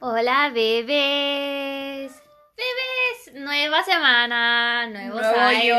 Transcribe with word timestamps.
Hola, 0.00 0.50
bebés. 0.54 2.12
Bebés, 2.56 3.34
nueva 3.34 3.82
semana, 3.82 4.86
nuevos 4.86 5.20
Nuevo 5.22 5.40
aires, 5.40 5.64
yo. 5.64 5.74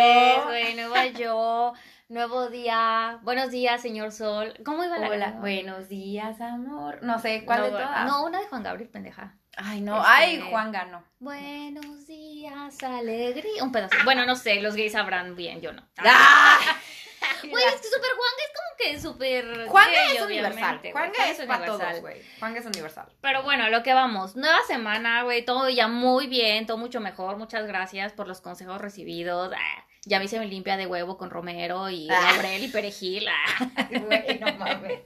nuevo 0.76 1.18
yo, 1.18 1.74
nuevo 2.10 2.50
día. 2.50 3.20
Buenos 3.24 3.52
días, 3.52 3.82
señor 3.82 4.12
Sol. 4.12 4.54
¿Cómo 4.66 4.84
iba 4.84 4.98
la 4.98 5.08
Hola, 5.08 5.20
canción? 5.26 5.42
buenos 5.42 5.90
días, 5.90 6.40
amor. 6.42 7.00
No 7.02 7.20
sé, 7.20 7.44
¿cuál 7.46 7.64
de 7.64 7.70
todas? 7.72 8.06
No, 8.08 8.26
una 8.26 8.40
de 8.40 8.48
Juan 8.48 8.64
Gabriel, 8.64 8.90
pendeja. 8.90 9.36
Ay, 9.58 9.82
no. 9.82 9.98
Este- 9.98 10.08
Ay, 10.10 10.42
Juan 10.50 10.72
ganó. 10.72 11.04
Buenos 11.20 12.08
días, 12.08 12.82
alegría. 12.84 13.64
Un 13.64 13.72
pedazo. 13.72 13.96
Bueno, 14.06 14.26
no 14.26 14.36
sé, 14.36 14.62
los 14.62 14.76
gays 14.76 14.94
sabrán 14.94 15.36
bien, 15.36 15.62
yo 15.62 15.72
no. 15.74 15.84
¡Ah! 15.98 16.58
Güey, 17.42 17.64
es 17.64 17.76
que 17.82 17.88
Super 17.88 18.10
Juanga 18.80 18.96
es 18.96 19.02
que 19.02 19.08
súper. 19.08 19.68
Juanga 19.68 19.90
gay, 19.92 20.16
es 20.18 20.22
universal. 20.24 20.80
Juanga 20.92 21.30
es 21.30 21.38
para 21.46 21.60
universal. 21.60 21.80
todos, 21.90 22.02
güey. 22.02 22.22
Juanga 22.40 22.60
es 22.60 22.66
universal. 22.66 23.06
Pero 23.22 23.44
bueno, 23.44 23.64
a 23.66 23.70
lo 23.70 23.84
que 23.84 23.94
vamos. 23.94 24.36
Nueva 24.36 24.60
semana, 24.68 25.24
güey. 25.24 25.44
Todo 25.46 25.70
ya 25.70 25.88
muy 25.88 26.28
bien, 26.28 26.66
todo 26.66 26.78
mucho 26.78 27.00
mejor. 27.00 27.38
Muchas 27.38 27.66
gracias 27.68 28.14
por 28.14 28.28
los 28.28 28.42
consejos 28.42 28.80
recibidos. 28.80 29.52
Ah, 29.56 29.86
ya 30.06 30.20
me 30.20 30.26
hice 30.26 30.40
mi 30.40 30.48
limpia 30.48 30.78
de 30.78 30.88
huevo 30.88 31.18
con 31.18 31.30
romero 31.30 31.90
y 31.90 32.08
Ah. 32.10 32.32
laurel 32.34 32.64
y 32.64 32.68
perejil. 32.70 33.28
ah. 33.28 33.70
Güey, 33.90 34.40
no 34.40 34.54
mames. 34.58 35.02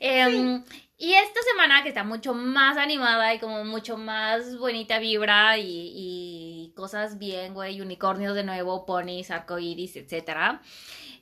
Em, 0.00 0.64
Y 0.98 1.12
esta 1.12 1.40
semana 1.52 1.82
que 1.82 1.90
está 1.90 2.04
mucho 2.04 2.32
más 2.32 2.78
animada 2.78 3.34
y 3.34 3.38
como 3.38 3.64
mucho 3.64 3.98
más 3.98 4.56
bonita 4.58 4.98
vibra 4.98 5.58
y, 5.58 5.92
y 5.94 6.72
cosas 6.74 7.18
bien, 7.18 7.52
güey, 7.52 7.82
unicornios 7.82 8.34
de 8.34 8.44
nuevo, 8.44 8.86
ponis, 8.86 9.30
arcoíris, 9.30 9.96
etcétera. 9.96 10.62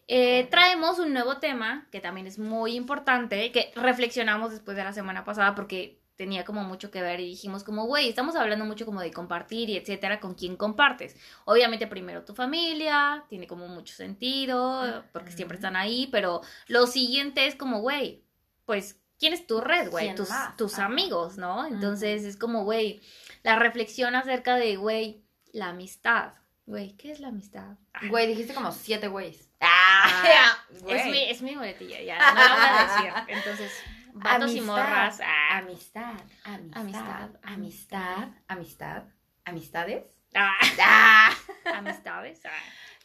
Eh, 0.06 0.46
traemos 0.50 0.98
un 0.98 1.12
nuevo 1.12 1.38
tema 1.38 1.86
que 1.90 2.00
también 2.00 2.26
es 2.26 2.38
muy 2.38 2.74
importante, 2.76 3.50
que 3.52 3.72
reflexionamos 3.74 4.50
después 4.52 4.76
de 4.76 4.84
la 4.84 4.92
semana 4.92 5.24
pasada 5.24 5.54
porque 5.54 6.00
tenía 6.16 6.44
como 6.44 6.62
mucho 6.62 6.90
que 6.90 7.02
ver 7.02 7.20
y 7.20 7.26
dijimos 7.26 7.64
como, 7.64 7.86
güey, 7.86 8.08
estamos 8.08 8.36
hablando 8.36 8.64
mucho 8.64 8.86
como 8.86 9.00
de 9.00 9.10
compartir 9.12 9.70
y 9.70 9.76
etcétera, 9.76 10.20
con 10.20 10.34
quién 10.34 10.56
compartes. 10.56 11.16
Obviamente 11.44 11.86
primero 11.86 12.24
tu 12.24 12.34
familia, 12.34 13.24
tiene 13.28 13.46
como 13.46 13.66
mucho 13.68 13.94
sentido, 13.94 15.04
porque 15.12 15.32
siempre 15.32 15.56
están 15.56 15.76
ahí, 15.76 16.08
pero 16.12 16.40
lo 16.68 16.86
siguiente 16.86 17.46
es 17.46 17.56
como, 17.56 17.80
güey, 17.80 18.22
pues, 18.64 19.00
¿quién 19.18 19.32
es 19.32 19.46
tu 19.46 19.60
red, 19.60 19.90
güey? 19.90 20.06
¿Quién 20.06 20.16
Tus, 20.16 20.30
más? 20.30 20.56
tus 20.56 20.78
amigos, 20.78 21.36
¿no? 21.36 21.66
Entonces 21.66 22.24
es 22.24 22.36
como, 22.36 22.64
güey, 22.64 23.00
la 23.42 23.56
reflexión 23.58 24.14
acerca 24.14 24.56
de, 24.56 24.76
güey, 24.76 25.24
la 25.52 25.70
amistad. 25.70 26.34
Güey, 26.66 26.92
¿qué 26.96 27.10
es 27.10 27.20
la 27.20 27.28
amistad? 27.28 27.76
Güey, 28.08 28.26
dijiste 28.26 28.54
como 28.54 28.70
siete 28.72 29.08
güeyes. 29.08 29.43
Ah, 29.66 30.56
es, 30.88 31.06
mi, 31.06 31.24
es 31.30 31.42
mi 31.42 31.54
boletilla, 31.56 32.00
ya, 32.02 32.18
no 32.32 32.42
lo 32.42 32.54
voy 32.54 32.64
a 32.68 32.82
decir. 32.82 33.12
Entonces, 33.36 33.72
vatos 34.12 34.52
y 34.52 34.60
morras. 34.60 35.20
ah, 35.24 35.58
Amistad, 35.58 36.14
amistad, 36.44 36.74
Amistad, 36.74 37.30
amistad, 37.44 38.28
amistad, 38.48 39.02
amistades. 39.44 40.04
ah, 40.34 41.30
amistades. 41.74 42.40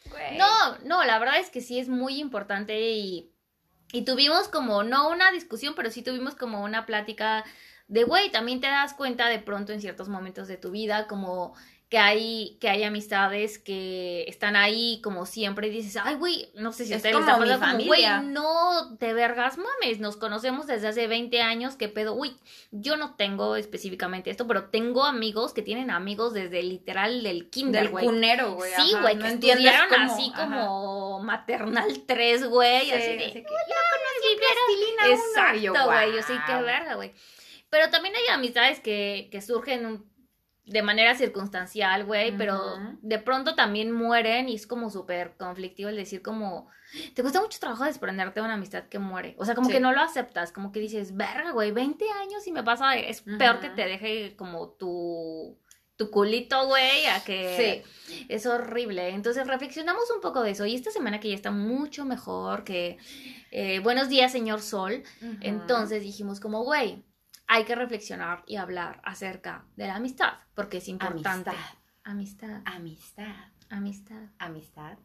güey. 0.06 0.36
No, 0.38 0.78
no, 0.84 1.04
la 1.04 1.18
verdad 1.18 1.38
es 1.38 1.50
que 1.50 1.60
sí 1.60 1.78
es 1.78 1.88
muy 1.88 2.18
importante 2.20 2.80
y, 2.80 3.32
y 3.92 4.04
tuvimos 4.04 4.48
como, 4.48 4.82
no 4.82 5.08
una 5.08 5.30
discusión, 5.32 5.74
pero 5.74 5.90
sí 5.90 6.02
tuvimos 6.02 6.34
como 6.34 6.62
una 6.62 6.86
plática 6.86 7.44
de, 7.88 8.04
güey, 8.04 8.30
también 8.30 8.60
te 8.60 8.68
das 8.68 8.94
cuenta 8.94 9.28
de 9.28 9.40
pronto 9.40 9.72
en 9.72 9.80
ciertos 9.80 10.08
momentos 10.08 10.46
de 10.48 10.56
tu 10.56 10.70
vida 10.70 11.06
como 11.08 11.54
que 11.90 11.98
hay, 11.98 12.56
que 12.60 12.68
hay 12.68 12.84
amistades 12.84 13.58
que 13.58 14.24
están 14.28 14.54
ahí 14.54 15.00
como 15.02 15.26
siempre 15.26 15.66
y 15.66 15.70
dices, 15.70 16.00
ay, 16.02 16.14
güey, 16.14 16.48
no 16.54 16.72
sé 16.72 16.86
si 16.86 16.94
Es 16.94 17.02
como 17.02 17.18
mi 17.18 17.24
como, 17.26 17.38
güey, 17.44 17.58
familia". 17.58 18.20
no 18.22 18.96
te 18.98 19.12
vergas 19.12 19.58
mames, 19.58 19.98
nos 19.98 20.16
conocemos 20.16 20.68
desde 20.68 20.86
hace 20.86 21.08
20 21.08 21.42
años, 21.42 21.74
qué 21.74 21.88
pedo, 21.88 22.14
uy, 22.14 22.36
yo 22.70 22.96
no 22.96 23.16
tengo 23.16 23.56
específicamente 23.56 24.30
esto, 24.30 24.46
pero 24.46 24.66
tengo 24.70 25.04
amigos 25.04 25.52
que 25.52 25.62
tienen 25.62 25.90
amigos 25.90 26.32
desde 26.32 26.62
literal 26.62 27.24
del 27.24 27.50
kinder, 27.50 27.82
Del 27.82 27.90
güey. 27.90 28.04
cunero, 28.06 28.52
güey. 28.54 28.70
Sí, 28.76 28.94
güey, 29.00 29.16
no 29.16 29.24
que 29.24 29.32
estudiaron 29.50 29.88
cómo, 29.88 30.12
así 30.14 30.30
ajá. 30.32 30.44
como 30.44 31.20
maternal 31.24 32.02
3, 32.06 32.44
güey, 32.48 32.84
Sí, 32.84 32.92
así 32.92 33.16
de, 33.16 33.24
así 33.24 33.32
que, 33.42 33.46
"Hola, 33.48 33.76
plastilina 34.38 35.04
uno", 35.06 35.14
Exacto, 35.28 35.60
yo, 35.60 35.72
güey, 35.86 36.12
yo 36.14 36.22
sí, 36.22 36.34
qué 36.46 36.54
verga, 36.62 36.94
güey. 36.94 37.12
Pero 37.68 37.88
también 37.90 38.14
hay 38.16 38.26
amistades 38.34 38.80
que, 38.80 39.28
que 39.30 39.40
surgen 39.42 39.86
un- 39.86 40.09
de 40.70 40.82
manera 40.82 41.16
circunstancial, 41.16 42.04
güey, 42.04 42.36
pero 42.36 42.78
de 43.02 43.18
pronto 43.18 43.54
también 43.56 43.90
mueren 43.90 44.48
y 44.48 44.54
es 44.54 44.66
como 44.68 44.88
súper 44.88 45.36
conflictivo 45.36 45.88
el 45.90 45.96
decir 45.96 46.22
como, 46.22 46.68
te 47.14 47.22
cuesta 47.22 47.40
mucho 47.40 47.58
trabajo 47.58 47.84
desprenderte 47.84 48.38
de 48.38 48.44
una 48.44 48.54
amistad 48.54 48.84
que 48.84 49.00
muere. 49.00 49.34
O 49.36 49.44
sea, 49.44 49.56
como 49.56 49.66
Sí. 49.66 49.74
que 49.74 49.80
no 49.80 49.92
lo 49.92 50.00
aceptas, 50.00 50.52
como 50.52 50.70
que 50.70 50.78
dices, 50.78 51.16
verga, 51.16 51.50
güey, 51.50 51.72
20 51.72 52.04
años 52.22 52.46
y 52.46 52.52
me 52.52 52.62
pasa, 52.62 52.94
es 52.96 53.22
peor 53.22 53.58
que 53.58 53.70
te 53.70 53.84
deje 53.84 54.36
como 54.36 54.68
tu, 54.68 55.58
tu 55.96 56.08
culito, 56.10 56.66
güey, 56.68 57.04
a 57.06 57.22
que... 57.24 57.82
Sí. 58.06 58.24
Es 58.28 58.46
horrible. 58.46 59.08
Entonces 59.10 59.46
reflexionamos 59.46 60.04
un 60.14 60.20
poco 60.20 60.42
de 60.42 60.52
eso. 60.52 60.64
Y 60.66 60.74
esta 60.76 60.90
semana 60.92 61.18
que 61.20 61.28
ya 61.30 61.34
está 61.34 61.50
mucho 61.50 62.04
mejor, 62.04 62.62
que 62.64 62.96
eh, 63.50 63.80
buenos 63.80 64.08
días, 64.08 64.30
señor 64.32 64.60
Sol. 64.62 65.02
Entonces 65.40 66.02
dijimos 66.02 66.38
como, 66.40 66.62
güey, 66.62 67.04
hay 67.52 67.64
que 67.64 67.74
reflexionar 67.74 68.44
y 68.46 68.56
hablar 68.56 69.00
acerca 69.04 69.64
de 69.74 69.88
la 69.88 69.96
amistad, 69.96 70.34
porque 70.54 70.76
es 70.78 70.86
importante. 70.86 71.50
Amistad. 71.50 71.66
Amistad, 72.04 72.60
Amistad. 72.64 73.34
amistad, 73.70 74.22
Amistad. 74.38 74.98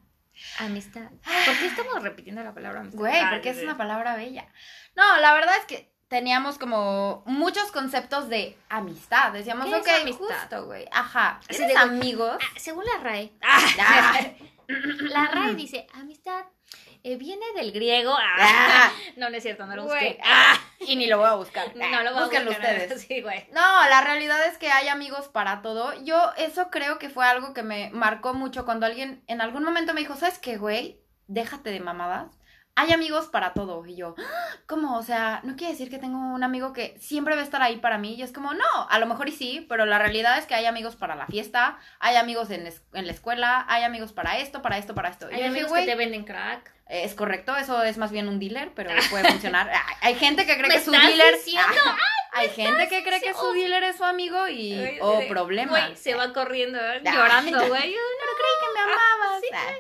amistad. 0.60 1.10
¿Por 1.46 1.58
qué 1.58 1.66
estamos 1.66 2.04
repitiendo 2.04 2.44
la 2.44 2.54
palabra 2.54 2.82
amistad? 2.82 3.00
Güey, 3.00 3.20
Ah, 3.20 3.30
porque 3.32 3.50
es 3.50 3.64
una 3.64 3.78
palabra 3.78 4.16
bella. 4.16 4.48
No, 4.96 5.18
la 5.18 5.34
verdad 5.34 5.56
es 5.60 5.66
que 5.66 5.92
teníamos 6.08 6.60
como 6.60 7.24
muchos 7.26 7.72
conceptos 7.72 8.30
de 8.30 8.56
amistad. 8.70 9.34
Decíamos, 9.34 9.66
¿Qué 9.66 9.76
es 9.78 9.82
ok, 9.82 9.88
amistad? 10.02 10.26
justo, 10.40 10.66
güey. 10.68 10.86
Ajá. 10.92 11.40
Así 11.50 11.58
¿Tienes 11.58 11.68
de, 11.68 11.74
güey, 11.88 12.00
amigos? 12.00 12.38
Ah, 12.40 12.54
según 12.58 12.84
la 12.86 13.02
RAE. 13.04 13.34
Ah. 13.42 14.22
La 14.68 15.28
RAE 15.28 15.56
dice, 15.56 15.88
amistad 15.94 16.44
eh, 17.06 17.16
viene 17.18 17.46
del 17.56 17.72
griego. 17.72 18.14
Ah. 18.14 18.36
Ah. 18.40 18.92
No, 19.16 19.30
no 19.30 19.38
es 19.38 19.44
cierto, 19.44 19.66
no 19.66 19.76
lo 19.76 19.84
Güey. 19.86 20.14
busqué. 20.14 20.20
Ah. 20.24 20.56
Y 20.80 20.96
ni 20.98 21.08
lo 21.08 21.18
voy 21.18 21.28
a 21.28 21.34
buscar. 21.36 21.74
No 21.76 22.04
lo 22.04 22.12
voy 22.14 22.22
a 22.22 22.26
buscar. 22.26 22.48
ustedes. 22.48 23.02
Sí, 23.08 23.22
güey. 23.22 23.48
No, 23.52 23.62
la 23.90 24.02
realidad 24.02 24.46
es 24.48 24.58
que 24.58 24.70
hay 24.72 24.88
amigos 24.90 25.28
para 25.30 25.62
todo. 25.62 25.94
Yo 26.04 26.32
eso 26.38 26.70
creo 26.70 27.00
que 27.00 27.10
fue 27.10 27.26
algo 27.26 27.54
que 27.54 27.64
me 27.64 27.90
marcó 27.92 28.34
mucho 28.34 28.66
cuando 28.66 28.86
alguien 28.86 29.24
en 29.28 29.42
algún 29.42 29.64
momento 29.64 29.94
me 29.94 30.02
dijo, 30.02 30.16
¿sabes 30.16 30.38
qué, 30.40 30.58
güey? 30.58 31.00
Déjate 31.28 31.72
de 31.72 31.80
mamadas. 31.80 32.28
Hay 32.78 32.92
amigos 32.92 33.28
para 33.28 33.54
todo. 33.54 33.86
Y 33.86 33.96
yo, 33.96 34.16
"Ah, 34.18 34.56
¿cómo? 34.68 34.98
O 34.98 35.02
sea, 35.04 35.40
no 35.44 35.56
quiere 35.56 35.72
decir 35.72 35.90
que 35.90 35.98
tengo 35.98 36.18
un 36.20 36.44
amigo 36.44 36.74
que 36.74 36.98
siempre 37.00 37.34
va 37.36 37.42
a 37.42 37.44
estar 37.46 37.62
ahí 37.62 37.78
para 37.78 37.98
mí. 37.98 38.16
Y 38.16 38.22
es 38.22 38.34
como, 38.34 38.54
no, 38.54 38.66
a 38.90 39.00
lo 39.00 39.06
mejor 39.06 39.30
y 39.30 39.32
sí, 39.32 39.66
pero 39.70 39.86
la 39.86 39.98
realidad 39.98 40.38
es 40.38 40.46
que 40.46 40.56
hay 40.56 40.66
amigos 40.66 40.96
para 40.98 41.16
la 41.16 41.26
fiesta, 41.28 41.78
hay 42.00 42.18
amigos 42.18 42.50
en, 42.52 42.68
es- 42.68 42.82
en 42.94 43.06
la 43.08 43.14
escuela, 43.14 43.66
hay 43.70 43.84
amigos 43.84 44.12
para 44.12 44.40
esto, 44.40 44.62
para 44.62 44.78
esto, 44.78 44.94
para 44.94 45.08
esto. 45.10 45.28
Y 45.32 45.36
Hay 45.36 45.38
dije, 45.38 45.48
amigos 45.50 45.70
"Güey, 45.70 45.86
que 45.86 45.92
te 45.92 45.98
venden 45.98 46.26
crack. 46.26 46.70
es 46.88 47.14
correcto, 47.16 47.56
eso 47.56 47.82
es 47.82 47.98
más 47.98 48.12
bien 48.12 48.28
un 48.28 48.40
dealer, 48.40 48.72
pero 48.76 48.90
puede 49.10 49.32
funcionar. 49.32 49.72
Hay- 50.02 50.16
gente 50.16 50.46
que 50.46 50.56
cree 50.58 50.68
¿Me 50.68 50.76
que 50.76 50.82
su 50.82 50.94
estás 50.94 51.08
dealer. 51.08 51.36
hay 52.34 52.50
gente 52.50 52.90
que 52.90 53.04
cree 53.04 53.22
que 53.22 53.34
su 53.34 53.54
dealer 53.54 53.84
es 53.84 53.96
su 53.96 54.04
amigo 54.04 54.50
y. 54.50 54.98
Oh. 55.02 55.22
Güey, 55.72 55.96
se 55.96 56.14
va 56.14 56.34
corriendo 56.34 56.78
¿eh? 56.78 57.02
Ah, 57.06 57.12
llorando, 57.14 57.58
güey. 57.70 57.94
Pero 57.94 58.32
creí 58.38 58.56
que 58.60 58.74
me 58.74 58.80
amabas. 58.82 59.42
Ah, 59.54 59.74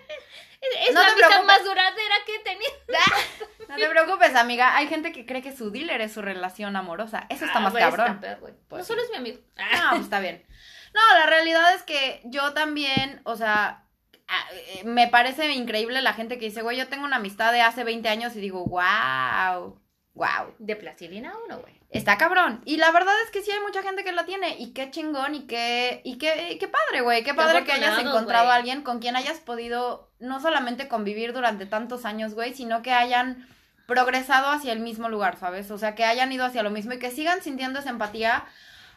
Es 0.62 0.94
No 0.94 1.02
la 1.02 1.08
te 1.08 1.24
amistad 1.24 1.44
más 1.44 1.64
duradera 1.64 2.16
que 2.26 2.36
he 2.36 2.40
tenido. 2.40 2.72
No 3.68 3.76
te 3.78 3.90
preocupes, 3.90 4.36
amiga. 4.36 4.76
Hay 4.78 4.88
gente 4.88 5.12
que 5.12 5.26
cree 5.26 5.42
que 5.42 5.52
su 5.56 5.72
dealer 5.72 6.00
es 6.02 6.14
su 6.14 6.22
relación 6.22 6.76
amorosa. 6.76 7.26
Eso 7.30 7.46
está 7.46 7.58
Ah, 7.58 7.62
más 7.62 7.72
güey, 7.72 7.84
cabrón. 7.84 8.20
está. 8.22 8.38
Pues 8.40 8.54
no 8.82 8.84
solo 8.86 9.02
es 9.02 9.10
mi 9.10 9.18
amigo. 9.18 9.40
No, 9.58 9.90
pues 9.92 10.02
está 10.04 10.20
bien. 10.20 10.46
No, 10.94 11.02
la 11.18 11.26
realidad 11.26 11.74
es 11.74 11.82
que 11.84 12.22
yo 12.26 12.54
también, 12.54 13.22
o 13.26 13.36
sea, 13.36 13.84
ah, 14.28 14.46
eh, 14.54 14.84
me 14.86 15.08
parece 15.08 15.52
increíble 15.54 16.02
la 16.04 16.14
gente 16.14 16.38
que 16.38 16.46
dice, 16.46 16.62
güey, 16.62 16.78
yo 16.78 16.88
tengo 16.88 17.06
una 17.06 17.16
amistad 17.18 17.52
de 17.52 17.62
hace 17.62 17.84
20 17.84 18.08
años 18.08 18.36
y 18.36 18.40
digo, 18.40 18.66
wow, 18.66 19.82
wow. 20.14 20.56
De 20.60 20.76
plastilina 20.76 21.34
uno, 21.46 21.58
güey. 21.60 21.82
Está 21.90 22.18
cabrón. 22.18 22.62
Y 22.66 22.78
la 22.78 22.92
verdad 22.92 23.16
es 23.24 23.32
que 23.32 23.42
sí 23.42 23.52
hay 23.52 23.60
mucha 23.62 23.82
gente 23.82 24.04
que 24.04 24.12
la 24.12 24.26
tiene. 24.26 24.58
Y 24.60 24.74
qué 24.74 24.92
chingón 24.92 25.34
y 25.34 25.48
qué, 25.48 26.02
y 26.04 26.18
qué, 26.18 26.52
y 26.54 26.58
qué 26.60 26.68
padre, 26.68 27.02
güey. 27.02 27.24
Qué 27.24 27.34
padre 27.34 27.64
que 27.64 27.72
hayas 27.72 27.98
encontrado 28.00 28.52
a 28.52 28.56
alguien 28.56 28.84
con 28.84 29.00
quien 29.00 29.16
hayas 29.16 29.40
podido 29.40 30.05
no 30.20 30.40
solamente 30.40 30.88
convivir 30.88 31.34
durante 31.34 31.66
tantos 31.66 32.06
años, 32.06 32.34
güey, 32.34 32.54
sino 32.54 32.82
que 32.82 32.92
hayan 32.92 33.48
progresado 33.86 34.48
hacia 34.50 34.74
el 34.74 34.80
mismo 34.80 35.10
lugar, 35.10 35.38
¿sabes? 35.38 35.70
O 35.72 35.78
sea, 35.78 35.96
que 35.96 36.04
hayan 36.04 36.32
ido 36.32 36.46
hacia 36.46 36.64
lo 36.64 36.72
mismo 36.72 36.94
y 36.94 37.00
que 37.00 37.12
sigan 37.12 37.42
sintiendo 37.42 37.80
esa 37.80 37.90
empatía. 37.90 38.46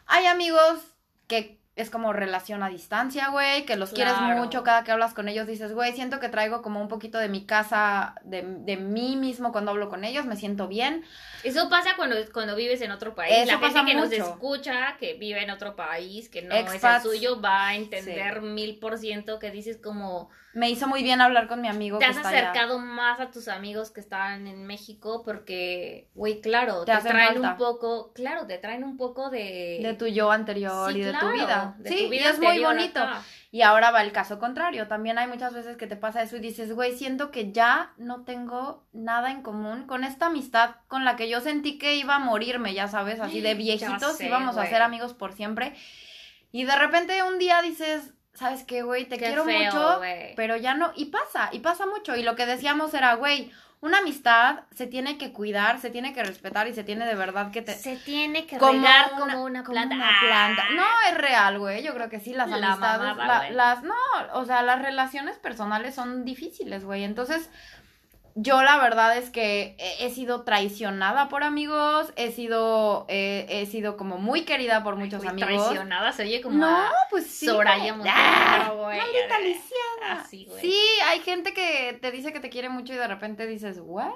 Hay 0.07 0.25
amigos 0.25 0.79
que 1.27 1.58
es 1.79 1.89
como 1.89 2.13
relación 2.13 2.61
a 2.63 2.69
distancia, 2.69 3.29
güey, 3.29 3.65
que 3.65 3.75
los 3.75 3.91
quieres 3.91 4.13
Claro. 4.13 4.37
mucho, 4.37 4.63
cada 4.63 4.83
que 4.83 4.91
hablas 4.91 5.13
con 5.13 5.27
ellos 5.29 5.47
dices, 5.47 5.73
güey, 5.73 5.93
siento 5.93 6.19
que 6.19 6.29
traigo 6.29 6.61
como 6.61 6.81
un 6.81 6.87
poquito 6.87 7.17
de 7.17 7.29
mi 7.29 7.45
casa, 7.45 8.15
de, 8.23 8.41
de 8.43 8.77
mí 8.77 9.15
mismo 9.15 9.51
cuando 9.51 9.71
hablo 9.71 9.89
con 9.89 10.03
ellos, 10.03 10.25
me 10.25 10.35
siento 10.35 10.67
bien. 10.67 11.03
Eso 11.43 11.69
pasa 11.69 11.91
cuando, 11.95 12.15
cuando 12.33 12.55
vives 12.55 12.81
en 12.81 12.91
otro 12.91 13.15
país. 13.15 13.33
Eso 13.33 13.51
la 13.59 13.69
gente 13.69 13.85
que 13.91 13.95
nos 13.97 14.11
escucha, 14.11 14.97
que 14.99 15.13
vive 15.13 15.41
en 15.43 15.49
otro 15.51 15.75
país, 15.75 16.29
que 16.29 16.41
no 16.41 16.53
es 16.55 16.83
el 16.83 17.01
suyo, 17.01 17.39
va 17.41 17.67
a 17.69 17.75
entender 17.75 18.41
mil 18.41 18.77
por 18.79 18.97
ciento 18.97 19.39
que 19.39 19.49
dices 19.51 19.77
como 19.81 20.29
Me 20.53 20.69
hizo 20.69 20.87
muy 20.87 21.03
bien 21.03 21.21
hablar 21.21 21.47
con 21.47 21.61
mi 21.61 21.67
amigo 21.67 21.97
te 21.99 22.05
que 22.05 22.11
has 22.11 22.17
está 22.17 22.29
allá. 22.29 22.49
acercado 22.49 22.79
más 22.79 23.19
a 23.19 23.31
tus 23.31 23.47
amigos 23.47 23.91
que 23.91 24.01
están 24.01 24.47
en 24.47 24.65
México 24.65 25.21
porque, 25.23 26.09
güey, 26.15 26.41
claro, 26.41 26.83
Te 26.83 26.97
traen 26.97 27.33
falta. 27.35 27.51
un 27.51 27.57
poco, 27.57 28.11
claro, 28.13 28.45
te 28.47 28.57
traen 28.57 28.83
un 28.83 28.97
poco 28.97 29.29
de... 29.29 29.79
de 29.81 29.93
tu 29.93 30.07
yo 30.07 30.31
anterior 30.31 30.91
Sí, 30.91 30.99
y 30.99 31.03
de 31.03 31.13
tu 31.13 31.19
claro, 31.19 31.68
de 31.77 31.89
sí, 31.89 32.03
tu 32.05 32.09
vida 32.09 32.23
y 32.25 32.27
es 32.27 32.39
muy 32.39 32.59
bonito. 32.59 32.99
acá. 33.01 33.21
Y 33.51 33.61
ahora 33.63 33.89
va 33.91 34.01
el 34.03 34.11
caso 34.11 34.37
contrario. 34.39 34.87
También 34.87 35.17
hay 35.17 35.27
muchas 35.27 35.53
veces 35.53 35.75
que 35.77 35.87
te 35.87 35.95
pasa 35.95 36.21
eso 36.21 36.35
y 36.37 36.39
dices, 36.39 36.71
güey, 36.73 36.95
siento 36.95 37.31
que 37.31 37.51
ya 37.51 37.93
no 37.97 38.23
tengo 38.23 38.87
nada 38.93 39.31
en 39.31 39.41
común 39.41 39.87
con 39.87 40.03
esta 40.03 40.27
amistad 40.27 40.75
con 40.87 41.03
la 41.03 41.15
que 41.15 41.29
yo 41.29 41.41
sentí 41.41 41.77
que 41.79 41.95
iba 41.95 42.15
a 42.15 42.19
morirme, 42.19 42.73
ya 42.73 42.87
sabes, 42.87 43.19
así 43.19 43.41
de 43.41 43.53
viejitos, 43.55 44.17
sé, 44.17 44.27
íbamos 44.27 44.57
a 44.57 44.65
ser 44.67 44.81
amigos 44.81 45.13
por 45.13 45.33
siempre. 45.33 45.73
Y 46.51 46.65
de 46.65 46.75
repente 46.75 47.23
un 47.23 47.39
día 47.39 47.61
dices, 47.61 48.13
¿sabes 48.33 48.63
qué, 48.63 48.83
güey? 48.83 49.05
Te 49.05 49.17
Qué 49.17 49.25
quiero 49.25 49.43
feo, 49.45 49.65
mucho, 49.65 49.97
güey. 49.97 50.35
pero 50.35 50.55
ya 50.55 50.75
no. 50.75 50.91
Y 50.95 51.05
pasa, 51.05 51.49
y 51.51 51.59
pasa 51.59 51.85
mucho. 51.85 52.15
Y 52.15 52.23
lo 52.23 52.35
que 52.35 52.45
decíamos 52.45 52.93
era, 52.93 53.15
güey, 53.15 53.51
una 53.81 53.99
amistad 53.99 54.61
se 54.75 54.87
tiene 54.87 55.17
que 55.17 55.31
cuidar, 55.31 55.79
se 55.79 55.89
tiene 55.89 56.13
que 56.13 56.21
respetar 56.23 56.67
y 56.67 56.73
se 56.73 56.83
tiene 56.83 57.05
de 57.05 57.15
verdad 57.15 57.51
que 57.51 57.61
te... 57.61 57.73
Se 57.73 57.95
tiene 57.95 58.45
que 58.45 58.57
como 58.57 58.73
regar 58.73 59.13
una- 59.13 59.33
como 59.33 59.43
una 59.45 59.63
como 59.63 59.73
planta. 59.73 59.95
una 59.95 60.11
planta. 60.21 60.63
No, 60.75 60.83
es 61.09 61.17
real, 61.17 61.59
güey. 61.59 61.81
Yo 61.81 61.93
creo 61.93 62.09
que 62.09 62.19
sí, 62.19 62.33
las 62.33 62.49
La 62.49 62.55
amistades, 62.73 63.15
la- 63.17 63.49
las, 63.51 63.83
no, 63.83 63.93
o 64.33 64.43
sea, 64.45 64.63
las 64.63 64.81
relaciones 64.81 65.37
personales 65.37 65.95
son 65.95 66.25
difíciles, 66.25 66.83
güey. 66.83 67.03
Entonces, 67.05 67.49
yo 68.41 68.63
la 68.63 68.77
verdad 68.77 69.17
es 69.17 69.29
que 69.29 69.75
he, 69.99 70.09
sido 70.11 70.43
traicionada 70.43 71.27
por 71.27 71.43
amigos, 71.43 72.13
he 72.15 72.31
sido, 72.31 73.05
eh, 73.09 73.45
he 73.49 73.65
sido 73.65 73.97
como 73.97 74.17
muy 74.17 74.43
querida 74.45 74.81
por 74.83 74.95
muchos 74.95 75.25
amigos. 75.25 75.65
Traicionada, 75.65 76.13
se 76.13 76.23
oye 76.23 76.41
como 76.41 76.57
No, 76.57 76.67
a 76.67 76.91
pues 77.09 77.27
sí. 77.27 77.45
Soraya 77.45 77.93
güey. 77.93 78.09
¡Ah! 78.09 78.71
Maldita 78.77 79.39
lisiada. 79.39 80.21
Así, 80.21 80.45
güey. 80.45 80.61
Sí, 80.61 80.79
hay 81.07 81.19
gente 81.19 81.53
que 81.53 81.97
te 82.01 82.11
dice 82.11 82.31
que 82.31 82.39
te 82.39 82.49
quiere 82.49 82.69
mucho 82.69 82.93
y 82.93 82.97
de 82.97 83.07
repente 83.07 83.45
dices, 83.45 83.79
¿what? 83.81 84.11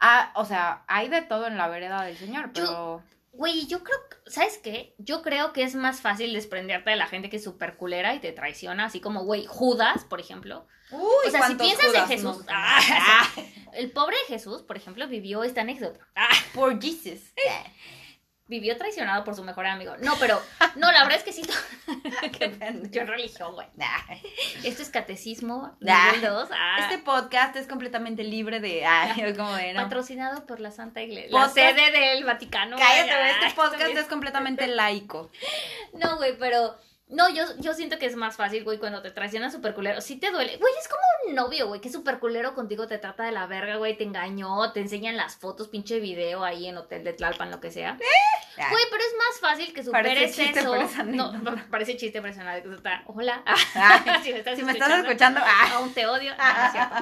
Ah, 0.00 0.32
o 0.34 0.44
sea, 0.44 0.82
hay 0.88 1.08
de 1.08 1.22
todo 1.22 1.46
en 1.46 1.56
la 1.56 1.68
vereda 1.68 2.02
del 2.02 2.16
señor, 2.16 2.52
Yo- 2.52 2.64
pero... 2.64 3.02
Güey, 3.32 3.66
yo 3.66 3.82
creo, 3.82 3.96
¿sabes 4.26 4.58
qué? 4.58 4.94
Yo 4.98 5.22
creo 5.22 5.52
que 5.52 5.62
es 5.62 5.74
más 5.74 6.00
fácil 6.02 6.32
desprenderte 6.34 6.90
de 6.90 6.96
la 6.96 7.06
gente 7.06 7.30
que 7.30 7.36
es 7.36 7.44
súper 7.44 7.76
culera 7.78 8.14
y 8.14 8.20
te 8.20 8.30
traiciona, 8.32 8.84
así 8.84 9.00
como, 9.00 9.24
güey, 9.24 9.46
Judas, 9.46 10.04
por 10.04 10.20
ejemplo. 10.20 10.66
Uy, 10.90 11.00
O 11.26 11.30
sea, 11.30 11.46
si 11.46 11.54
piensas 11.54 11.94
en 11.94 12.06
Jesús, 12.08 12.36
nos- 12.36 12.46
ah, 12.50 13.26
El 13.72 13.90
pobre 13.90 14.16
Jesús, 14.28 14.62
por 14.62 14.76
ejemplo, 14.76 15.08
vivió 15.08 15.44
esta 15.44 15.62
anécdota. 15.62 16.06
Ah, 16.14 16.28
Por 16.54 16.80
Jesus. 16.80 17.20
vivió 18.52 18.76
traicionado 18.76 19.24
por 19.24 19.34
su 19.34 19.42
mejor 19.42 19.66
amigo. 19.66 19.94
No, 20.02 20.14
pero, 20.20 20.40
no, 20.76 20.92
la 20.92 21.02
verdad 21.04 21.18
es 21.18 21.24
que 21.24 21.32
sí. 21.32 21.42
Yo 22.90 23.04
religión, 23.04 23.54
güey. 23.54 23.66
Esto 24.64 24.82
es 24.82 24.90
catecismo, 24.90 25.76
Ah. 25.88 26.12
2. 26.22 26.48
Ah, 26.52 26.76
Este 26.80 26.98
podcast 26.98 27.56
es 27.56 27.66
completamente 27.66 28.22
libre 28.24 28.60
de. 28.60 28.84
Ay, 28.84 29.34
como 29.34 29.54
de. 29.54 29.72
No. 29.72 29.82
patrocinado 29.82 30.46
por 30.46 30.60
la 30.60 30.70
Santa 30.70 31.00
Iglesia. 31.02 31.30
La 31.38 31.48
sede 31.48 31.90
del 31.90 32.24
Vaticano. 32.24 32.76
Cállate, 32.76 33.30
este 33.30 33.56
podcast 33.56 33.96
es 33.96 34.04
completamente 34.06 34.66
laico. 34.66 35.30
No, 35.94 36.16
güey, 36.16 36.36
pero. 36.38 36.76
No, 37.12 37.28
yo, 37.28 37.44
yo 37.58 37.74
siento 37.74 37.98
que 37.98 38.06
es 38.06 38.16
más 38.16 38.36
fácil, 38.36 38.64
güey, 38.64 38.78
cuando 38.78 39.02
te 39.02 39.10
traicionan 39.10 39.52
súper 39.52 39.74
culero. 39.74 40.00
Sí 40.00 40.16
te 40.16 40.30
duele. 40.30 40.56
Güey, 40.56 40.72
es 40.80 40.88
como 40.88 41.02
un 41.28 41.34
novio, 41.34 41.68
güey, 41.68 41.80
que 41.80 41.88
es 41.88 41.94
súper 41.94 42.18
culero 42.18 42.54
contigo, 42.54 42.86
te 42.86 42.96
trata 42.96 43.24
de 43.24 43.32
la 43.32 43.46
verga, 43.46 43.76
güey, 43.76 43.96
te 43.96 44.04
engañó, 44.04 44.72
te 44.72 44.80
enseñan 44.80 45.16
las 45.16 45.36
fotos, 45.36 45.68
pinche 45.68 46.00
video 46.00 46.42
ahí 46.42 46.66
en 46.66 46.78
Hotel 46.78 47.04
de 47.04 47.12
Tlalpan, 47.12 47.50
lo 47.50 47.60
que 47.60 47.70
sea. 47.70 47.98
Güey, 48.56 48.84
pero 48.90 49.02
es 49.02 49.14
más 49.18 49.40
fácil 49.40 49.72
que 49.74 49.82
Parece 49.84 50.32
superes 50.32 50.36
chiste, 50.36 50.60
eso. 50.60 51.04
no, 51.04 51.56
parece 51.70 51.96
chiste, 51.96 52.18
anécdota. 52.18 53.02
Hola. 53.06 53.42
Ah, 53.74 54.20
si 54.22 54.32
me 54.32 54.38
estás 54.38 54.58
si 54.58 54.64
me 54.64 54.72
estás 54.72 54.88
escuchando. 54.90 55.08
escuchando. 55.08 55.40
Ah. 55.42 55.72
Aún 55.76 55.92
te 55.92 56.06
odio. 56.06 56.34
No, 56.36 56.44
no 56.44 56.64
es 56.66 56.72
cierto. 56.72 56.94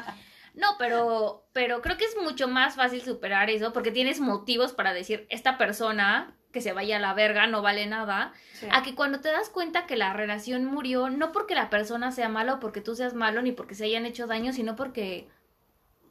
No, 0.54 0.76
pero, 0.78 1.46
pero 1.52 1.80
creo 1.82 1.96
que 1.96 2.04
es 2.04 2.16
mucho 2.20 2.48
más 2.48 2.74
fácil 2.74 3.02
superar 3.02 3.50
eso 3.50 3.72
porque 3.72 3.90
tienes 3.92 4.20
motivos 4.20 4.72
para 4.72 4.92
decir, 4.92 5.26
esta 5.30 5.56
persona 5.58 6.36
que 6.52 6.61
se 6.61 6.73
vaya 6.73 6.97
a 6.97 7.00
la 7.00 7.14
verga 7.14 7.47
no 7.47 7.62
vale 7.62 7.87
nada, 7.87 8.32
Sí. 8.55 8.67
a 8.73 8.82
que 8.82 8.94
cuando 8.94 9.20
te 9.20 9.31
das 9.31 9.49
cuenta 9.50 9.87
que 9.87 9.97
la 9.97 10.12
relación 10.12 10.64
murió, 10.64 11.08
no 11.11 11.31
porque 11.32 11.55
la 11.55 11.70
persona 11.70 12.11
sea 12.12 12.29
mala 12.29 12.55
o 12.55 12.61
porque 12.61 12.81
tú 12.81 12.94
seas 12.97 13.14
malo 13.14 13.41
ni 13.43 13.52
porque 13.52 13.75
se 13.75 13.85
hayan 13.85 14.05
hecho 14.06 14.26
daño, 14.26 14.52
sino 14.52 14.75
porque 14.76 15.29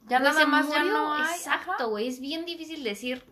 Ya 0.08 0.20
nada 0.20 0.40
se 0.42 0.46
más 0.46 0.70
ya 0.70 0.80
murió. 0.80 0.94
no 0.94 1.14
hay. 1.14 1.22
ajá. 1.24 1.36
Exacto, 1.36 1.90
güey, 1.90 2.08
es 2.08 2.20
bien 2.20 2.46
difícil 2.46 2.84
decir 2.84 3.24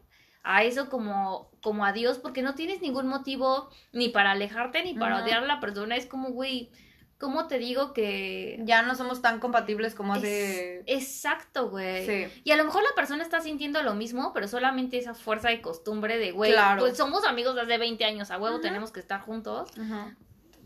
a 0.44 0.64
eso 0.64 0.90
como, 0.90 1.50
como 1.62 1.86
adiós 1.86 2.20
porque 2.20 2.42
no 2.42 2.56
tienes 2.56 2.82
ningún 2.82 3.08
motivo 3.08 3.70
ni 3.94 4.10
para 4.10 4.32
alejarte 4.32 4.84
ni 4.84 4.94
para 4.94 5.24
odiar 5.24 5.44
a 5.44 5.48
la 5.48 5.60
persona, 5.60 5.96
es 5.96 6.06
como, 6.06 6.30
güey, 6.30 6.70
¿cómo 7.18 7.48
te 7.48 7.58
digo 7.58 7.94
que... 7.94 8.60
Ya 8.64 8.82
no 8.84 8.96
somos 8.96 9.22
tan 9.22 9.40
compatibles 9.40 9.96
como 9.96 10.14
hace. 10.14 10.80
Es- 10.86 11.04
exacto, 11.04 11.70
güey. 11.70 12.06
Sí. 12.06 12.42
Y 12.44 12.52
a 12.52 12.58
lo 12.58 12.64
mejor 12.66 12.84
la 12.84 12.94
persona 12.96 13.24
está 13.24 13.42
sintiendo 13.42 13.82
lo 13.84 13.96
mismo, 13.96 14.34
pero 14.34 14.48
solamente 14.48 14.98
esa 14.98 15.14
fuerza 15.14 15.50
de 15.50 15.62
costumbre 15.62 16.18
de, 16.18 16.32
güey, 16.32 16.52
Claro. 16.52 16.82
pues 16.82 16.96
somos 16.98 17.26
amigos 17.26 17.56
de 17.56 17.62
hace 17.62 17.78
20 17.78 18.06
años, 18.06 18.30
a 18.32 18.38
huevo 18.38 18.60
tenemos 18.60 18.92
que 18.92 19.00
estar 19.00 19.22
juntos. 19.22 19.70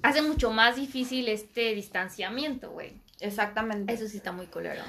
Hace 0.03 0.21
mucho 0.21 0.51
más 0.51 0.75
difícil 0.75 1.27
este 1.30 1.74
distanciamiento, 1.75 2.71
güey. 2.71 3.00
Exactamente. 3.19 3.94
Eso 3.94 4.07
sí 4.07 4.18
está 4.18 4.31
muy 4.31 4.47
culero. 4.47 4.81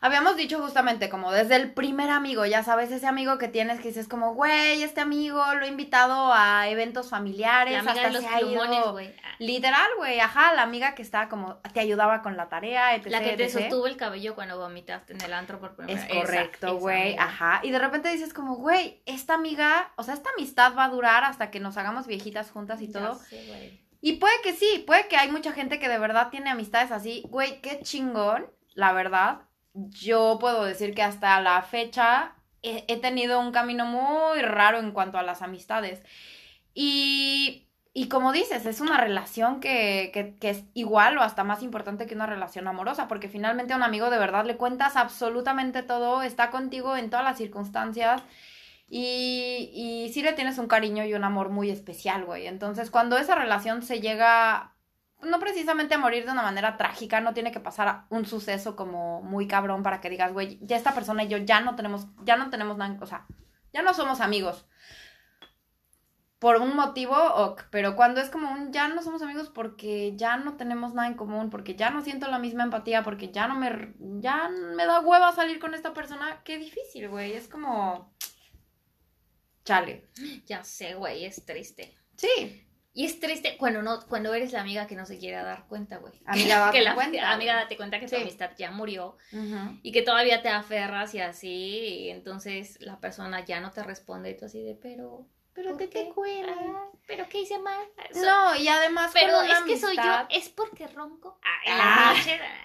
Habíamos 0.00 0.36
dicho 0.36 0.60
justamente 0.60 1.08
como 1.08 1.32
desde 1.32 1.56
el 1.56 1.72
primer 1.72 2.10
amigo, 2.10 2.46
ya 2.46 2.62
sabes, 2.62 2.92
ese 2.92 3.06
amigo 3.08 3.36
que 3.36 3.48
tienes 3.48 3.80
que 3.80 3.88
dices 3.88 4.06
como, 4.06 4.34
güey, 4.34 4.82
este 4.82 5.00
amigo 5.00 5.42
lo 5.54 5.64
he 5.64 5.68
invitado 5.68 6.32
a 6.32 6.68
eventos 6.68 7.10
familiares, 7.10 7.72
La 7.72 7.80
amiga 7.80 7.92
hasta 7.94 8.06
de 8.06 8.12
los 8.12 8.22
se 8.22 8.28
ha 8.28 8.40
ido-. 8.40 8.96
Ah, 8.96 9.34
Literal, 9.40 9.88
güey, 9.96 10.20
ajá, 10.20 10.54
la 10.54 10.62
amiga 10.62 10.94
que 10.94 11.02
estaba 11.02 11.28
como, 11.28 11.56
te 11.72 11.80
ayudaba 11.80 12.22
con 12.22 12.36
la 12.36 12.48
tarea, 12.48 12.94
etc. 12.94 13.06
La 13.08 13.20
que 13.22 13.36
te 13.36 13.44
etc. 13.46 13.52
sostuvo 13.58 13.86
el 13.88 13.96
cabello 13.96 14.34
cuando 14.36 14.56
vomitaste 14.58 15.14
en 15.14 15.20
el 15.20 15.32
antro 15.32 15.58
por 15.58 15.74
primera 15.74 15.98
Es 15.98 16.06
vez. 16.06 16.16
Esa, 16.16 16.26
correcto, 16.26 16.76
güey, 16.78 17.16
ajá. 17.16 17.60
Y 17.64 17.70
de 17.72 17.78
repente 17.80 18.08
dices 18.08 18.32
como, 18.32 18.54
güey, 18.56 19.02
esta 19.04 19.34
amiga, 19.34 19.92
o 19.96 20.04
sea, 20.04 20.14
esta 20.14 20.30
amistad 20.36 20.74
va 20.76 20.84
a 20.84 20.88
durar 20.90 21.24
hasta 21.24 21.50
que 21.50 21.58
nos 21.58 21.76
hagamos 21.76 22.06
viejitas 22.06 22.50
juntas 22.52 22.80
y 22.82 22.86
Ya 22.92 23.00
todo. 23.00 23.14
sé. 23.16 23.80
Y 24.00 24.14
puede 24.14 24.34
que 24.44 24.52
sí, 24.52 24.84
puede 24.86 25.08
que 25.08 25.16
hay 25.16 25.28
mucha 25.30 25.52
gente 25.52 25.80
que 25.80 25.88
de 25.88 25.98
verdad 25.98 26.28
tiene 26.30 26.50
amistades 26.50 26.92
así. 26.92 27.24
Güey, 27.28 27.60
qué 27.60 27.80
chingón, 27.82 28.46
la 28.74 28.92
verdad. 28.92 29.40
Yo 29.90 30.38
puedo 30.40 30.64
decir 30.64 30.94
que 30.94 31.02
hasta 31.02 31.40
la 31.40 31.62
fecha 31.62 32.34
he, 32.62 32.96
tenido 32.98 33.40
un 33.40 33.52
camino 33.52 33.86
muy 33.86 34.40
raro 34.42 34.78
en 34.78 34.92
cuanto 34.92 35.18
a 35.18 35.22
las 35.22 35.42
amistades. 35.42 36.02
Y, 36.74 37.68
y 37.94 38.08
como 38.08 38.32
dices, 38.32 38.66
es 38.66 38.80
una 38.80 38.98
relación 38.98 39.60
que, 39.60 40.10
que, 40.12 40.36
que 40.36 40.50
es 40.50 40.64
igual 40.74 41.18
o 41.18 41.22
hasta 41.22 41.44
más 41.44 41.62
importante 41.62 42.06
que 42.06 42.14
una 42.14 42.26
relación 42.26 42.68
amorosa, 42.68 43.08
porque 43.08 43.28
finalmente 43.28 43.72
a 43.72 43.76
un 43.76 43.82
amigo 43.82 44.10
de 44.10 44.18
verdad 44.18 44.44
le 44.44 44.56
cuentas 44.56 44.96
absolutamente 44.96 45.82
todo, 45.82 46.22
está 46.22 46.50
contigo 46.50 46.96
en 46.96 47.10
todas 47.10 47.24
las 47.24 47.38
circunstancias. 47.38 48.22
Y, 48.90 49.70
y 49.74 50.12
sí 50.12 50.22
le 50.22 50.32
tienes 50.32 50.58
un 50.58 50.66
cariño 50.66 51.04
y 51.04 51.14
un 51.14 51.24
amor 51.24 51.50
muy 51.50 51.70
especial, 51.70 52.24
güey. 52.24 52.46
Entonces, 52.46 52.90
cuando 52.90 53.18
esa 53.18 53.34
relación 53.34 53.82
se 53.82 54.00
llega, 54.00 54.72
no 55.22 55.40
precisamente 55.40 55.94
a 55.94 55.98
morir 55.98 56.24
de 56.24 56.32
una 56.32 56.42
manera 56.42 56.76
trágica, 56.76 57.20
no 57.20 57.34
tiene 57.34 57.52
que 57.52 57.60
pasar 57.60 58.04
un 58.08 58.24
suceso 58.26 58.76
como 58.76 59.22
muy 59.22 59.46
cabrón 59.46 59.82
para 59.82 60.00
que 60.00 60.10
digas, 60.10 60.32
güey, 60.32 60.58
ya 60.62 60.76
esta 60.76 60.94
persona 60.94 61.24
y 61.24 61.28
yo 61.28 61.38
ya 61.38 61.60
no 61.60 61.74
tenemos, 61.74 62.06
ya 62.24 62.36
no 62.36 62.50
tenemos 62.50 62.76
nada, 62.76 62.96
o 63.00 63.06
sea, 63.06 63.26
ya 63.72 63.82
no 63.82 63.94
somos 63.94 64.20
amigos. 64.20 64.66
Por 66.38 66.60
un 66.60 66.76
motivo, 66.76 67.16
ok, 67.16 67.64
pero 67.70 67.96
cuando 67.96 68.20
es 68.20 68.30
como 68.30 68.52
un 68.52 68.72
ya 68.72 68.86
no 68.86 69.02
somos 69.02 69.22
amigos 69.22 69.50
porque 69.50 70.14
ya 70.16 70.36
no 70.36 70.56
tenemos 70.56 70.94
nada 70.94 71.08
en 71.08 71.14
común, 71.14 71.50
porque 71.50 71.74
ya 71.74 71.90
no 71.90 72.00
siento 72.00 72.28
la 72.28 72.38
misma 72.38 72.62
empatía, 72.62 73.02
porque 73.02 73.32
ya 73.32 73.48
no 73.48 73.56
me, 73.56 73.94
ya 74.20 74.48
me 74.48 74.86
da 74.86 75.00
hueva 75.00 75.32
salir 75.32 75.58
con 75.58 75.74
esta 75.74 75.92
persona, 75.92 76.42
qué 76.44 76.58
difícil, 76.58 77.08
güey. 77.08 77.32
Es 77.32 77.48
como, 77.48 78.14
chale. 79.64 80.08
Ya 80.46 80.62
sé, 80.62 80.94
güey, 80.94 81.24
es 81.24 81.44
triste. 81.44 81.98
Sí, 82.14 82.67
Y 82.98 83.04
es 83.04 83.20
triste 83.20 83.56
cuando 83.56 83.80
no, 83.80 84.00
cuando 84.08 84.34
eres 84.34 84.50
la 84.50 84.60
amiga 84.62 84.88
que 84.88 84.96
no 84.96 85.06
se 85.06 85.18
quiere 85.20 85.36
dar 85.36 85.66
cuenta, 85.68 85.98
güey. 85.98 86.14
Amiga, 86.26 86.58
date 86.58 86.72
que 86.78 86.84
la 86.84 86.94
cuenta, 86.96 87.30
amiga 87.32 87.54
date 87.54 87.76
cuenta 87.76 88.00
que 88.00 88.06
tu 88.08 88.16
Sí. 88.16 88.22
amistad 88.22 88.50
ya 88.58 88.72
murió 88.72 89.16
y 89.84 89.92
que 89.92 90.02
todavía 90.02 90.42
te 90.42 90.48
aferras 90.48 91.14
y 91.14 91.20
así, 91.20 91.48
y 91.48 92.10
entonces 92.10 92.76
la 92.80 92.98
persona 92.98 93.44
ya 93.44 93.60
no 93.60 93.70
te 93.70 93.84
responde 93.84 94.30
y 94.30 94.36
tú 94.36 94.46
así 94.46 94.62
de, 94.64 94.74
pero, 94.74 95.28
Pero 95.54 95.70
¿por 95.70 95.78
qué 95.78 95.86
te 95.86 96.08
cuela. 96.08 96.52
Ah, 96.58 96.86
pero 97.06 97.28
¿qué 97.28 97.42
hice 97.42 97.58
mal? 97.60 97.84
So- 98.12 98.20
No, 98.26 98.56
y 98.56 98.66
además 98.66 99.12
pero 99.14 99.42
es 99.42 99.60
que 99.60 99.78
soy 99.78 99.94
yo, 99.96 100.26
es 100.30 100.48
porque 100.48 100.88
ronco. 100.88 101.38
Ah, 101.44 101.70
en 101.70 101.80
Ah. 101.80 102.12
la 102.12 102.18
noche. 102.18 102.40
ah. 102.42 102.64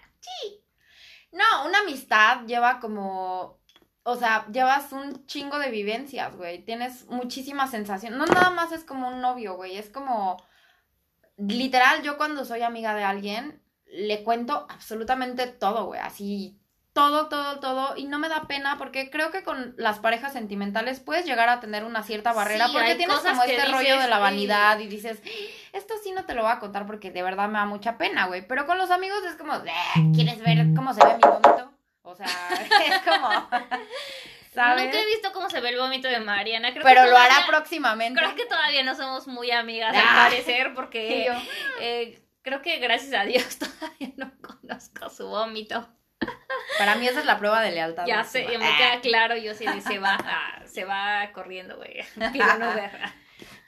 No, 1.32 1.68
una 1.68 1.80
amistad 1.82 2.46
lleva 2.46 2.80
como. 2.80 3.60
O 4.04 4.16
sea, 4.18 4.46
llevas 4.52 4.92
un 4.92 5.26
chingo 5.28 5.60
de 5.60 5.72
vivencias, 5.72 6.36
güey. 6.36 6.64
Tienes 6.64 7.08
muchísimas 7.08 7.72
sensaciones. 7.72 8.20
No 8.20 8.26
nada 8.26 8.50
más 8.50 8.72
es 8.74 8.84
como 8.84 9.08
un 9.08 9.22
novio, 9.22 9.56
güey. 9.56 9.78
Es 9.78 9.90
como. 9.90 10.44
literal, 11.38 12.04
yo 12.04 12.18
cuando 12.18 12.46
soy 12.46 12.62
amiga 12.62 12.94
de 12.96 13.04
alguien, 13.04 13.62
le 13.86 14.24
cuento 14.24 14.68
absolutamente 14.70 15.48
todo, 15.48 15.86
güey, 15.86 16.00
así, 16.00 16.60
todo, 16.94 17.28
todo, 17.28 17.60
todo, 17.60 17.98
y 17.98 18.06
no 18.06 18.20
me 18.20 18.30
da 18.30 18.44
pena 18.48 18.78
porque 18.78 19.10
creo 19.10 19.32
que 19.32 19.44
con 19.44 19.74
las 19.78 19.98
parejas 20.00 20.34
sentimentales 20.34 21.00
puedes 21.00 21.26
llegar 21.26 21.50
a 21.50 21.60
tener 21.60 21.86
una 21.86 22.04
cierta 22.04 22.34
barrera 22.34 22.68
Sí, 22.68 22.74
porque 22.74 22.96
tienes 22.96 23.18
como 23.18 23.44
este 23.44 23.66
rollo 23.66 24.00
de 24.00 24.08
la 24.08 24.20
vanidad 24.20 24.80
y 24.80 24.88
dices, 24.88 25.22
esto 25.74 25.96
sí 26.04 26.12
no 26.12 26.26
te 26.26 26.36
lo 26.36 26.44
voy 26.44 26.52
a 26.52 26.60
contar 26.60 26.86
porque 26.86 27.10
de 27.10 27.24
verdad 27.24 27.48
me 27.48 27.58
da 27.58 27.66
mucha 27.66 27.98
pena, 27.98 28.28
güey, 28.28 28.48
pero 28.48 28.68
con 28.68 28.78
los 28.78 28.92
amigos 28.92 29.20
es 29.28 29.36
como, 29.36 29.56
"Eh, 29.56 30.12
¿quieres 30.14 30.40
ver 30.42 30.68
cómo 30.76 30.94
se 30.94 31.04
ve 31.04 31.16
mi 31.16 31.22
vómito? 31.22 31.73
O 32.04 32.16
sea, 32.16 32.28
es 32.86 33.00
como, 33.00 33.50
¿sabes? 34.54 34.86
Nunca 34.86 35.00
he 35.02 35.06
visto 35.06 35.32
cómo 35.34 35.50
se 35.50 35.62
ve 35.62 35.70
el 35.70 35.78
vómito 35.78 36.08
de 36.08 36.20
Mariana. 36.20 36.72
Creo 36.72 36.84
que 36.84 36.90
Pero 36.90 37.06
lo 37.08 37.18
hará 37.18 37.46
próximamente. 37.48 38.20
Creo 38.20 38.36
que 38.36 38.46
todavía 38.46 38.84
no 38.84 38.94
somos 38.96 39.26
muy 39.28 39.52
amigas, 39.52 39.96
Ah. 39.96 40.26
al 40.26 40.32
parecer, 40.32 40.68
Y 40.72 40.76
porque 40.76 41.26
yo, 41.28 41.34
eh, 41.80 42.22
creo 42.42 42.62
que 42.62 42.78
gracias 42.80 43.14
a 43.20 43.24
Dios 43.26 43.58
todavía 43.60 44.12
no 44.18 44.32
conozco 44.42 45.10
su 45.10 45.28
vómito. 45.28 45.90
Para 46.78 46.96
mí 46.96 47.08
esa 47.08 47.20
es 47.20 47.26
la 47.26 47.38
prueba 47.38 47.62
de 47.62 47.72
lealtad. 47.72 48.06
Ya 48.06 48.24
sé, 48.24 48.46
me 48.58 48.66
Ah. 48.66 48.78
queda 48.78 49.02
claro, 49.02 49.36
yo 49.38 49.54
sí, 49.54 49.66
se 49.82 50.00
va, 50.00 50.18
ah, 50.24 50.62
se 50.66 50.86
va 50.86 51.30
corriendo, 51.34 51.76
güey. 51.78 52.04
Pido 52.32 52.46
Uber. 52.58 52.92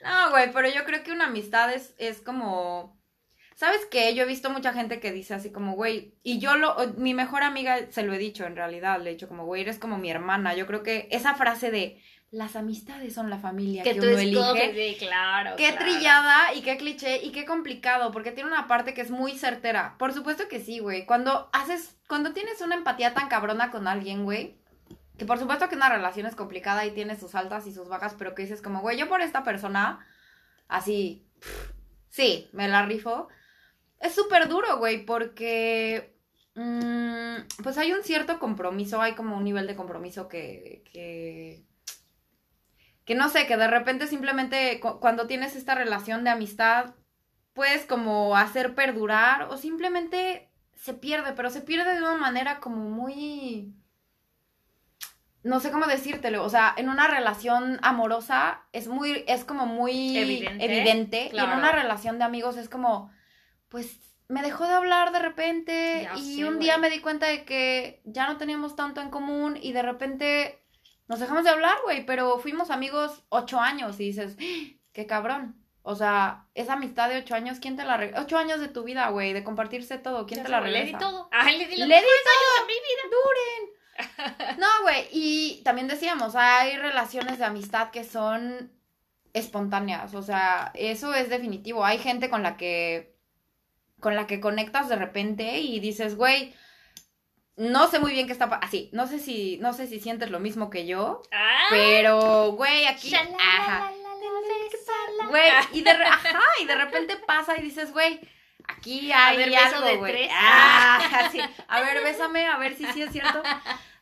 No, 0.02 0.30
güey, 0.30 0.50
pero 0.52 0.68
yo 0.68 0.84
creo 0.84 1.02
que 1.02 1.10
una 1.12 1.24
amistad 1.26 1.72
es, 1.72 1.94
es 1.98 2.20
como. 2.20 2.96
¿Sabes 3.56 3.86
qué? 3.90 4.14
Yo 4.14 4.24
he 4.24 4.26
visto 4.26 4.50
mucha 4.50 4.74
gente 4.74 5.00
que 5.00 5.12
dice 5.12 5.32
así 5.32 5.50
como, 5.50 5.72
güey, 5.72 6.12
y 6.22 6.38
yo 6.38 6.56
lo, 6.56 6.76
mi 6.98 7.14
mejor 7.14 7.42
amiga 7.42 7.90
se 7.90 8.02
lo 8.02 8.12
he 8.12 8.18
dicho 8.18 8.44
en 8.44 8.54
realidad, 8.54 9.00
le 9.00 9.08
he 9.08 9.12
dicho 9.14 9.28
como, 9.28 9.46
güey, 9.46 9.62
eres 9.62 9.78
como 9.78 9.96
mi 9.96 10.10
hermana. 10.10 10.54
Yo 10.54 10.66
creo 10.66 10.82
que 10.82 11.08
esa 11.10 11.34
frase 11.34 11.70
de 11.70 11.98
las 12.30 12.54
amistades 12.54 13.14
son 13.14 13.30
la 13.30 13.38
familia 13.38 13.82
que, 13.82 13.94
Que 13.94 14.00
tú 14.00 14.08
uno 14.08 14.18
escoges, 14.18 14.62
elige. 14.62 14.98
sí, 14.98 15.06
claro. 15.06 15.56
Qué 15.56 15.70
claro. 15.70 15.86
trillada 15.86 16.54
y 16.54 16.60
qué 16.60 16.76
cliché 16.76 17.24
y 17.24 17.32
qué 17.32 17.46
complicado, 17.46 18.12
porque 18.12 18.30
tiene 18.30 18.50
una 18.50 18.68
parte 18.68 18.92
que 18.92 19.00
es 19.00 19.10
muy 19.10 19.38
certera. 19.38 19.94
Por 19.98 20.12
supuesto 20.12 20.48
que 20.48 20.60
sí, 20.60 20.78
güey. 20.80 21.06
Cuando 21.06 21.48
haces, 21.54 21.96
cuando 22.08 22.34
tienes 22.34 22.60
una 22.60 22.74
empatía 22.74 23.14
tan 23.14 23.28
cabrona 23.28 23.70
con 23.70 23.88
alguien, 23.88 24.24
güey, 24.24 24.58
que 25.16 25.24
por 25.24 25.38
supuesto 25.38 25.70
que 25.70 25.76
una 25.76 25.88
relación 25.88 26.26
es 26.26 26.36
complicada 26.36 26.84
y 26.84 26.90
tiene 26.90 27.18
sus 27.18 27.34
altas 27.34 27.66
y 27.66 27.72
sus 27.72 27.88
bajas, 27.88 28.14
pero 28.18 28.34
que 28.34 28.42
dices 28.42 28.60
como, 28.60 28.82
güey, 28.82 28.98
yo 28.98 29.08
por 29.08 29.22
esta 29.22 29.44
persona, 29.44 30.06
así, 30.68 31.24
pff, 31.40 31.70
sí, 32.10 32.50
me 32.52 32.68
la 32.68 32.84
rifo. 32.84 33.28
Es 34.00 34.14
súper 34.14 34.48
duro, 34.48 34.78
güey, 34.78 35.04
porque 35.04 36.16
mm, 36.54 37.62
pues 37.62 37.78
hay 37.78 37.92
un 37.92 38.02
cierto 38.02 38.38
compromiso, 38.38 39.00
hay 39.00 39.14
como 39.14 39.36
un 39.36 39.44
nivel 39.44 39.66
de 39.66 39.76
compromiso 39.76 40.28
que, 40.28 40.82
que, 40.92 41.64
que 43.04 43.14
no 43.14 43.28
sé, 43.28 43.46
que 43.46 43.56
de 43.56 43.68
repente 43.68 44.06
simplemente 44.06 44.80
cu- 44.80 44.98
cuando 45.00 45.26
tienes 45.26 45.56
esta 45.56 45.74
relación 45.74 46.24
de 46.24 46.30
amistad, 46.30 46.94
puedes 47.54 47.86
como 47.86 48.36
hacer 48.36 48.74
perdurar 48.74 49.44
o 49.44 49.56
simplemente 49.56 50.50
se 50.74 50.92
pierde, 50.94 51.32
pero 51.32 51.50
se 51.50 51.62
pierde 51.62 51.94
de 51.94 52.00
una 52.00 52.16
manera 52.16 52.60
como 52.60 52.88
muy... 52.90 53.72
No 55.42 55.60
sé 55.60 55.70
cómo 55.70 55.86
decírtelo, 55.86 56.42
o 56.44 56.48
sea, 56.50 56.74
en 56.76 56.88
una 56.88 57.06
relación 57.06 57.78
amorosa 57.82 58.62
es 58.72 58.88
muy, 58.88 59.24
es 59.28 59.44
como 59.44 59.64
muy 59.64 60.18
Evidente, 60.18 60.64
evidente, 60.64 61.30
y 61.32 61.36
en 61.38 61.52
una 61.52 61.70
relación 61.70 62.18
de 62.18 62.24
amigos 62.24 62.56
es 62.56 62.68
como, 62.68 63.12
pues 63.68 63.98
me 64.28 64.42
dejó 64.42 64.66
de 64.66 64.74
hablar 64.74 65.12
de 65.12 65.20
repente 65.20 66.02
Ya 66.02 66.18
y 66.18 66.42
un 66.44 66.58
día 66.58 66.78
me 66.78 66.90
di 66.90 67.00
cuenta 67.00 67.26
de 67.26 67.44
que 67.44 68.00
ya 68.04 68.26
no 68.26 68.36
teníamos 68.38 68.74
tanto 68.74 69.00
en 69.00 69.10
común 69.10 69.58
y 69.60 69.72
de 69.72 69.82
repente 69.82 70.62
nos 71.08 71.20
dejamos 71.20 71.44
de 71.44 71.50
hablar, 71.50 71.76
güey, 71.84 72.04
pero 72.04 72.38
fuimos 72.38 72.70
amigos 72.70 73.24
ocho 73.28 73.60
años 73.60 74.00
y 74.00 74.06
dices, 74.06 74.36
¡Ah! 74.40 74.76
qué 74.92 75.06
cabrón. 75.06 75.62
O 75.82 75.94
sea, 75.94 76.48
esa 76.54 76.72
amistad 76.72 77.08
de 77.08 77.18
ocho 77.18 77.36
años, 77.36 77.60
¿quién 77.60 77.76
te 77.76 77.84
la 77.84 77.96
regresa? 77.96 78.22
Ocho 78.22 78.38
años 78.38 78.58
de 78.58 78.66
tu 78.66 78.82
vida, 78.82 79.08
güey, 79.10 79.32
de 79.32 79.44
compartirse 79.44 79.98
todo, 79.98 80.26
¿quién 80.26 80.38
Ya 80.40 80.44
te 80.46 80.50
la 80.50 80.58
sé, 80.60 80.66
Le 80.66 80.72
regresa? 80.72 80.98
di 80.98 81.04
todo. 81.04 81.28
Ay, 81.32 81.58
le 81.58 81.66
di 81.66 81.76
Le 81.76 81.84
di 81.86 81.92
años 81.94 82.02
de 82.58 82.66
mi 82.66 82.74
vida. 82.74 83.02
¡Duren! 83.12 83.76
No, 84.58 84.66
güey, 84.82 85.06
y 85.12 85.62
también 85.64 85.88
decíamos, 85.88 86.34
hay 86.34 86.76
relaciones 86.76 87.38
de 87.38 87.44
amistad 87.44 87.90
que 87.90 88.04
son 88.04 88.72
espontáneas, 89.32 90.14
o 90.14 90.22
sea, 90.22 90.70
eso 90.74 91.14
es 91.14 91.30
definitivo. 91.30 91.84
Hay 91.84 91.98
gente 91.98 92.28
con 92.28 92.42
la 92.42 92.56
que 92.56 93.15
con 94.00 94.14
la 94.16 94.26
que 94.26 94.40
conectas 94.40 94.88
de 94.88 94.96
repente 94.96 95.58
y 95.58 95.80
dices, 95.80 96.16
güey, 96.16 96.54
no 97.56 97.88
sé 97.88 97.98
muy 97.98 98.12
bien 98.12 98.26
qué 98.26 98.32
está 98.32 98.48
pa- 98.50 98.56
así, 98.62 98.90
no 98.92 99.06
sé 99.06 99.18
si 99.18 99.56
no 99.58 99.72
sé 99.72 99.86
si 99.86 99.98
sientes 100.00 100.30
lo 100.30 100.38
mismo 100.40 100.68
que 100.68 100.86
yo, 100.86 101.22
Ah, 101.32 101.66
pero 101.70 102.52
güey, 102.52 102.86
aquí 102.86 103.08
shalala, 103.08 103.36
ajá. 103.38 103.92
Güey, 105.28 105.50
y 105.72 105.82
de 105.82 105.90
ajá, 105.90 106.40
y 106.62 106.66
de 106.66 106.74
repente 106.76 107.16
pasa 107.26 107.56
y 107.58 107.62
dices, 107.62 107.92
güey, 107.92 108.20
aquí 108.68 109.10
hay 109.12 109.36
ver, 109.38 109.50
beso 109.50 109.76
algo, 109.76 109.86
de 109.88 109.96
güey. 109.96 110.12
tres. 110.12 110.30
Ah, 110.32 111.28
sí. 111.32 111.40
A 111.68 111.80
ver, 111.80 112.02
bésame, 112.04 112.46
a 112.46 112.58
ver 112.58 112.76
si 112.76 112.84
sí 112.92 113.02
es 113.02 113.10
cierto. 113.12 113.42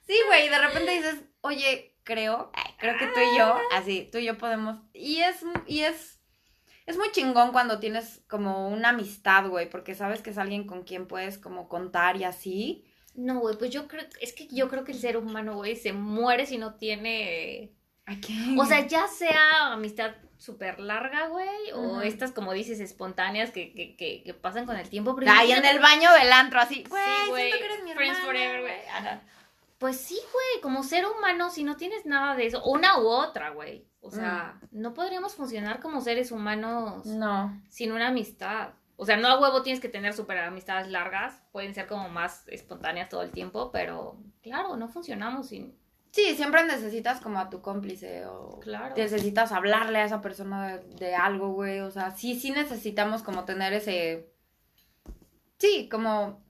Sí, 0.06 0.14
güey, 0.26 0.46
y 0.46 0.48
de 0.50 0.58
repente 0.58 0.90
dices, 0.92 1.16
oye, 1.40 1.96
creo, 2.04 2.50
creo 2.78 2.98
que 2.98 3.06
tú 3.06 3.20
y 3.20 3.38
yo, 3.38 3.56
así, 3.72 4.08
tú 4.12 4.18
y 4.18 4.24
yo 4.24 4.36
podemos. 4.36 4.78
Y 4.92 5.20
es, 5.22 5.36
y 5.66 5.80
es, 5.80 6.13
es 6.86 6.96
muy 6.96 7.10
chingón 7.12 7.52
cuando 7.52 7.78
tienes 7.80 8.22
como 8.28 8.68
una 8.68 8.90
amistad, 8.90 9.48
güey, 9.48 9.68
porque 9.70 9.94
sabes 9.94 10.20
que 10.22 10.30
es 10.30 10.38
alguien 10.38 10.66
con 10.66 10.82
quien 10.84 11.06
puedes 11.06 11.38
como 11.38 11.68
contar 11.68 12.16
y 12.16 12.24
así. 12.24 12.84
No, 13.14 13.38
güey, 13.40 13.56
pues 13.56 13.70
yo 13.70 13.86
creo, 13.88 14.04
es 14.20 14.32
que 14.32 14.48
yo 14.48 14.68
creo 14.68 14.84
que 14.84 14.92
el 14.92 14.98
ser 14.98 15.16
humano, 15.16 15.54
güey, 15.54 15.76
se 15.76 15.92
muere 15.92 16.46
si 16.46 16.58
no 16.58 16.74
tiene, 16.74 17.72
Ay, 18.06 18.20
qué- 18.20 18.56
o 18.58 18.64
sea, 18.66 18.86
ya 18.86 19.06
sea 19.06 19.72
amistad 19.72 20.14
súper 20.36 20.78
larga, 20.80 21.28
güey, 21.28 21.72
o 21.74 22.02
estas, 22.02 22.32
como 22.32 22.52
dices, 22.52 22.80
espontáneas 22.80 23.50
que, 23.50 23.72
que, 23.72 23.96
que, 23.96 24.22
que 24.24 24.34
pasan 24.34 24.66
con 24.66 24.76
el 24.76 24.90
tiempo. 24.90 25.14
pero 25.14 25.30
Ay, 25.32 25.52
en 25.52 25.64
el 25.64 25.78
baño 25.78 26.12
del 26.12 26.30
antro, 26.32 26.60
así, 26.60 26.84
güey, 26.88 27.02
Sí, 27.24 27.30
güey, 27.30 27.46
siento 27.46 27.58
que 27.66 27.72
eres 27.72 27.84
mi 27.84 27.94
friends 27.94 28.18
hermana, 28.18 28.26
forever, 28.26 28.60
güey. 28.60 28.88
Ajá. 28.92 29.22
Pues 29.84 29.98
sí, 30.00 30.14
güey, 30.32 30.62
como 30.62 30.82
ser 30.82 31.04
humano, 31.04 31.50
si 31.50 31.62
no 31.62 31.76
tienes 31.76 32.06
nada 32.06 32.34
de 32.34 32.46
eso, 32.46 32.64
una 32.64 32.98
u 33.00 33.06
otra, 33.06 33.50
güey. 33.50 33.86
O 34.00 34.10
sea, 34.10 34.58
no 34.70 34.94
podríamos 34.94 35.34
funcionar 35.34 35.78
como 35.80 36.00
seres 36.00 36.32
humanos 36.32 37.04
No. 37.04 37.60
sin 37.68 37.92
una 37.92 38.08
amistad. 38.08 38.70
O 38.96 39.04
sea, 39.04 39.18
no 39.18 39.28
a 39.28 39.38
huevo 39.38 39.60
tienes 39.62 39.80
que 39.82 39.90
tener 39.90 40.14
súper 40.14 40.38
amistades 40.38 40.88
largas, 40.90 41.42
pueden 41.52 41.74
ser 41.74 41.86
como 41.86 42.08
más 42.08 42.48
espontáneas 42.48 43.10
todo 43.10 43.20
el 43.20 43.30
tiempo, 43.30 43.70
pero 43.72 44.16
claro, 44.42 44.74
no 44.76 44.88
funcionamos 44.88 45.48
sin... 45.48 45.78
Sí, 46.12 46.34
siempre 46.34 46.64
necesitas 46.64 47.20
como 47.20 47.38
a 47.38 47.50
tu 47.50 47.60
cómplice 47.60 48.24
o 48.24 48.60
Claro. 48.60 48.94
necesitas 48.96 49.52
hablarle 49.52 49.98
a 49.98 50.06
esa 50.06 50.22
persona 50.22 50.78
de, 50.78 50.78
de 50.94 51.14
algo, 51.14 51.48
güey. 51.50 51.80
O 51.80 51.90
sea, 51.90 52.10
sí, 52.12 52.40
sí 52.40 52.52
necesitamos 52.52 53.22
como 53.22 53.44
tener 53.44 53.74
ese... 53.74 54.32
Sí, 55.58 55.90
como... 55.90 56.42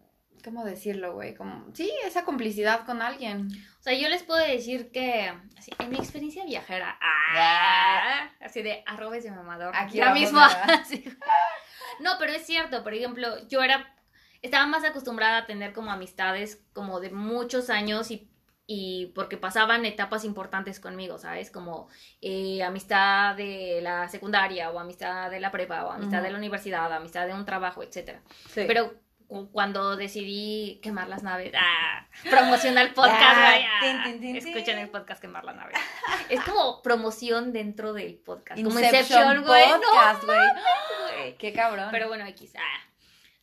¿Cómo 0.44 0.62
decirlo, 0.62 1.14
güey? 1.14 1.34
Como... 1.34 1.64
Sí, 1.72 1.90
esa 2.04 2.24
complicidad 2.24 2.84
con 2.84 3.00
alguien. 3.00 3.48
O 3.80 3.82
sea, 3.82 3.94
yo 3.94 4.10
les 4.10 4.22
puedo 4.22 4.44
decir 4.46 4.92
que, 4.92 5.32
así, 5.56 5.72
en 5.78 5.88
mi 5.88 5.96
experiencia 5.96 6.44
viajera, 6.44 6.98
ah, 7.00 8.30
así 8.42 8.62
de 8.62 8.84
arrobes 8.84 9.24
de 9.24 9.30
mamador, 9.30 9.74
Aquí 9.74 10.00
vamos, 10.00 10.20
mismo. 10.20 10.40
No, 12.00 12.16
pero 12.18 12.32
es 12.32 12.44
cierto, 12.44 12.82
por 12.82 12.92
ejemplo, 12.92 13.46
yo 13.48 13.62
era, 13.62 13.94
estaba 14.42 14.66
más 14.66 14.84
acostumbrada 14.84 15.38
a 15.38 15.46
tener 15.46 15.72
como 15.72 15.90
amistades 15.90 16.62
como 16.72 17.00
de 17.00 17.10
muchos 17.10 17.70
años 17.70 18.10
y, 18.10 18.28
y 18.66 19.12
porque 19.14 19.36
pasaban 19.36 19.86
etapas 19.86 20.24
importantes 20.24 20.80
conmigo, 20.80 21.18
¿sabes? 21.18 21.50
Como 21.50 21.88
eh, 22.20 22.62
amistad 22.64 23.36
de 23.36 23.78
la 23.80 24.08
secundaria 24.08 24.70
o 24.70 24.78
amistad 24.78 25.30
de 25.30 25.38
la 25.38 25.52
prepa 25.52 25.86
o 25.86 25.92
amistad 25.92 26.20
de 26.20 26.32
la 26.32 26.38
universidad, 26.38 26.92
amistad 26.92 27.28
de 27.28 27.32
un 27.32 27.44
trabajo, 27.44 27.82
etcétera. 27.82 28.22
Sí. 28.48 28.64
Pero 28.66 29.03
cuando 29.52 29.96
decidí 29.96 30.80
quemar 30.82 31.08
las 31.08 31.22
naves, 31.22 31.52
ah, 31.56 32.06
el 32.24 32.92
podcast, 32.94 33.22
Ah, 33.22 33.58
ah, 33.82 34.08
escuchen 34.08 34.78
el 34.78 34.90
podcast 34.90 35.20
quemar 35.20 35.44
las 35.44 35.56
naves. 35.56 35.76
Es 36.28 36.40
como 36.42 36.82
promoción 36.82 37.52
dentro 37.52 37.92
del 37.92 38.14
podcast, 38.14 38.62
como 38.62 38.78
Inception 38.78 39.22
Inception, 39.22 39.44
güey, 39.44 39.64
Podcast. 39.68 40.24
Qué 41.38 41.52
cabrón. 41.52 41.88
Pero 41.90 42.08
bueno, 42.08 42.26
X, 42.26 42.54
ah. 42.56 42.84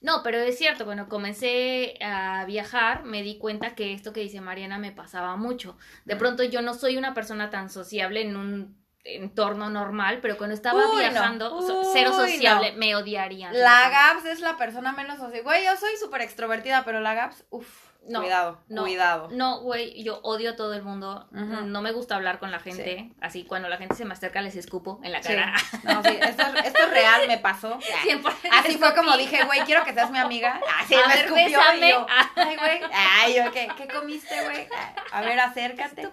No, 0.02 0.24
pero 0.24 0.40
es 0.40 0.58
cierto, 0.58 0.86
cuando 0.86 1.08
comencé 1.08 2.00
a 2.02 2.44
viajar, 2.46 3.04
me 3.04 3.22
di 3.22 3.38
cuenta 3.38 3.76
que 3.76 3.94
esto 3.94 4.14
que 4.14 4.22
dice 4.22 4.42
Mariana 4.42 4.80
me 4.80 4.92
pasaba 4.92 5.36
mucho. 5.36 5.78
De 6.06 6.16
pronto 6.16 6.44
yo 6.44 6.64
no 6.64 6.74
soy 6.74 6.98
una 6.98 7.14
persona 7.14 7.52
tan 7.52 7.70
sociable 7.70 8.22
en 8.22 8.36
un 8.36 8.81
entorno 9.04 9.70
normal, 9.70 10.20
pero 10.22 10.38
cuando 10.38 10.54
estaba 10.56 10.80
Uy, 10.86 10.92
no. 10.92 10.98
viajando, 10.98 11.60
cero 11.94 12.14
sociable, 12.14 12.72
no. 12.74 12.78
me 12.78 12.96
odiarían. 12.96 13.58
La 13.60 13.90
Gaps 13.90 14.26
es 14.26 14.40
la 14.42 14.58
persona 14.58 14.92
menos 14.92 15.18
social. 15.20 15.44
Güey, 15.44 15.66
yo 15.66 15.76
soy 15.78 15.98
súper 15.98 16.22
extrovertida, 16.22 16.84
pero 16.86 17.00
la 17.02 17.14
Gaps, 17.16 17.44
uff, 17.50 17.68
No, 18.08 18.20
cuidado, 18.22 18.60
no. 18.68 18.82
cuidado. 18.84 19.28
No, 19.32 19.60
güey, 19.62 20.04
yo 20.04 20.20
odio 20.24 20.52
a 20.52 20.56
todo 20.56 20.74
el 20.74 20.82
mundo. 20.84 21.28
No 21.32 21.82
me 21.82 21.92
gusta 21.92 22.16
hablar 22.16 22.38
con 22.40 22.50
la 22.52 22.60
gente. 22.60 23.12
Así, 23.22 23.44
cuando 23.44 23.70
la 23.70 23.78
gente 23.78 23.96
se 23.96 24.06
me 24.06 24.14
acerca, 24.14 24.42
les 24.42 24.56
escupo 24.56 25.00
en 25.04 25.12
la 25.12 25.22
Sí. 25.24 25.30
cara. 25.30 25.54
No, 25.84 26.02
sí, 26.04 26.18
esto, 26.22 26.44
es- 26.44 26.66
esto 26.66 26.80
es 26.84 26.90
real, 26.92 27.22
me 27.28 27.38
pasó. 27.40 27.80
100% 28.04 28.50
Así 28.52 28.78
fue 28.78 28.94
como 28.96 29.16
dije, 29.18 29.44
güey, 29.46 29.62
quiero 29.62 29.84
que 29.84 29.94
seas 29.94 30.10
mi 30.12 30.18
amiga. 30.20 30.60
Así 30.80 30.94
A 30.96 31.08
me 31.08 31.14
ver, 31.16 31.26
escupió 31.26 31.46
bésame. 31.60 31.88
y 31.88 31.92
yo, 31.92 32.06
Ah. 32.10 32.30
ay, 32.36 32.56
güey, 32.58 32.82
ay, 32.94 33.36
yo, 33.36 33.52
¿qué, 33.52 33.68
qué 33.78 33.88
comiste, 33.88 34.44
güey? 34.44 34.68
A 35.12 35.22
ver, 35.22 35.40
acércate. 35.40 36.10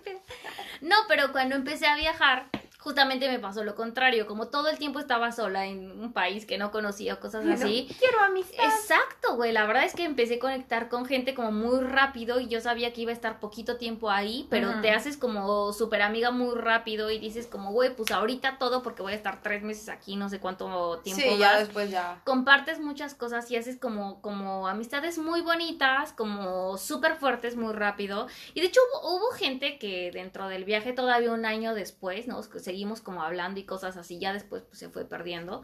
No, 0.80 0.96
pero 1.08 1.32
cuando 1.32 1.54
empecé 1.56 1.86
a 1.86 1.96
viajar, 1.96 2.44
justamente 2.78 3.28
me 3.28 3.38
pasó 3.38 3.64
lo 3.64 3.74
contrario, 3.74 4.26
como 4.26 4.48
todo 4.48 4.68
el 4.68 4.78
tiempo 4.78 4.98
estaba 5.00 5.32
sola 5.32 5.66
en 5.66 6.00
un 6.00 6.12
país 6.12 6.46
que 6.46 6.58
no 6.58 6.70
conocía, 6.70 7.16
cosas 7.16 7.44
así. 7.46 7.88
quiero 7.98 8.20
amistad. 8.20 8.64
Exacto, 8.64 9.34
güey, 9.36 9.52
la 9.52 9.66
verdad 9.66 9.84
es 9.84 9.94
que 9.94 10.04
empecé 10.04 10.36
a 10.36 10.38
conectar 10.38 10.88
con 10.88 11.04
gente 11.04 11.34
como 11.34 11.50
muy 11.50 11.80
rápido 11.80 12.40
y 12.40 12.48
yo 12.48 12.60
sabía 12.60 12.92
que 12.92 13.00
iba 13.00 13.10
a 13.10 13.14
estar 13.14 13.40
poquito 13.40 13.76
tiempo 13.76 14.10
ahí, 14.10 14.46
pero 14.48 14.80
te 14.80 14.90
haces 14.90 15.16
como 15.16 15.72
súper 15.72 16.02
amiga 16.02 16.30
muy 16.30 16.54
rápido 16.54 17.10
y 17.10 17.18
dices 17.18 17.46
como, 17.46 17.72
güey, 17.72 17.94
pues 17.94 18.10
ahorita 18.12 18.58
todo 18.58 18.82
porque 18.82 19.02
voy 19.02 19.12
a 19.12 19.16
estar 19.16 19.42
tres 19.42 19.62
meses 19.62 19.88
aquí, 19.88 20.16
no 20.16 20.28
sé 20.28 20.38
cuánto 20.38 21.00
tiempo 21.02 21.22
Sí, 21.22 21.38
ya 21.38 21.58
después 21.58 21.90
ya. 21.90 22.20
compartes 22.24 22.78
muchas 22.80 23.14
cosas 23.14 23.50
y 23.50 23.56
haces 23.56 23.76
como, 23.78 24.22
como 24.22 24.68
amistades 24.68 25.18
muy 25.18 25.40
bonitas, 25.40 26.12
como 26.12 26.78
súper 26.78 27.16
fuertes 27.16 27.56
muy 27.56 27.72
rápido. 27.72 28.28
Y 28.54 28.60
de 28.60 28.66
hecho 28.68 28.80
hubo, 29.02 29.16
hubo 29.16 29.30
gente 29.32 29.78
que 29.78 30.10
dentro 30.12 30.48
del 30.48 30.64
viaje 30.64 30.92
todavía 30.92 31.32
un 31.32 31.44
año 31.44 31.74
después, 31.74 32.26
¿no? 32.28 32.38
Seguimos 32.68 33.00
como 33.00 33.22
hablando 33.22 33.58
y 33.58 33.64
cosas 33.64 33.96
así, 33.96 34.18
ya 34.18 34.34
después 34.34 34.62
pues, 34.62 34.78
se 34.78 34.90
fue 34.90 35.06
perdiendo. 35.06 35.62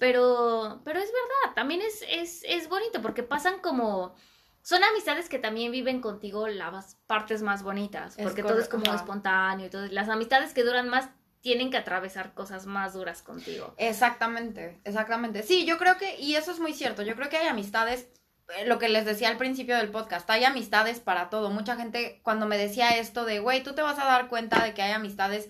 Pero, 0.00 0.80
pero 0.84 0.98
es 0.98 1.12
verdad, 1.12 1.54
también 1.54 1.80
es, 1.80 2.04
es, 2.08 2.42
es 2.48 2.68
bonito 2.68 3.00
porque 3.00 3.22
pasan 3.22 3.60
como... 3.60 4.16
Son 4.62 4.82
amistades 4.82 5.28
que 5.28 5.38
también 5.38 5.70
viven 5.70 6.00
contigo 6.00 6.48
las 6.48 6.96
partes 7.06 7.40
más 7.40 7.62
bonitas, 7.62 8.18
Es 8.18 8.24
porque 8.24 8.42
todo 8.42 8.58
es 8.58 8.68
como 8.68 8.86
ajá. 8.88 8.96
espontáneo 8.96 9.66
y 9.66 9.70
todo. 9.70 9.86
Las 9.86 10.08
amistades 10.08 10.52
que 10.52 10.64
duran 10.64 10.88
más 10.88 11.10
tienen 11.40 11.70
que 11.70 11.76
atravesar 11.76 12.34
cosas 12.34 12.66
más 12.66 12.94
duras 12.94 13.22
contigo. 13.22 13.72
Exactamente, 13.76 14.80
exactamente. 14.82 15.44
Sí, 15.44 15.64
yo 15.64 15.78
creo 15.78 15.98
que, 15.98 16.18
y 16.18 16.34
eso 16.34 16.50
es 16.50 16.58
muy 16.58 16.74
cierto, 16.74 17.02
yo 17.02 17.14
creo 17.14 17.28
que 17.28 17.36
hay 17.36 17.46
amistades, 17.46 18.08
eh, 18.56 18.66
lo 18.66 18.80
que 18.80 18.88
les 18.88 19.04
decía 19.04 19.28
al 19.28 19.38
principio 19.38 19.76
del 19.76 19.92
podcast, 19.92 20.28
hay 20.30 20.42
amistades 20.42 20.98
para 20.98 21.30
todo. 21.30 21.50
Mucha 21.50 21.76
gente 21.76 22.20
cuando 22.24 22.46
me 22.46 22.58
decía 22.58 22.98
esto 22.98 23.24
de, 23.24 23.38
güey, 23.38 23.62
tú 23.62 23.72
te 23.72 23.82
vas 23.82 24.00
a 24.00 24.04
dar 24.04 24.28
cuenta 24.28 24.64
de 24.64 24.74
que 24.74 24.82
hay 24.82 24.90
amistades 24.90 25.48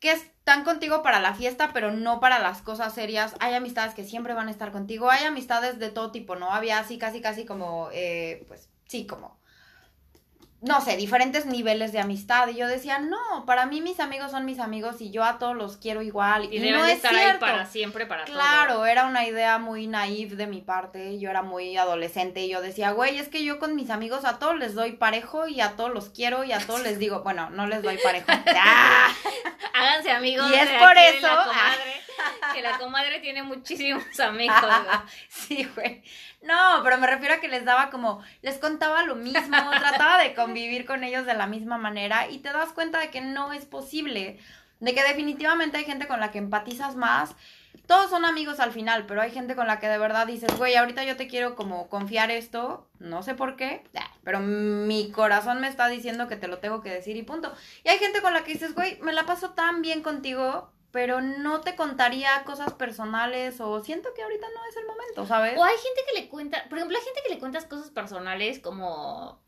que 0.00 0.12
están 0.12 0.64
contigo 0.64 1.02
para 1.02 1.20
la 1.20 1.34
fiesta, 1.34 1.70
pero 1.72 1.90
no 1.90 2.20
para 2.20 2.38
las 2.38 2.62
cosas 2.62 2.94
serias. 2.94 3.34
Hay 3.40 3.54
amistades 3.54 3.94
que 3.94 4.04
siempre 4.04 4.34
van 4.34 4.48
a 4.48 4.50
estar 4.50 4.72
contigo, 4.72 5.10
hay 5.10 5.24
amistades 5.24 5.78
de 5.78 5.90
todo 5.90 6.10
tipo, 6.12 6.36
¿no? 6.36 6.50
Había 6.50 6.78
así, 6.78 6.98
casi, 6.98 7.20
casi 7.20 7.44
como, 7.44 7.88
eh, 7.92 8.44
pues, 8.48 8.68
sí, 8.86 9.06
como 9.06 9.38
no 10.66 10.80
sé, 10.80 10.96
diferentes 10.96 11.46
niveles 11.46 11.92
de 11.92 12.00
amistad. 12.00 12.48
Y 12.48 12.56
yo 12.56 12.66
decía, 12.66 12.98
no, 12.98 13.46
para 13.46 13.66
mí 13.66 13.80
mis 13.80 14.00
amigos 14.00 14.32
son 14.32 14.44
mis 14.44 14.58
amigos 14.58 15.00
y 15.00 15.10
yo 15.10 15.22
a 15.22 15.38
todos 15.38 15.54
los 15.54 15.76
quiero 15.76 16.02
igual. 16.02 16.44
Y 16.52 16.56
Y, 16.56 16.58
deben 16.58 16.80
no 16.80 16.84
de 16.84 16.92
es 16.92 16.96
estar 16.96 17.14
ahí 17.14 17.38
para 17.38 17.66
siempre, 17.66 18.04
para 18.06 18.24
todo. 18.24 18.34
Claro, 18.34 18.84
era 18.84 19.06
una 19.06 19.24
idea 19.24 19.58
muy 19.58 19.86
naive 19.86 20.34
de 20.34 20.46
mi 20.46 20.60
parte. 20.60 21.18
Yo 21.20 21.30
era 21.30 21.42
muy 21.42 21.76
adolescente 21.76 22.40
y 22.40 22.48
yo 22.48 22.60
decía, 22.60 22.90
güey, 22.90 23.18
es 23.18 23.28
que 23.28 23.44
yo 23.44 23.58
con 23.58 23.76
mis 23.76 23.90
amigos 23.90 24.24
a 24.24 24.38
todos 24.38 24.56
les 24.58 24.74
doy 24.74 24.92
parejo 24.92 25.46
y 25.46 25.60
a 25.60 25.76
todos 25.76 25.92
los 25.92 26.08
quiero 26.08 26.42
y 26.42 26.52
a 26.52 26.58
todos 26.58 26.82
les 26.82 26.98
digo, 26.98 27.22
bueno, 27.22 27.48
no 27.50 27.66
les 27.68 27.82
doy 27.82 27.98
parejo. 27.98 28.26
¡Ah! 28.56 29.08
Háganse 29.72 30.10
amigos. 30.10 30.50
Y 30.50 30.54
es 30.54 30.68
de 30.68 30.78
por 30.78 30.88
aquí 30.88 31.00
de 31.00 31.08
eso, 31.18 31.26
La 31.26 31.44
comadre, 31.44 32.02
que 32.54 32.62
la 32.62 32.78
comadre 32.78 33.20
tiene 33.20 33.42
muchísimos 33.42 34.18
amigos. 34.20 34.56
sí, 35.28 35.68
güey. 35.76 36.02
No, 36.42 36.80
pero 36.84 36.98
me 36.98 37.06
refiero 37.06 37.34
a 37.34 37.40
que 37.40 37.48
les 37.48 37.64
daba 37.64 37.90
como, 37.90 38.22
les 38.42 38.58
contaba 38.58 39.02
lo 39.02 39.16
mismo, 39.16 39.56
trataba 39.78 40.18
de 40.22 40.34
convivir 40.34 40.86
con 40.86 41.02
ellos 41.02 41.26
de 41.26 41.34
la 41.34 41.46
misma 41.46 41.78
manera 41.78 42.28
y 42.28 42.38
te 42.38 42.52
das 42.52 42.72
cuenta 42.72 43.00
de 43.00 43.10
que 43.10 43.20
no 43.20 43.52
es 43.52 43.64
posible, 43.64 44.38
de 44.80 44.94
que 44.94 45.02
definitivamente 45.02 45.78
hay 45.78 45.84
gente 45.84 46.06
con 46.06 46.20
la 46.20 46.30
que 46.30 46.38
empatizas 46.38 46.94
más. 46.96 47.34
Todos 47.86 48.10
son 48.10 48.24
amigos 48.24 48.58
al 48.58 48.72
final, 48.72 49.06
pero 49.06 49.20
hay 49.20 49.30
gente 49.30 49.54
con 49.54 49.68
la 49.68 49.78
que 49.78 49.86
de 49.86 49.98
verdad 49.98 50.26
dices, 50.26 50.56
güey, 50.58 50.74
ahorita 50.74 51.04
yo 51.04 51.16
te 51.16 51.28
quiero 51.28 51.54
como 51.54 51.88
confiar 51.88 52.32
esto, 52.32 52.88
no 52.98 53.22
sé 53.22 53.34
por 53.34 53.54
qué, 53.56 53.84
pero 54.24 54.40
mi 54.40 55.12
corazón 55.12 55.60
me 55.60 55.68
está 55.68 55.86
diciendo 55.86 56.26
que 56.26 56.36
te 56.36 56.48
lo 56.48 56.58
tengo 56.58 56.82
que 56.82 56.90
decir 56.90 57.16
y 57.16 57.22
punto. 57.22 57.54
Y 57.84 57.88
hay 57.88 57.98
gente 57.98 58.22
con 58.22 58.32
la 58.32 58.42
que 58.42 58.54
dices, 58.54 58.74
güey, 58.74 58.98
me 59.02 59.12
la 59.12 59.24
paso 59.24 59.50
tan 59.50 59.82
bien 59.82 60.02
contigo, 60.02 60.72
pero 60.96 61.20
no 61.20 61.60
te 61.60 61.76
contaría 61.76 62.42
cosas 62.44 62.72
personales 62.72 63.60
o 63.60 63.84
siento 63.84 64.14
que 64.14 64.22
ahorita 64.22 64.46
no 64.54 64.64
es 64.66 64.76
el 64.78 64.86
momento, 64.86 65.26
¿sabes? 65.26 65.58
O 65.58 65.62
hay 65.62 65.76
gente 65.76 66.00
que 66.10 66.18
le 66.22 66.28
cuenta, 66.30 66.64
por 66.70 66.78
ejemplo, 66.78 66.96
hay 66.96 67.04
gente 67.04 67.20
que 67.22 67.34
le 67.34 67.38
cuentas 67.38 67.66
cosas 67.66 67.90
personales 67.90 68.60
como, 68.60 69.44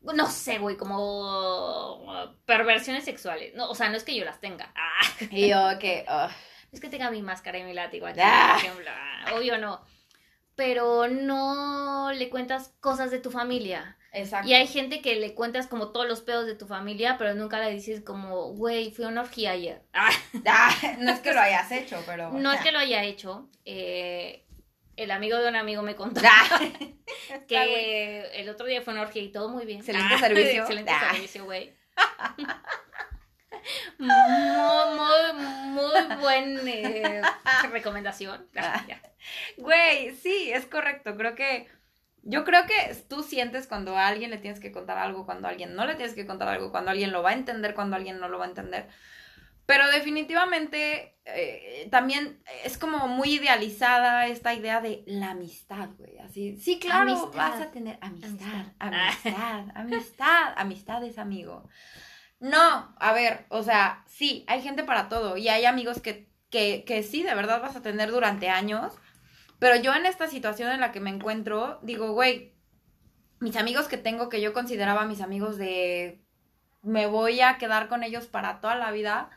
no 0.00 0.26
sé, 0.28 0.58
güey, 0.58 0.76
como 0.76 2.34
perversiones 2.44 3.04
sexuales. 3.04 3.54
No, 3.54 3.70
o 3.70 3.76
sea, 3.76 3.88
no 3.88 3.96
es 3.96 4.02
que 4.02 4.16
yo 4.16 4.24
las 4.24 4.40
tenga. 4.40 4.72
Ah, 4.74 5.06
Y 5.30 5.48
yo 5.50 5.78
que, 5.78 6.04
ugh. 6.08 6.28
no 6.28 6.72
es 6.72 6.80
que 6.80 6.88
tenga 6.88 7.08
mi 7.12 7.22
máscara 7.22 7.58
y 7.58 7.62
mi 7.62 7.72
látigo 7.72 8.08
aquí, 8.08 8.18
Ah. 8.20 8.54
por 8.56 8.64
ejemplo. 8.64 8.90
Ah, 8.92 9.34
obvio 9.36 9.58
no. 9.58 9.84
Pero 10.56 11.06
no 11.06 12.10
le 12.12 12.28
cuentas 12.30 12.74
cosas 12.80 13.12
de 13.12 13.20
tu 13.20 13.30
familia. 13.30 13.96
Exacto. 14.12 14.48
Y 14.48 14.54
hay 14.54 14.66
gente 14.66 15.00
que 15.00 15.16
le 15.16 15.34
cuentas 15.34 15.66
como 15.66 15.92
todos 15.92 16.06
los 16.06 16.20
pedos 16.20 16.46
de 16.46 16.54
tu 16.54 16.66
familia, 16.66 17.16
pero 17.18 17.34
nunca 17.34 17.58
le 17.60 17.70
dices 17.70 18.00
como, 18.02 18.52
güey, 18.54 18.90
fui 18.90 19.04
a 19.04 19.08
una 19.08 19.22
orgía 19.22 19.52
ayer. 19.52 19.82
Ah, 19.92 20.10
Ah, 20.46 20.74
no 20.98 21.12
es 21.12 21.20
que 21.20 21.32
lo 21.32 21.40
hayas 21.40 21.70
hecho, 21.72 22.02
pero... 22.06 22.30
no 22.32 22.52
es 22.52 22.60
que 22.60 22.72
lo 22.72 22.78
haya 22.78 23.02
hecho. 23.04 23.48
eh, 23.64 24.44
el 24.96 25.10
amigo 25.12 25.38
de 25.38 25.48
un 25.48 25.56
amigo 25.56 25.80
me 25.82 25.96
contó 25.96 26.20
Ah, 26.24 26.60
que 27.48 28.20
el 28.34 28.48
otro 28.50 28.66
día 28.66 28.82
fue 28.82 28.92
una 28.92 29.02
orgía 29.02 29.22
y 29.22 29.32
todo 29.32 29.48
muy 29.48 29.64
bien. 29.64 29.78
Excelente 29.78 30.18
servicio. 30.20 30.60
Excelente 30.62 30.92
Ah. 30.94 31.10
servicio, 31.12 31.44
güey. 31.46 31.72
muy, 33.98 34.08
muy, 34.96 35.42
muy 35.72 36.16
buen 36.20 36.68
eh, 36.68 37.22
recomendación. 37.70 38.46
Ah. 38.56 38.84
Güey, 39.56 40.14
sí, 40.16 40.50
es 40.52 40.66
correcto. 40.66 41.16
Creo 41.16 41.34
que. 41.34 41.68
Yo 42.22 42.44
creo 42.44 42.66
que 42.66 42.94
tú 43.08 43.22
sientes 43.22 43.66
cuando 43.66 43.96
a 43.96 44.06
alguien 44.06 44.30
le 44.30 44.38
tienes 44.38 44.60
que 44.60 44.72
contar 44.72 44.98
algo, 44.98 45.24
cuando 45.26 45.48
a 45.48 45.50
alguien 45.50 45.74
no 45.74 45.86
le 45.86 45.94
tienes 45.94 46.14
que 46.14 46.26
contar 46.26 46.48
algo, 46.48 46.70
cuando 46.70 46.90
alguien 46.90 47.12
lo 47.12 47.22
va 47.22 47.30
a 47.30 47.34
entender, 47.34 47.74
cuando 47.74 47.96
alguien 47.96 48.18
no 48.20 48.28
lo 48.28 48.38
va 48.38 48.44
a 48.44 48.48
entender. 48.48 48.88
Pero 49.66 49.86
definitivamente 49.90 51.16
eh, 51.24 51.88
también 51.92 52.42
es 52.64 52.76
como 52.76 53.06
muy 53.06 53.34
idealizada 53.34 54.26
esta 54.26 54.52
idea 54.52 54.80
de 54.80 55.04
la 55.06 55.30
amistad, 55.30 55.90
güey. 55.96 56.18
Así, 56.18 56.56
sí, 56.56 56.78
claro, 56.80 57.12
Amistad. 57.12 57.38
vas 57.38 57.60
a 57.60 57.70
tener 57.70 57.96
amistad, 58.00 58.66
Amistad. 58.80 58.80
amistad, 58.80 59.64
amistad, 59.76 60.52
amistad 60.56 61.04
es 61.04 61.18
amigo. 61.18 61.68
No, 62.40 62.94
a 62.98 63.12
ver, 63.12 63.46
o 63.48 63.62
sea, 63.62 64.02
sí, 64.08 64.44
hay 64.48 64.60
gente 64.62 64.82
para 64.82 65.08
todo 65.08 65.36
y 65.36 65.48
hay 65.48 65.66
amigos 65.66 66.00
que, 66.00 66.28
que, 66.50 66.84
que 66.84 67.02
sí, 67.02 67.22
de 67.22 67.34
verdad 67.34 67.60
vas 67.62 67.76
a 67.76 67.82
tener 67.82 68.10
durante 68.10 68.48
años. 68.48 68.94
Pero 69.60 69.76
yo 69.76 69.94
en 69.94 70.06
esta 70.06 70.26
situación 70.26 70.72
en 70.72 70.80
la 70.80 70.90
que 70.90 71.00
me 71.00 71.10
encuentro, 71.10 71.78
digo, 71.82 72.12
güey, 72.12 72.54
mis 73.38 73.56
amigos 73.56 73.86
que 73.86 73.98
tengo, 73.98 74.28
que 74.28 74.40
yo 74.40 74.52
consideraba 74.52 75.04
mis 75.04 75.20
amigos 75.20 75.56
de 75.56 76.20
me 76.82 77.06
voy 77.06 77.42
a 77.42 77.58
quedar 77.58 77.88
con 77.88 78.02
ellos 78.02 78.26
para 78.26 78.60
toda 78.60 78.74
la 78.74 78.90
vida. 78.90 79.30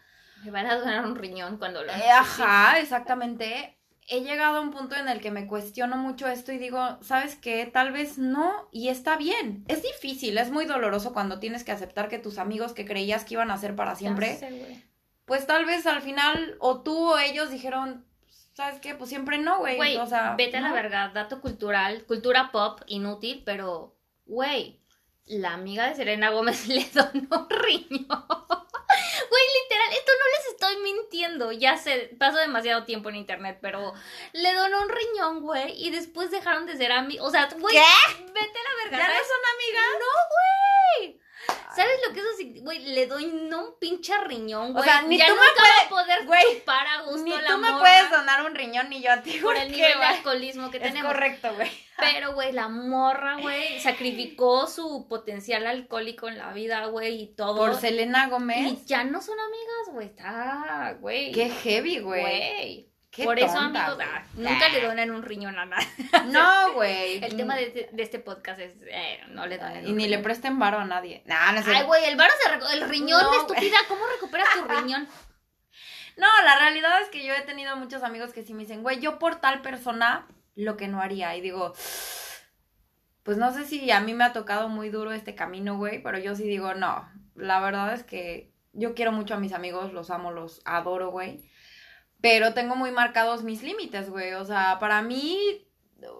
Me 0.43 0.51
van 0.51 0.65
a 0.65 0.75
donar 0.75 1.05
un 1.05 1.15
riñón 1.15 1.57
cuando 1.57 1.83
lo 1.83 1.91
Eh, 1.91 2.09
ajá, 2.09 2.79
exactamente. 2.79 3.77
He 4.07 4.21
llegado 4.21 4.57
a 4.57 4.61
un 4.61 4.71
punto 4.71 4.95
en 4.95 5.07
el 5.07 5.21
que 5.21 5.31
me 5.31 5.45
cuestiono 5.45 5.97
mucho 5.97 6.27
esto 6.27 6.51
y 6.51 6.57
digo, 6.57 6.97
¿sabes 7.01 7.35
qué? 7.35 7.65
Tal 7.65 7.91
vez 7.91 8.17
no, 8.17 8.67
y 8.71 8.89
está 8.89 9.15
bien. 9.15 9.63
Es 9.67 9.83
difícil, 9.83 10.37
es 10.37 10.51
muy 10.51 10.65
doloroso 10.65 11.13
cuando 11.13 11.39
tienes 11.39 11.63
que 11.63 11.71
aceptar 11.71 12.09
que 12.09 12.19
tus 12.19 12.37
amigos 12.37 12.73
que 12.73 12.85
creías 12.85 13.23
que 13.23 13.35
iban 13.35 13.51
a 13.51 13.57
ser 13.57 13.75
para 13.75 13.95
siempre, 13.95 14.37
sé, 14.37 14.83
pues 15.23 15.47
tal 15.47 15.65
vez 15.65 15.85
al 15.85 16.01
final 16.01 16.57
o 16.59 16.81
tú 16.81 17.11
o 17.11 17.17
ellos 17.17 17.49
dijeron, 17.49 18.05
¿sabes 18.53 18.79
qué? 18.79 18.95
Pues 18.95 19.09
siempre 19.09 19.37
no, 19.37 19.59
güey. 19.59 19.97
O 19.97 20.07
sea, 20.07 20.35
vete 20.37 20.57
a 20.57 20.61
la 20.61 20.71
verga, 20.71 21.11
dato 21.13 21.41
cultural, 21.41 22.05
cultura 22.05 22.51
pop, 22.51 22.81
inútil, 22.87 23.43
pero, 23.45 23.95
güey, 24.25 24.79
la 25.25 25.53
amiga 25.53 25.87
de 25.87 25.95
Selena 25.95 26.29
Gómez 26.29 26.67
le 26.67 26.85
donó 26.93 27.41
un 27.41 27.49
riñón. 27.49 28.25
Güey, 29.29 29.43
literal, 29.63 29.91
esto 29.91 30.11
no 30.19 30.37
les 30.37 30.47
estoy 30.53 30.77
mintiendo, 30.83 31.51
ya 31.51 31.77
sé, 31.77 32.15
paso 32.19 32.37
demasiado 32.37 32.83
tiempo 32.85 33.09
en 33.09 33.15
internet, 33.15 33.57
pero 33.61 33.93
le 34.33 34.53
donó 34.53 34.83
un 34.83 34.89
riñón, 34.89 35.41
güey, 35.41 35.73
y 35.83 35.89
después 35.89 36.29
dejaron 36.29 36.67
de 36.67 36.77
ser 36.77 36.91
amigos, 36.91 37.27
o 37.27 37.31
sea, 37.31 37.49
güey, 37.57 37.75
¿Qué? 37.75 38.23
vete 38.25 38.59
a 38.59 38.63
la 38.63 38.83
verga, 38.83 38.97
¿Ya 38.99 39.07
no 39.07 39.13
son 39.13 39.41
amigas? 39.55 39.85
No, 39.99 41.07
güey. 41.09 41.22
¿Sabes 41.75 41.93
lo 42.07 42.13
que 42.13 42.19
eso 42.19 42.29
significa? 42.37 42.65
Güey, 42.65 42.79
le 42.93 43.07
doy 43.07 43.25
no 43.49 43.65
un 43.69 43.79
pinche 43.79 44.15
riñón, 44.25 44.73
güey. 44.73 44.83
sea, 44.85 45.01
ni 45.01 45.17
ya 45.17 45.25
tú 45.27 45.33
me 45.33 45.39
nunca 45.39 45.63
va 45.63 45.69
a 45.85 45.89
puedes- 45.89 46.03
poder 46.05 46.25
güey, 46.27 46.59
chupar 46.59 46.85
a 46.87 47.01
gusto 47.01 47.23
Ni 47.23 47.31
la 47.31 47.47
tú 47.47 47.57
me 47.57 47.69
morra 47.71 47.79
puedes 47.79 48.09
donar 48.11 48.45
un 48.45 48.53
riñón 48.55 48.89
ni 48.89 49.01
yo 49.01 49.11
a 49.11 49.21
ti. 49.23 49.39
por 49.41 49.55
el 49.57 49.71
nivel 49.71 49.97
de 49.97 50.03
alcoholismo 50.05 50.69
que 50.69 50.77
Es 50.77 50.83
tenemos. 50.83 51.11
correcto, 51.11 51.53
güey. 51.55 51.71
Pero, 51.97 52.33
güey, 52.33 52.51
la 52.51 52.67
morra, 52.69 53.37
güey, 53.39 53.79
sacrificó 53.79 54.67
su 54.67 55.07
potencial 55.07 55.65
alcohólico 55.65 56.27
en 56.27 56.37
la 56.37 56.53
vida, 56.53 56.85
güey, 56.87 57.21
y 57.23 57.27
todo. 57.35 57.57
Por 57.57 57.75
Selena 57.75 58.27
Gómez. 58.27 58.71
y 58.71 58.85
ya 58.85 59.03
no 59.03 59.21
son 59.21 59.39
amigas, 59.39 59.93
güey. 59.93 60.07
Está, 60.07 60.97
güey. 60.99 61.31
Qué 61.31 61.49
heavy, 61.49 61.99
güey. 61.99 62.21
Güey. 62.21 62.92
Qué 63.13 63.25
Por 63.25 63.37
eso, 63.37 63.55
amigos, 63.59 63.97
nunca 64.33 64.69
le 64.69 64.81
donan 64.81 65.11
un 65.11 65.21
riñón 65.21 65.59
a 65.59 65.65
nadie. 65.65 65.87
No, 66.29 66.73
güey. 66.73 67.17
El 67.23 67.37
tema 67.37 67.55
de, 67.55 67.67
este- 67.67 67.89
de 67.91 68.01
este 68.01 68.17
podcast 68.17 68.59
es, 68.59 68.73
eh, 68.89 69.19
no 69.29 69.45
le 69.45 69.59
donen 69.59 69.87
Y 69.87 69.91
ni 69.93 70.07
le 70.07 70.17
presten 70.17 70.57
varo 70.57 70.79
a 70.79 70.85
nadie. 70.85 71.21
Nah, 71.27 71.51
no 71.51 71.61
sé. 71.61 71.75
Ay, 71.75 71.83
güey, 71.85 72.05
el 72.05 72.15
varo 72.15 72.33
se 72.41 72.73
el 72.75 72.89
riñón 72.89 73.21
No, 73.21 73.29
de 73.31 73.37
güey. 73.37 73.39
estúpida, 73.59 73.77
¿cómo 73.87 74.01
recuperas 74.07 74.47
tu 74.53 74.63
riñón? 74.67 75.07
No, 76.17 76.27
la 76.43 76.57
realidad 76.57 77.01
es 77.03 77.09
que 77.09 77.23
yo 77.23 77.33
he 77.35 77.41
tenido 77.41 77.75
muchos 77.75 78.01
amigos 78.01 78.33
que 78.33 78.41
sí 78.43 78.53
me 78.55 78.63
dicen, 78.63 78.81
güey, 78.81 78.99
yo 78.99 79.19
por 79.19 79.35
tal 79.35 79.61
persona 79.61 80.27
lo 80.55 80.75
que 80.75 80.87
no 80.87 80.99
haría. 80.99 81.35
Y 81.35 81.41
digo, 81.41 81.73
pues 83.23 83.37
no 83.37 83.53
sé 83.53 83.65
si 83.65 83.91
a 83.91 83.99
mí 83.99 84.13
me 84.15 84.23
ha 84.23 84.33
tocado 84.33 84.69
muy 84.69 84.89
duro 84.89 85.11
este 85.11 85.35
camino, 85.35 85.77
güey, 85.77 86.01
pero 86.01 86.17
yo 86.17 86.35
sí 86.35 86.43
digo, 86.43 86.73
no, 86.73 87.07
la 87.35 87.59
verdad 87.61 87.93
es 87.93 88.03
que 88.03 88.51
yo 88.73 88.95
quiero 88.95 89.11
mucho 89.11 89.35
a 89.35 89.39
mis 89.39 89.53
amigos, 89.53 89.93
los 89.93 90.09
amo, 90.09 90.31
los 90.31 90.61
adoro, 90.65 91.09
güey. 91.11 91.43
Pero 92.23 92.53
tengo 92.53 92.75
muy 92.77 92.89
marcados 92.91 93.43
mis 93.43 93.61
límites, 93.63 94.09
güey. 94.09 94.31
O 94.33 94.45
sea, 94.45 94.79
para 94.79 95.01
mí, 95.01 95.67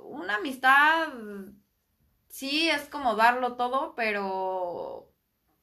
una 0.03 0.35
amistad 0.35 1.07
sí 2.27 2.69
es 2.69 2.81
como 2.89 3.15
darlo 3.15 3.53
todo, 3.55 3.93
pero 3.95 5.09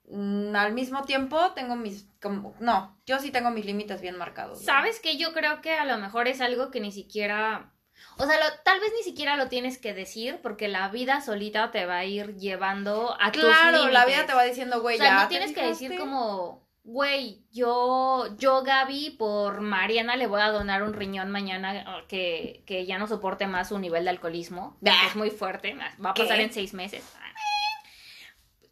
mm, 0.08 0.56
al 0.56 0.72
mismo 0.72 1.02
tiempo 1.04 1.52
tengo 1.52 1.76
mis 1.76 2.06
como 2.22 2.54
no, 2.58 2.98
yo 3.06 3.18
sí 3.18 3.30
tengo 3.30 3.50
mis 3.50 3.66
límites 3.66 4.00
bien 4.00 4.16
marcados. 4.16 4.54
güey. 4.58 4.64
¿Sabes 4.66 4.98
que 5.00 5.18
Yo 5.18 5.32
creo 5.34 5.60
que 5.60 5.74
a 5.74 5.84
lo 5.84 5.98
mejor 5.98 6.26
es 6.26 6.40
algo 6.40 6.70
que 6.70 6.80
ni 6.80 6.90
siquiera... 6.90 7.72
O 8.16 8.24
sea, 8.24 8.38
lo- 8.38 8.56
tal 8.64 8.80
vez 8.80 8.92
ni 8.96 9.02
siquiera 9.02 9.36
lo 9.36 9.48
tienes 9.48 9.76
que 9.76 9.92
decir 9.92 10.40
porque 10.42 10.68
la 10.68 10.88
vida 10.88 11.20
solita 11.20 11.70
te 11.70 11.84
va 11.84 11.98
a 11.98 12.04
ir 12.06 12.34
llevando 12.36 13.14
a 13.20 13.30
tus 13.30 13.42
Claro, 13.42 13.72
la 13.88 14.06
límites. 14.06 14.06
vida 14.06 14.26
te 14.26 14.32
va 14.34 14.42
diciendo, 14.44 14.80
güey, 14.80 14.96
O 14.96 14.98
sea, 15.02 15.06
ya 15.16 15.22
no 15.24 15.28
tienes 15.28 15.52
que 15.52 15.66
decir 15.66 15.98
como, 15.98 16.66
güey, 16.92 17.42
yo, 17.52 18.26
yo 18.36 18.62
Gaby, 18.62 19.10
por 19.18 19.60
Mariana 19.60 20.16
le 20.16 20.26
voy 20.26 20.40
a 20.40 20.48
donar 20.50 20.82
un 20.82 20.92
riñón 20.92 21.30
mañana 21.30 21.80
eh, 22.00 22.04
que, 22.08 22.62
que 22.66 22.84
ya 22.86 22.98
no 22.98 23.06
soporte 23.06 23.46
más 23.46 23.68
su 23.68 23.78
nivel 23.78 24.04
de 24.04 24.10
alcoholismo. 24.10 24.76
Es 24.82 25.14
muy 25.16 25.30
fuerte, 25.30 25.74
va 26.04 26.10
a 26.10 26.14
¿Qué? 26.14 26.22
pasar 26.22 26.40
en 26.40 26.52
seis 26.52 26.74
meses. 26.74 27.04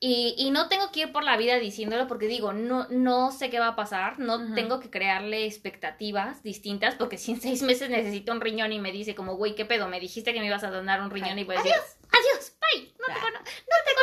Y, 0.01 0.37
y 0.39 0.51
no 0.53 0.69
tengo 0.69 0.93
que 0.93 1.01
ir 1.01 1.13
por 1.13 1.25
la 1.25 1.37
vida 1.37 1.57
diciéndolo 1.59 2.07
porque 2.07 2.27
digo, 2.29 2.53
no, 2.53 2.87
no 2.89 3.33
sé 3.33 3.51
qué 3.51 3.59
va 3.59 3.69
a 3.69 3.77
pasar, 3.77 4.21
no 4.21 4.55
tengo 4.55 4.79
que 4.79 4.91
crearle 4.91 5.45
expectativas 5.45 6.45
distintas 6.45 6.95
porque 6.95 7.19
si 7.19 7.33
en 7.33 7.41
seis 7.41 7.63
meses 7.63 7.91
necesito 7.91 8.31
un 8.31 8.41
riñón 8.41 8.73
y 8.73 8.79
me 8.79 8.93
dice 8.93 9.17
como, 9.17 9.35
güey, 9.35 9.57
¿qué 9.57 9.65
pedo? 9.65 9.89
Me 9.89 9.99
dijiste 9.99 10.33
que 10.33 10.39
me 10.39 10.47
ibas 10.47 10.63
a 10.63 10.71
donar 10.71 11.01
un 11.01 11.11
riñón 11.11 11.37
y 11.41 11.43
voy 11.45 11.57
a 11.57 11.59
decir, 11.63 11.73
adiós, 11.73 12.53
bye, 12.61 12.93
no 13.01 13.07
te, 13.07 13.13
Ah. 13.13 13.23
cono- 13.23 13.41
no 13.41 13.77
te 13.85 13.95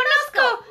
conozco. 0.42 0.66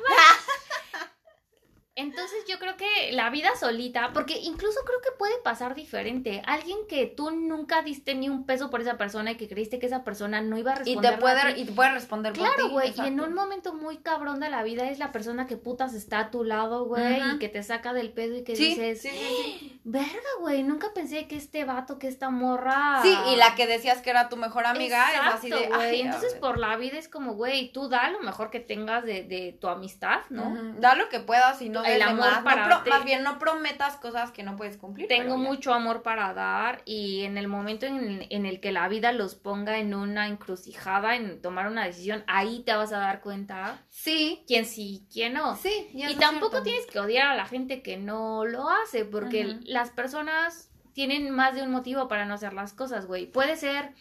Entonces 1.97 2.43
yo 2.47 2.59
creo 2.59 2.75
que 2.75 3.13
la 3.13 3.29
vida 3.29 3.49
solita, 3.57 4.11
porque 4.13 4.37
incluso 4.39 4.81
creo 4.85 4.99
que 5.01 5.11
puede 5.17 5.37
pasar 5.45 5.75
diferente. 5.75 6.41
Alguien 6.45 6.77
que 6.89 7.05
tú 7.05 7.31
nunca 7.31 7.83
diste 7.83 8.15
ni 8.15 8.27
un 8.27 8.45
peso 8.45 8.69
por 8.69 8.81
esa 8.81 8.97
persona 8.97 9.31
y 9.31 9.35
que 9.37 9.47
creíste 9.47 9.79
que 9.79 9.85
esa 9.85 10.03
persona 10.03 10.41
no 10.41 10.57
iba 10.57 10.71
a 10.71 10.75
y 10.75 10.77
responder. 10.79 11.11
te 11.15 11.17
puede 11.21 11.59
y 11.59 11.63
te 11.65 11.71
puede 11.71 11.91
responder 11.91 12.33
por 12.33 12.41
Claro, 12.45 12.65
ti, 12.67 12.69
güey, 12.73 12.87
y 12.87 12.91
en 12.91 12.99
exacto. 13.13 13.23
un 13.23 13.33
momento 13.33 13.73
muy 13.73 13.97
cabrón 13.97 14.41
de 14.41 14.49
la 14.49 14.63
vida 14.63 14.89
es 14.89 14.99
la 14.99 15.13
persona 15.13 15.47
que 15.47 15.55
putas 15.55 15.93
está 15.93 16.19
a 16.19 16.31
tu 16.31 16.43
lado, 16.43 16.83
güey, 16.85 17.17
y 17.35 17.39
que 17.39 17.47
te 17.47 17.63
saca 17.63 17.93
del 17.93 18.11
pedo 18.11 18.35
y 18.35 18.43
que 18.43 18.57
Sí, 18.57 18.69
dices, 18.75 19.01
sí, 19.01 19.09
sí, 19.09 19.79
verga, 19.85 20.09
güey, 20.41 20.63
nunca 20.63 20.93
pensé 20.93 21.29
que 21.29 21.37
este 21.37 21.63
vato, 21.63 21.97
que 21.97 22.09
esta 22.09 22.29
morra... 22.29 22.99
Sí, 23.03 23.15
y 23.31 23.37
la 23.37 23.55
que 23.55 23.67
decías 23.67 24.01
que 24.01 24.09
era 24.09 24.27
tu 24.27 24.35
mejor 24.35 24.65
amiga 24.65 25.05
es 25.13 25.33
así 25.33 25.49
de, 25.49 25.55
Exacto, 25.63 25.79
ay, 25.79 26.01
Entonces, 26.01 26.33
por 26.33 26.57
la 26.59 26.75
vida 26.75 26.97
es 26.97 27.07
como, 27.07 27.35
güey, 27.35 27.71
tú 27.71 27.87
da 27.87 28.09
lo 28.09 28.19
mejor 28.19 28.49
que 28.51 28.59
tengas 28.59 29.05
de, 29.05 29.23
de 29.23 29.57
tu 29.61 29.69
amistad, 29.69 30.19
¿no? 30.29 30.53
Da 30.79 30.95
lo 30.95 31.07
que 31.07 31.21
puedas 31.21 31.61
y 31.61 31.69
no 31.69 31.84
El 31.93 32.01
amor. 32.01 32.25
No 32.37 32.43
para 32.43 32.65
pro- 32.65 32.83
ti. 32.83 32.89
más 32.89 33.05
bien, 33.05 33.23
no 33.23 33.37
prometas 33.39 33.95
cosas 33.97 34.31
que 34.31 34.43
no 34.43 34.55
puedes 34.55 34.77
cumplir. 34.77 35.07
Tengo 35.07 35.37
mucho 35.37 35.73
amor 35.73 36.01
para 36.03 36.33
dar 36.33 36.81
y 36.85 37.23
en 37.23 37.37
el 37.37 37.47
momento 37.47 37.85
en, 37.85 38.25
en 38.29 38.45
el 38.45 38.59
que 38.59 38.71
la 38.71 38.87
vida 38.87 39.11
los 39.11 39.35
ponga 39.35 39.77
en 39.77 39.93
una 39.93 40.27
encrucijada, 40.27 41.15
en 41.15 41.41
tomar 41.41 41.67
una 41.67 41.85
decisión, 41.85 42.23
ahí 42.27 42.63
te 42.65 42.73
vas 42.75 42.91
a 42.93 42.97
dar 42.99 43.21
cuenta 43.21 43.83
Sí, 43.89 44.43
quién 44.47 44.65
sí, 44.65 45.07
quién 45.11 45.33
no. 45.33 45.55
sí. 45.55 45.89
ya 45.93 46.09
Y 46.11 46.15
tampoco 46.15 46.51
cierto. 46.51 46.63
tienes 46.63 46.85
que 46.87 46.99
odiar 46.99 47.27
a 47.27 47.35
la 47.35 47.45
gente 47.45 47.81
que 47.81 47.97
no 47.97 48.45
lo 48.45 48.69
hace, 48.69 49.05
porque 49.05 49.57
las 49.63 49.89
personas 49.91 50.69
tienen 50.93 51.29
más 51.29 51.55
de 51.55 51.61
un 51.63 51.71
motivo 51.71 52.07
para 52.07 52.25
no 52.25 52.33
hacer 52.35 52.53
las 52.53 52.73
cosas, 52.73 53.05
güey. 53.05 53.25
Puede 53.25 53.57
ser, 53.57 53.93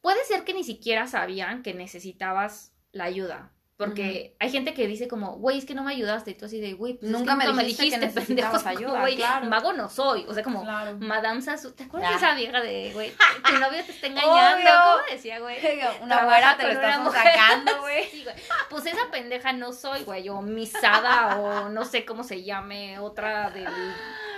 puede 0.00 0.24
ser 0.24 0.44
que 0.44 0.54
ni 0.54 0.64
siquiera 0.64 1.06
sabían 1.06 1.62
que 1.62 1.74
necesitabas 1.74 2.72
la 2.92 3.04
ayuda. 3.04 3.52
Porque 3.84 4.34
hay 4.38 4.50
gente 4.50 4.74
que 4.74 4.86
dice 4.86 5.08
como, 5.08 5.36
güey, 5.36 5.58
es 5.58 5.64
que 5.64 5.74
no 5.74 5.82
me 5.82 5.92
ayudaste. 5.92 6.32
Y 6.32 6.34
tú 6.34 6.46
así 6.46 6.60
de, 6.60 6.72
güey, 6.74 6.94
pues 6.94 7.10
es 7.10 7.18
Nunca 7.18 7.38
que 7.38 7.52
me 7.52 7.64
dijiste 7.64 7.98
que 8.00 8.06
pendejo. 8.08 8.68
ayuda, 8.68 9.00
güey, 9.00 9.16
claro. 9.16 9.46
mago 9.46 9.72
no 9.72 9.88
soy. 9.88 10.24
O 10.28 10.34
sea, 10.34 10.42
como, 10.42 10.62
Claro. 10.62 10.96
Madame 11.00 11.42
Sasu. 11.42 11.72
¿Te 11.72 11.84
acuerdas 11.84 12.10
de 12.10 12.16
esa 12.16 12.34
vieja 12.34 12.60
de, 12.60 12.90
güey, 12.92 13.12
tu 13.44 13.58
novio 13.58 13.84
te 13.84 13.92
está 13.92 14.06
engañando? 14.06 14.70
¿Cómo 14.70 15.04
decía, 15.10 15.40
güey? 15.40 15.58
Una 16.02 16.24
güera 16.24 16.56
te 16.56 16.72
lo 16.74 16.98
mujer. 17.02 17.22
sacando, 17.22 17.72
güey. 17.80 18.08
Sí, 18.10 18.22
güey. 18.24 18.36
Pues 18.70 18.86
esa 18.86 19.10
pendeja 19.10 19.52
no 19.52 19.72
soy, 19.72 20.04
güey, 20.04 20.28
o 20.28 20.40
misada, 20.42 21.38
o 21.38 21.68
no 21.68 21.84
sé 21.84 22.04
cómo 22.04 22.24
se 22.24 22.42
llame, 22.42 22.98
otra 22.98 23.50
del... 23.50 23.66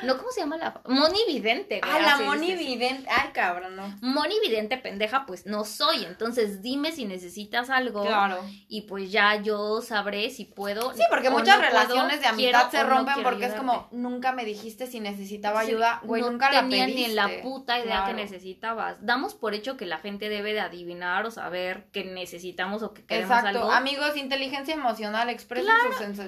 No, 0.05 0.17
¿cómo 0.19 0.31
se 0.31 0.41
llama 0.41 0.57
la...? 0.57 0.81
Moni 0.87 1.19
Vidente, 1.27 1.81
güey. 1.81 1.93
Ah, 1.93 2.01
la 2.01 2.15
así 2.15 2.25
Moni. 2.25 2.55
Vidente. 2.55 3.09
Ay, 3.11 3.31
cabrón, 3.33 3.77
no. 3.77 3.97
Moni 4.01 4.37
Vidente, 4.41 4.77
pendeja, 4.77 5.27
pues 5.27 5.47
no 5.47 5.65
soy. 5.65 6.05
Entonces 6.05 6.63
dime 6.63 6.93
si 6.93 7.05
necesitas 7.05 7.71
algo. 7.71 8.05
Claro. 8.05 8.39
Y 8.69 8.83
pues 8.83 9.11
ya 9.11 9.37
yo 9.37 9.81
sabré 9.83 10.31
si 10.31 10.45
puedo. 10.45 10.93
Sí, 10.95 11.03
porque 11.11 11.31
muchas 11.31 11.57
no 11.57 11.69
puedo, 11.69 11.73
relaciones 11.73 12.21
de 12.21 12.27
amistad 12.27 12.71
se 12.71 12.79
no 12.79 12.91
rompen 12.91 13.23
porque 13.23 13.47
es 13.47 13.55
como, 13.55 13.89
nunca 13.91 14.33
me 14.33 14.45
dijiste 14.45 14.87
si 14.87 15.01
necesitaba 15.01 15.63
Sí, 15.63 15.69
ayuda. 15.71 16.01
Güey, 16.05 16.23
no 16.23 16.31
nunca 16.31 16.51
la 16.51 16.61
tenía 16.61 16.85
pediste. 16.85 17.01
ni 17.01 17.11
en 17.11 17.17
la 17.17 17.29
puta 17.43 17.79
idea 17.79 18.05
que 18.07 18.15
necesitabas. 18.15 18.97
Damos 19.01 19.35
por 19.35 19.55
hecho 19.55 19.77
que 19.77 19.87
la 19.87 19.99
gente 19.99 20.29
debe 20.29 20.53
de 20.53 20.61
adivinar 20.61 21.27
o 21.27 21.31
saber 21.31 21.87
que 21.93 22.05
necesitamos 22.05 22.83
o 22.83 22.93
que 22.93 23.05
queremos 23.05 23.37
Exacto. 23.37 23.61
algo. 23.61 23.73
Amigos, 23.73 24.17
inteligencia 24.17 24.75
emocional, 24.75 25.29
expresen 25.29 25.67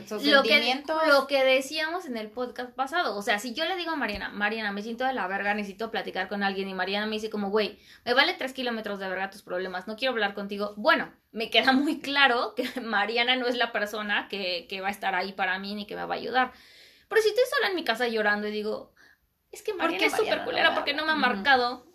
sus, 0.09 0.23
que, 0.23 0.31
sentimientos. 0.31 1.03
lo 1.09 1.27
que 1.27 1.45
decíamos 1.45 2.07
en 2.07 2.17
el 2.17 2.29
podcast 2.29 2.71
pasado. 2.73 3.17
O 3.17 3.23
sea, 3.23 3.39
si 3.39 3.55
yo 3.55 3.65
le 3.69 3.77
digo 3.77 3.93
a 3.93 3.97
Mariana, 3.97 4.31
Mariana, 4.31 4.73
me 4.73 4.83
siento 4.83 5.05
de 5.05 5.13
la 5.13 5.27
verga, 5.27 5.55
necesito 5.55 5.91
platicar 5.91 6.29
con 6.29 6.43
alguien, 6.43 6.69
y 6.69 6.75
Mariana 6.75 7.07
me 7.07 7.13
dice 7.13 7.31
como, 7.31 7.51
güey, 7.51 7.79
me 8.05 8.15
vale 8.15 8.35
tres 8.35 8.53
kilómetros 8.53 8.99
de 8.99 9.09
verga 9.09 9.31
tus 9.31 9.43
problemas, 9.43 9.87
no 9.87 9.97
quiero 9.97 10.13
hablar 10.13 10.35
contigo. 10.35 10.75
Bueno, 10.77 11.13
me 11.33 11.51
queda 11.51 11.73
muy 11.73 12.01
claro 12.01 12.55
que 12.55 12.81
Mariana 12.81 13.37
no 13.37 13.47
es 13.47 13.57
la 13.57 13.73
persona 13.73 14.29
que, 14.29 14.67
que 14.69 14.81
va 14.81 14.89
a 14.89 14.93
estar 14.93 15.15
ahí 15.15 15.33
para 15.33 15.59
mí 15.59 15.75
ni 15.75 15.87
que 15.87 15.97
me 15.97 16.05
va 16.05 16.15
a 16.15 16.19
ayudar. 16.19 16.53
Pero 17.09 17.23
si 17.23 17.29
estoy 17.29 17.45
sola 17.55 17.69
en 17.69 17.77
mi 17.77 17.85
casa 17.85 18.09
llorando 18.09 18.49
y 18.49 18.51
digo, 18.51 18.93
es 19.53 19.63
que 19.63 19.73
¿Por 19.73 19.83
Mariana 19.83 20.07
es 20.07 20.17
súper 20.17 20.45
culera 20.45 20.75
porque 20.75 20.95
no 20.95 21.07
me 21.07 21.13
ha 21.13 21.17
marcado. 21.17 21.87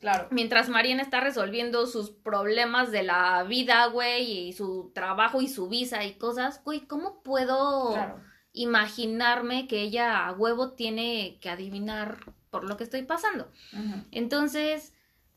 Claro. 0.00 0.28
Mientras 0.30 0.68
Mariana 0.68 1.02
está 1.02 1.20
resolviendo 1.20 1.86
sus 1.86 2.10
problemas 2.10 2.90
de 2.90 3.02
la 3.02 3.42
vida, 3.44 3.86
güey, 3.86 4.48
y 4.48 4.52
su 4.52 4.92
trabajo 4.94 5.40
y 5.40 5.48
su 5.48 5.68
visa 5.68 6.04
y 6.04 6.14
cosas, 6.18 6.62
güey, 6.62 6.80
¿cómo 6.80 7.22
puedo 7.22 7.92
Claro. 7.92 8.33
Imaginarme 8.54 9.66
que 9.68 9.82
ella 9.82 10.26
a 10.26 10.32
huevo 10.32 10.72
tiene 10.72 11.38
que 11.40 11.50
adivinar 11.50 12.18
por 12.50 12.64
lo 12.64 12.76
que 12.76 12.84
estoy 12.84 13.02
pasando? 13.02 13.50
Ujú. 13.72 14.04
Entonces, 14.10 14.94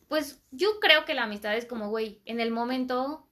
pues 0.08 0.41
yo 0.51 0.80
creo 0.80 1.03
que 1.03 1.13
la 1.13 1.23
amistad 1.23 1.56
es 1.58 1.65
como, 1.65 1.89
güey, 1.89 2.21
en 2.25 2.39
el 2.39 2.51
momento 2.51 3.27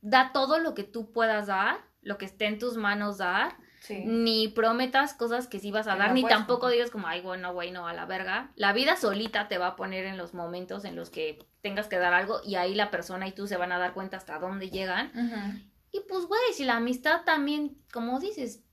da 0.00 0.32
todo 0.32 0.58
lo 0.58 0.74
que 0.74 0.82
tú 0.82 1.12
puedas 1.12 1.46
dar, 1.46 1.78
lo 2.02 2.18
que 2.18 2.24
esté 2.24 2.46
en 2.46 2.58
tus 2.58 2.76
manos 2.76 3.18
dar, 3.18 3.56
Sí. 3.80 4.02
ni 4.04 4.48
prometas 4.48 5.14
cosas 5.14 5.46
que 5.46 5.60
sí 5.60 5.70
vas 5.70 5.86
a 5.86 5.92
Que 5.92 5.98
dar, 6.00 6.08
no 6.08 6.14
ni 6.14 6.22
puedes 6.22 6.36
tampoco 6.36 6.70
digas 6.70 6.90
como, 6.90 7.06
ay, 7.06 7.20
bueno, 7.20 7.52
güey, 7.52 7.70
no, 7.70 7.86
a 7.86 7.92
la 7.92 8.04
verga. 8.06 8.50
La 8.56 8.72
vida 8.72 8.96
solita 8.96 9.46
te 9.46 9.58
va 9.58 9.68
a 9.68 9.76
poner 9.76 10.06
en 10.06 10.16
los 10.16 10.34
momentos 10.34 10.84
en 10.84 10.96
los 10.96 11.10
que 11.10 11.46
tengas 11.60 11.86
que 11.86 11.98
dar 11.98 12.12
algo 12.14 12.40
y 12.44 12.56
ahí 12.56 12.74
la 12.74 12.90
persona 12.90 13.28
y 13.28 13.32
tú 13.32 13.46
se 13.46 13.56
van 13.56 13.70
a 13.70 13.78
dar 13.78 13.92
cuenta 13.92 14.16
hasta 14.16 14.38
dónde 14.40 14.70
llegan. 14.70 15.12
Ujú. 15.14 15.60
Y 15.92 16.00
pues, 16.08 16.24
güey, 16.26 16.40
si 16.54 16.64
la 16.64 16.76
amistad 16.76 17.22
también, 17.24 17.76
como 17.92 18.18
dices, 18.18 18.64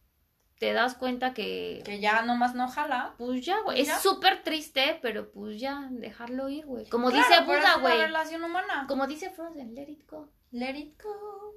te 0.59 0.71
das 0.73 0.95
cuenta 0.95 1.33
que, 1.33 1.81
Que 1.83 1.99
ya 1.99 2.21
nomás 2.21 2.55
no 2.55 2.67
jala. 2.69 3.15
pues 3.17 3.45
ya, 3.45 3.59
güey, 3.61 3.77
Pues 3.83 3.89
es 3.95 4.01
súper 4.01 4.43
triste, 4.43 4.99
pero 5.01 5.31
pues 5.31 5.59
ya, 5.59 5.87
dejarlo 5.91 6.47
ir, 6.49 6.65
güey. 6.65 6.87
Como 6.89 7.09
Claro, 7.09 7.27
dice 7.27 7.43
Buda, 7.43 7.77
güey. 7.81 7.97
relación 7.97 8.43
humana. 8.43 8.85
Como 8.87 9.07
dice 9.07 9.29
Frozen, 9.29 9.75
let 9.75 9.89
it 9.89 10.09
go. 10.09 10.29
Let 10.51 10.75
it 10.77 11.01
go. 11.01 11.55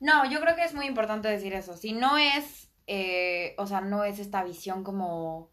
No, 0.00 0.24
yo 0.30 0.40
creo 0.40 0.54
que 0.56 0.64
es 0.64 0.74
muy 0.74 0.86
importante 0.86 1.28
decir 1.28 1.52
eso. 1.52 1.76
Si 1.76 1.92
no 1.92 2.16
es, 2.18 2.70
eh, 2.86 3.54
o 3.58 3.66
sea, 3.66 3.80
no 3.80 4.04
es 4.04 4.18
esta 4.18 4.44
visión 4.44 4.84
como, 4.84 5.50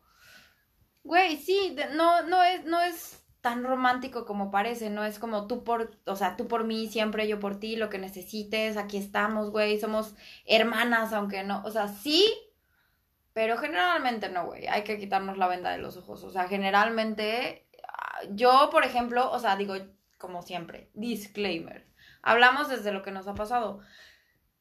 güey, 1.03 1.37
sí, 1.37 1.73
de- 1.75 1.93
no, 1.95 2.21
no 2.23 2.43
es, 2.43 2.63
no 2.65 2.81
es 2.81 3.19
tan 3.41 3.63
romántico 3.65 4.25
como 4.25 4.51
parece, 4.51 4.89
no 4.89 5.03
es 5.03 5.19
como 5.19 5.47
tú 5.47 5.63
por, 5.65 5.97
o 6.05 6.15
sea, 6.15 6.37
tú 6.37 6.47
por 6.47 6.63
mí, 6.63 6.87
siempre 6.87 7.27
yo 7.27 7.39
por 7.41 7.59
ti, 7.59 7.75
lo 7.75 7.89
que 7.89 7.97
necesites, 7.97 8.77
aquí 8.77 8.97
estamos, 8.97 9.51
güey, 9.51 9.79
somos 9.81 10.15
hermanas, 10.45 11.11
aunque 11.11 11.43
no, 11.43 11.61
o 11.65 11.71
sea, 11.71 11.89
sí, 11.89 12.25
pero 13.33 13.57
generalmente 13.57 14.29
no, 14.29 14.45
güey, 14.45 14.67
hay 14.67 14.83
que 14.83 14.97
quitarnos 14.99 15.37
la 15.37 15.47
venda 15.47 15.71
de 15.71 15.79
los 15.79 15.97
ojos, 15.97 16.23
o 16.23 16.31
sea, 16.31 16.47
generalmente, 16.47 17.67
ah, 17.87 18.21
yo, 18.29 18.69
por 18.71 18.85
ejemplo, 18.85 19.31
o 19.31 19.39
sea, 19.39 19.55
digo, 19.55 19.75
como 20.17 20.43
siempre, 20.43 20.89
disclaimer, 20.93 21.87
hablamos 22.21 22.69
desde 22.69 22.91
lo 22.91 23.01
que 23.01 23.11
nos 23.11 23.27
ha 23.27 23.33
pasado. 23.33 23.81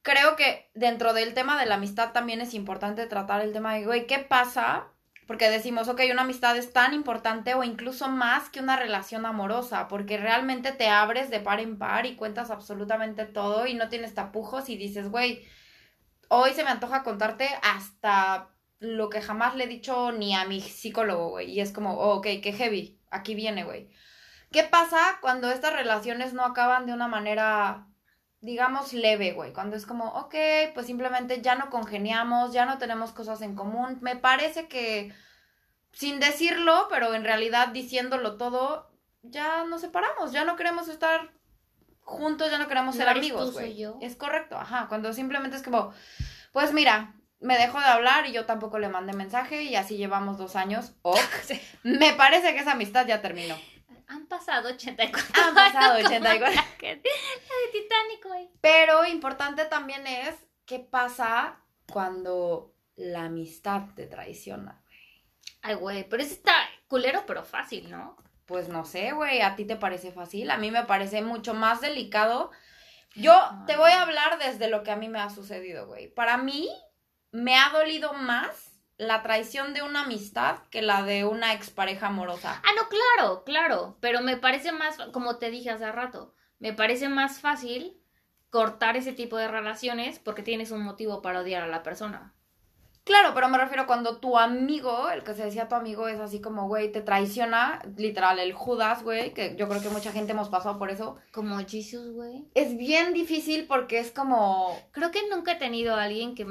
Creo 0.03 0.35
que 0.35 0.71
dentro 0.75 1.13
del 1.13 1.33
tema 1.35 1.61
de 1.61 1.67
la 1.67 1.77
amistad 1.77 2.13
también 2.13 2.41
es 2.41 2.55
importante 2.55 3.07
tratar 3.07 3.41
el 3.43 3.53
tema 3.53 3.75
de, 3.75 3.85
güey, 3.85 4.07
¿qué 4.09 4.19
pasa? 4.19 4.89
Porque 5.29 5.49
decimos, 5.49 5.87
ok, 5.89 6.01
una 6.11 6.23
amistad 6.23 6.57
es 6.57 6.73
tan 6.73 6.93
importante 6.93 7.55
o 7.55 7.63
incluso 7.63 8.09
más 8.09 8.51
que 8.51 8.59
una 8.59 8.77
relación 8.77 9.25
amorosa, 9.25 9.87
porque 9.87 10.17
realmente 10.17 10.73
te 10.73 10.89
abres 10.89 11.31
de 11.31 11.39
par 11.39 11.61
en 11.61 11.79
par 11.79 12.07
y 12.07 12.17
cuentas 12.17 12.51
absolutamente 12.51 13.27
todo 13.27 13.67
y 13.67 13.75
no 13.75 13.89
tienes 13.89 14.15
tapujos 14.15 14.69
y 14.69 14.77
dices, 14.77 15.09
güey, 15.09 15.47
hoy 16.29 16.53
se 16.55 16.65
me 16.65 16.71
antoja 16.71 17.05
contarte 17.05 17.49
hasta 17.63 18.52
lo 18.83 19.09
que 19.09 19.23
jamás 19.23 19.55
le 19.57 19.65
he 19.65 19.69
dicho 19.69 20.13
ni 20.13 20.35
a 20.35 20.45
mi 20.45 20.61
psicólogo, 20.61 21.31
güey. 21.31 21.51
Y 21.51 21.61
es 21.61 21.73
como, 21.73 21.95
oh, 21.95 22.17
ok, 22.17 22.27
qué 22.43 22.53
heavy, 22.53 23.01
aquí 23.11 23.35
viene, 23.35 23.65
güey. 23.65 23.89
¿Qué 24.51 24.65
pasa 24.65 24.99
cuando 25.23 25.51
estas 25.51 25.73
relaciones 25.73 26.35
no 26.35 26.45
acaban 26.45 26.85
de 26.85 26.93
una 26.93 27.09
manera 27.09 27.87
digamos, 28.43 28.93
leve, 28.93 29.33
güey. 29.33 29.53
Cuando 29.53 29.77
es 29.77 29.87
como, 29.87 30.09
ok, 30.15 30.35
pues 30.75 30.87
simplemente 30.87 31.41
ya 31.41 31.55
no 31.55 31.71
congeniamos, 31.71 32.53
ya 32.53 32.67
no 32.67 32.77
tenemos 32.77 33.13
cosas 33.13 33.41
en 33.41 33.55
común. 33.55 33.99
Me 34.03 34.17
parece 34.17 34.67
que, 34.67 35.15
sin 35.93 36.19
decirlo, 36.19 36.89
pero 36.91 37.15
en 37.15 37.23
realidad 37.23 37.69
diciéndolo 37.69 38.37
todo, 38.37 38.91
ya 39.23 39.65
nos 39.65 39.81
separamos, 39.81 40.33
ya 40.33 40.45
no 40.45 40.57
queremos 40.57 40.89
estar 40.89 41.31
juntos, 42.01 42.51
ya 42.51 42.59
no 42.59 42.67
queremos 42.67 42.97
ser 42.97 43.07
No 43.07 43.13
amigos, 43.13 43.53
güey. 43.53 43.87
Es 44.01 44.17
correcto, 44.17 44.59
ajá. 44.59 44.89
Cuando 44.89 45.13
simplemente 45.13 45.57
es 45.57 45.63
como, 45.63 45.95
pues 46.53 46.73
mira, 46.73 47.15
me 47.43 47.59
dejó 47.59 47.81
de 47.81 47.87
hablar 47.87 48.27
y 48.27 48.33
yo 48.33 48.47
tampoco 48.47 48.79
le 48.79 48.89
mandé 48.89 49.13
mensaje 49.13 49.63
y 49.63 49.77
así 49.77 49.97
llevamos 49.97 50.39
dos 50.39 50.57
años. 50.57 50.93
Ok. 51.03 51.21
Me 51.83 52.15
parece 52.15 52.55
que 52.55 52.61
esa 52.61 52.73
amistad 52.73 53.07
ya 53.07 53.21
terminó. 53.21 53.57
Han 54.07 54.27
pasado 54.27 54.69
84 54.69 55.43
Han 55.43 55.55
pasado 55.55 55.95
años, 55.95 56.07
84. 56.07 56.39
como 56.39 56.53
La, 56.53 56.93
de 56.93 57.03
Titanic, 57.73 58.27
güey. 58.27 58.51
Pero 58.61 59.05
importante 59.07 59.65
también 59.65 60.07
es 60.07 60.35
qué 60.67 60.79
pasa 60.79 61.61
cuando 61.91 62.75
la 62.95 63.25
amistad 63.25 63.83
te 63.97 64.07
traiciona. 64.07 64.83
Ay, 65.63 65.75
güey, 65.75 66.09
pero 66.09 66.23
ese 66.23 66.35
está 66.35 66.55
culero, 66.89 67.25
pero 67.27 67.45
fácil, 67.45 67.91
¿no? 67.91 68.17
Pues 68.47 68.69
no 68.69 68.85
sé, 68.85 69.13
güey, 69.13 69.41
¿a 69.41 69.57
ti 69.57 69.65
te 69.65 69.77
parece 69.77 70.13
fácil? 70.13 70.51
A 70.51 70.59
mí 70.59 70.71
me 70.71 70.85
parece 70.85 71.23
mucho 71.23 71.55
más 71.55 71.81
delicado. 71.81 72.51
Yo 73.15 73.35
te 73.67 73.77
voy 73.77 73.93
a 73.93 74.03
hablar 74.03 74.39
desde 74.39 74.69
lo 74.69 74.83
que 74.83 74.91
a 74.91 74.97
mí 74.97 75.09
me 75.09 75.21
ha 75.21 75.31
sucedido, 75.31 75.87
güey. 75.87 76.09
Para 76.09 76.37
mí 76.37 76.69
me 77.33 77.59
ha 77.59 77.71
dolido 77.71 78.13
más 78.13 78.73
la 78.99 79.23
traición 79.23 79.75
de 79.75 79.83
una 79.83 80.03
amistad 80.03 80.59
que 80.71 80.83
la 80.83 81.03
de 81.03 81.25
una 81.25 81.55
expareja 81.55 82.07
amorosa. 82.07 82.63
Ah, 82.65 82.71
no, 82.77 82.89
claro, 82.89 83.43
claro, 83.45 83.97
pero 84.01 84.21
me 84.21 84.37
parece 84.37 84.71
más, 84.71 84.97
como 85.13 85.39
te 85.39 85.51
dije 85.51 85.71
hace 85.71 85.91
rato, 85.91 86.35
me 86.59 86.73
parece 86.73 87.09
más 87.09 87.41
fácil 87.41 88.01
cortar 88.51 88.97
ese 88.97 89.13
tipo 89.13 89.37
de 89.37 89.49
relaciones 89.49 90.19
porque 90.19 90.43
tienes 90.43 90.71
un 90.71 90.83
motivo 90.83 91.23
para 91.23 91.41
odiar 91.41 91.63
a 91.63 91.69
la 91.69 91.83
persona. 91.83 92.35
Claro, 93.05 93.33
pero 93.35 93.49
me 93.49 93.59
refiero 93.59 93.89
cuando 93.89 94.19
tu 94.19 94.39
amigo, 94.39 95.11
el 95.11 95.25
que 95.25 95.35
se 95.35 95.45
decía 95.45 95.69
tu 95.69 95.75
amigo, 95.75 96.07
es 96.07 96.21
así 96.21 96.41
como, 96.41 96.69
güey, 96.69 96.93
te 96.93 97.01
traiciona, 97.01 97.83
literal, 97.97 98.39
el 98.39 98.53
Judas, 98.53 99.03
güey, 99.03 99.35
que 99.35 99.57
yo 99.57 99.69
creo 99.69 99.83
que 99.83 99.89
mucha 99.89 100.13
gente 100.13 100.33
hemos 100.33 100.51
pasado 100.51 100.79
por 100.79 100.89
eso. 100.89 101.17
Como 101.33 101.59
Jesus, 101.67 102.13
güey. 102.13 102.47
Es 102.55 102.77
bien 102.77 103.13
difícil 103.13 103.67
porque 103.67 103.99
es 103.99 104.13
como, 104.13 104.79
Creo 104.93 105.11
que 105.11 105.29
nunca 105.29 105.53
he 105.53 105.57
tenido 105.57 105.97
a 105.97 106.05
alguien 106.05 106.37
que... 106.37 106.47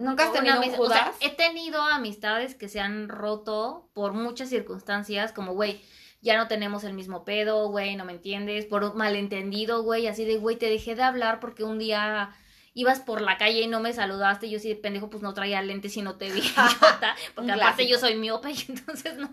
¿nunca 0.00 0.24
has 0.24 0.32
tenido 0.32 0.56
amistad- 0.56 0.80
o 0.80 0.88
sea, 0.88 1.12
he 1.20 1.30
tenido 1.30 1.80
amistades 1.82 2.54
que 2.54 2.68
se 2.68 2.80
han 2.80 3.08
roto 3.08 3.88
por 3.94 4.12
muchas 4.12 4.48
circunstancias, 4.48 5.32
como, 5.32 5.52
güey, 5.54 5.80
ya 6.22 6.36
no 6.36 6.48
tenemos 6.48 6.84
el 6.84 6.92
mismo 6.92 7.24
pedo, 7.24 7.68
güey, 7.68 7.96
no 7.96 8.04
me 8.04 8.12
entiendes, 8.12 8.66
por 8.66 8.84
un 8.84 8.96
malentendido, 8.96 9.82
güey, 9.82 10.06
así 10.06 10.24
de, 10.24 10.36
güey, 10.36 10.56
te 10.56 10.68
dejé 10.68 10.94
de 10.94 11.02
hablar 11.02 11.40
porque 11.40 11.64
un 11.64 11.78
día 11.78 12.34
ibas 12.72 13.00
por 13.00 13.20
la 13.20 13.36
calle 13.36 13.62
y 13.62 13.66
no 13.66 13.80
me 13.80 13.92
saludaste, 13.92 14.46
y 14.46 14.50
yo 14.50 14.58
sí 14.60 14.68
de 14.68 14.76
pendejo, 14.76 15.10
pues 15.10 15.22
no 15.24 15.34
traía 15.34 15.60
lentes 15.62 15.96
y 15.96 16.02
no 16.02 16.16
te 16.16 16.30
vi, 16.30 16.40
porque 17.34 17.50
aparte 17.52 17.88
yo 17.88 17.98
soy 17.98 18.16
miope, 18.16 18.50
y 18.52 18.64
entonces 18.68 19.16
no, 19.16 19.28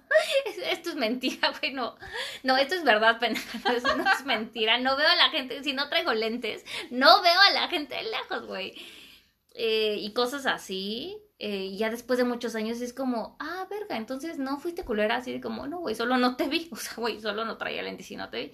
es- 0.45 0.58
esto 0.71 0.89
es 0.89 0.95
mentira, 0.95 1.51
güey, 1.60 1.73
no, 1.73 1.95
no, 2.43 2.58
esto 2.58 2.75
es 2.75 2.84
verdad, 2.84 3.19
pendeja, 3.19 3.60
no, 3.65 3.71
eso 3.71 3.95
no 3.95 4.10
es 4.12 4.25
mentira, 4.25 4.77
no 4.80 4.95
veo 4.97 5.08
a 5.08 5.15
la 5.15 5.30
gente, 5.30 5.63
si 5.63 5.73
no 5.73 5.88
traigo 5.89 6.13
lentes, 6.13 6.65
no 6.89 7.21
veo 7.21 7.39
a 7.49 7.51
la 7.51 7.67
gente 7.67 7.95
de 7.95 8.03
lejos, 8.03 8.45
güey 8.47 8.73
eh, 9.58 9.98
y 10.00 10.13
cosas 10.13 10.46
así. 10.46 11.17
eh, 11.39 11.65
y 11.74 11.78
ya 11.78 11.89
después 11.91 12.17
de 12.20 12.26
muchos 12.26 12.56
años 12.56 12.82
es 12.82 12.93
como, 12.93 13.38
ah, 13.39 13.67
verga, 13.70 13.98
entonces 13.98 14.39
no 14.39 14.60
fuiste 14.60 14.86
culera, 14.86 15.17
así 15.17 15.32
de 15.34 15.41
como, 15.41 15.67
no, 15.67 15.80
güey, 15.80 15.96
solo 15.96 16.17
no 16.17 16.36
te 16.38 16.48
vi. 16.50 16.70
O 16.74 16.78
sea, 16.78 16.93
güey, 16.98 17.20
solo 17.22 17.46
no 17.46 17.58
traía 17.58 17.84
lentes 17.84 18.10
y 18.12 18.17
no 18.17 18.30
te 18.30 18.38
vi. 18.48 18.54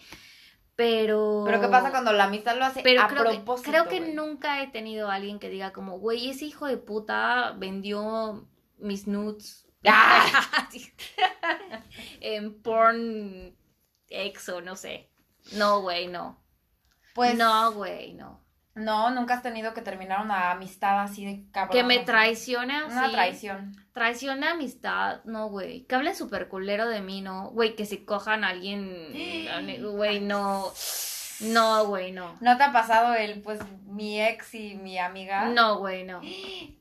Pero. 0.75 1.43
Pero 1.45 1.61
¿qué 1.61 1.67
pasa 1.69 1.91
cuando 1.91 2.13
la 2.13 2.25
amistad 2.25 2.57
lo 2.57 2.65
hace 2.65 2.81
Pero 2.81 3.03
a 3.03 3.07
creo, 3.07 3.27
que, 3.27 3.39
propósito? 3.39 3.69
creo 3.71 3.87
que 3.87 3.99
nunca 4.01 4.63
he 4.63 4.67
tenido 4.71 5.09
a 5.09 5.15
alguien 5.15 5.39
que 5.39 5.49
diga 5.49 5.71
como, 5.73 5.99
güey, 5.99 6.29
ese 6.29 6.45
hijo 6.45 6.67
de 6.67 6.77
puta 6.77 7.53
vendió 7.57 8.47
mis 8.79 9.07
nudes 9.07 9.67
¡Ah! 9.87 10.69
en 12.21 12.61
porn 12.61 13.55
exo, 14.09 14.61
no 14.61 14.75
sé. 14.75 15.11
No, 15.51 15.81
güey, 15.81 16.07
no. 16.07 16.43
Pues 17.13 17.35
no, 17.37 17.71
güey, 17.73 18.13
no. 18.13 18.42
No, 18.75 19.11
nunca 19.11 19.35
has 19.35 19.43
tenido 19.43 19.73
que 19.73 19.81
terminar 19.81 20.25
una 20.25 20.51
amistad 20.51 21.01
así 21.01 21.25
de 21.25 21.43
cabrón. 21.51 21.77
Que 21.77 21.83
me 21.83 21.99
traicione 21.99 22.75
así. 22.75 22.91
Una 22.91 23.11
traición. 23.11 23.75
Traiciona 23.93 24.51
amistad, 24.51 25.23
no, 25.25 25.49
güey. 25.49 25.83
Que 25.85 25.95
hablen 25.95 26.15
súper 26.15 26.47
culero 26.47 26.87
de 26.89 27.01
mí, 27.01 27.21
no. 27.21 27.49
Güey, 27.51 27.75
que 27.75 27.85
se 27.85 28.03
cojan 28.03 28.43
a 28.43 28.49
alguien. 28.49 29.13
Güey, 29.95 30.19
no. 30.21 30.71
No, 31.41 31.85
güey, 31.87 32.11
no. 32.11 32.35
¿No 32.41 32.57
te 32.57 32.63
ha 32.63 32.71
pasado 32.71 33.13
el, 33.15 33.41
pues, 33.41 33.59
mi 33.85 34.21
ex 34.21 34.55
y 34.55 34.75
mi 34.75 34.97
amiga? 34.97 35.45
No, 35.47 35.77
güey, 35.77 36.03
no. 36.03 36.21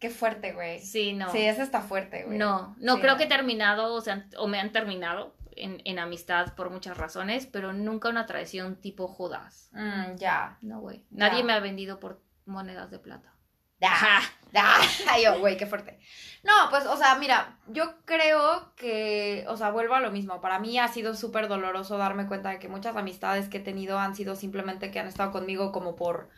Qué 0.00 0.10
fuerte, 0.10 0.52
güey. 0.52 0.80
Sí, 0.80 1.12
no. 1.12 1.30
Sí, 1.32 1.38
eso 1.38 1.62
está 1.62 1.80
fuerte, 1.80 2.24
güey. 2.24 2.38
No, 2.38 2.74
no 2.78 2.94
Sí, 2.94 3.00
creo 3.00 3.12
no. 3.14 3.18
que 3.18 3.24
he 3.24 3.28
terminado, 3.28 3.92
o 3.92 4.00
sea, 4.00 4.24
o 4.38 4.46
me 4.46 4.60
han 4.60 4.70
terminado 4.70 5.34
en, 5.56 5.80
en 5.84 5.98
amistad 5.98 6.54
por 6.54 6.70
muchas 6.70 6.96
razones, 6.96 7.46
pero 7.46 7.72
nunca 7.72 8.08
una 8.08 8.26
traición 8.26 8.76
tipo 8.76 9.08
Judas. 9.08 9.70
Mm, 9.72 10.16
ya. 10.16 10.58
No, 10.60 10.80
güey. 10.80 11.04
Nadie 11.10 11.44
me 11.44 11.52
ha 11.52 11.60
vendido 11.60 12.00
por 12.00 12.22
monedas 12.46 12.90
de 12.90 12.98
plata. 12.98 13.32
Ah, 13.84 14.22
yo, 15.22 15.38
güey, 15.40 15.56
qué 15.56 15.66
fuerte. 15.66 15.98
No, 16.44 16.52
pues, 16.70 16.86
o 16.86 16.96
sea, 16.96 17.16
mira, 17.16 17.58
yo 17.68 17.96
creo 18.04 18.72
que, 18.76 19.44
o 19.48 19.56
sea, 19.56 19.70
vuelvo 19.70 19.94
a 19.94 20.00
lo 20.00 20.10
mismo. 20.10 20.40
Para 20.40 20.58
mí 20.58 20.78
ha 20.78 20.88
sido 20.88 21.14
súper 21.14 21.48
doloroso 21.48 21.98
darme 21.98 22.26
cuenta 22.26 22.50
de 22.50 22.58
que 22.58 22.68
muchas 22.68 22.96
amistades 22.96 23.48
que 23.48 23.58
he 23.58 23.60
tenido 23.60 23.98
han 23.98 24.14
sido 24.14 24.36
simplemente 24.36 24.90
que 24.90 25.00
han 25.00 25.08
estado 25.08 25.32
conmigo 25.32 25.72
como 25.72 25.96
por 25.96 26.30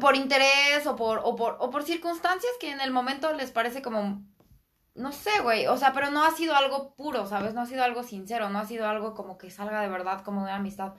por 0.00 0.16
interés 0.16 0.86
o 0.86 0.96
por, 0.96 1.20
o 1.22 1.36
por, 1.36 1.56
o 1.60 1.70
por 1.70 1.84
circunstancias 1.84 2.52
que 2.60 2.70
en 2.70 2.80
el 2.80 2.90
momento 2.90 3.32
les 3.32 3.50
parece 3.50 3.82
como, 3.82 4.24
no 5.00 5.12
sé, 5.12 5.30
güey, 5.42 5.66
o 5.66 5.76
sea, 5.76 5.92
pero 5.92 6.10
no 6.10 6.24
ha 6.24 6.30
sido 6.30 6.54
algo 6.54 6.94
puro, 6.94 7.26
¿sabes? 7.26 7.54
No 7.54 7.62
ha 7.62 7.66
sido 7.66 7.82
algo 7.82 8.02
sincero, 8.02 8.50
no 8.50 8.58
ha 8.58 8.66
sido 8.66 8.88
algo 8.88 9.14
como 9.14 9.38
que 9.38 9.50
salga 9.50 9.80
de 9.80 9.88
verdad 9.88 10.22
como 10.22 10.46
de 10.46 10.52
amistad, 10.52 10.94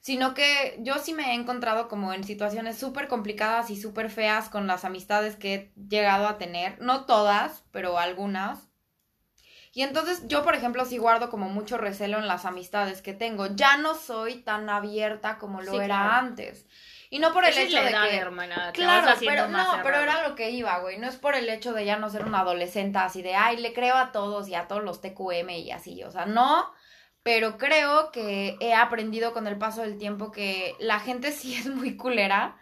sino 0.00 0.34
que 0.34 0.76
yo 0.80 0.98
sí 0.98 1.14
me 1.14 1.30
he 1.30 1.34
encontrado 1.34 1.88
como 1.88 2.12
en 2.12 2.24
situaciones 2.24 2.78
súper 2.78 3.08
complicadas 3.08 3.70
y 3.70 3.80
súper 3.80 4.10
feas 4.10 4.48
con 4.48 4.66
las 4.66 4.84
amistades 4.84 5.36
que 5.36 5.54
he 5.54 5.72
llegado 5.88 6.28
a 6.28 6.38
tener, 6.38 6.80
no 6.80 7.04
todas, 7.06 7.64
pero 7.70 7.98
algunas. 7.98 8.68
Y 9.72 9.82
entonces 9.82 10.22
yo, 10.28 10.44
por 10.44 10.54
ejemplo, 10.54 10.84
sí 10.84 10.98
guardo 10.98 11.30
como 11.30 11.48
mucho 11.48 11.78
recelo 11.78 12.18
en 12.18 12.28
las 12.28 12.44
amistades 12.44 13.02
que 13.02 13.12
tengo. 13.12 13.48
Ya 13.56 13.76
no 13.76 13.96
soy 13.96 14.36
tan 14.36 14.70
abierta 14.70 15.38
como 15.38 15.62
lo 15.62 15.72
Sí, 15.72 15.78
era 15.78 15.86
claro. 15.86 16.10
antes. 16.18 16.66
Y 17.14 17.20
no 17.20 17.32
por 17.32 17.44
el 17.44 17.50
Esa 17.50 17.62
es 17.62 17.68
hecho 17.68 17.80
de 17.80 17.92
que... 17.92 18.16
hermana. 18.16 18.72
te 18.72 18.80
Claro, 18.80 19.06
vas 19.06 19.20
pero 19.20 19.48
más 19.48 19.76
no, 19.76 19.82
pero 19.84 19.98
era 20.00 20.26
lo 20.26 20.34
que 20.34 20.50
iba, 20.50 20.80
güey. 20.80 20.98
No 20.98 21.06
es 21.06 21.14
por 21.14 21.36
el 21.36 21.48
hecho 21.48 21.72
de 21.72 21.84
ya 21.84 21.96
no 21.96 22.10
ser 22.10 22.24
una 22.24 22.40
adolescente 22.40 22.98
así 22.98 23.22
de, 23.22 23.36
ay, 23.36 23.56
le 23.58 23.72
creo 23.72 23.94
a 23.94 24.10
todos 24.10 24.48
y 24.48 24.56
a 24.56 24.66
todos 24.66 24.82
los 24.82 25.00
TQM 25.00 25.48
y 25.50 25.70
así. 25.70 26.02
O 26.02 26.10
sea, 26.10 26.26
no. 26.26 26.72
Pero 27.22 27.56
creo 27.56 28.10
que 28.10 28.56
he 28.58 28.74
aprendido 28.74 29.32
con 29.32 29.46
el 29.46 29.58
paso 29.58 29.82
del 29.82 29.96
tiempo 29.96 30.32
que 30.32 30.74
la 30.80 30.98
gente 30.98 31.30
sí 31.30 31.54
es 31.54 31.66
muy 31.66 31.96
culera 31.96 32.56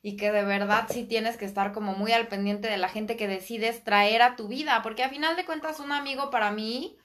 y 0.00 0.16
que 0.16 0.32
de 0.32 0.44
verdad 0.44 0.86
sí 0.88 1.04
tienes 1.04 1.36
que 1.36 1.44
estar 1.44 1.72
como 1.72 1.92
muy 1.92 2.12
al 2.12 2.26
pendiente 2.26 2.68
de 2.68 2.78
la 2.78 2.88
gente 2.88 3.18
que 3.18 3.28
decides 3.28 3.84
traer 3.84 4.22
a 4.22 4.34
tu 4.34 4.48
vida. 4.48 4.80
Porque 4.82 5.04
a 5.04 5.10
final 5.10 5.36
de 5.36 5.44
cuentas, 5.44 5.78
un 5.78 5.92
amigo 5.92 6.30
para 6.30 6.52
mí 6.52 6.96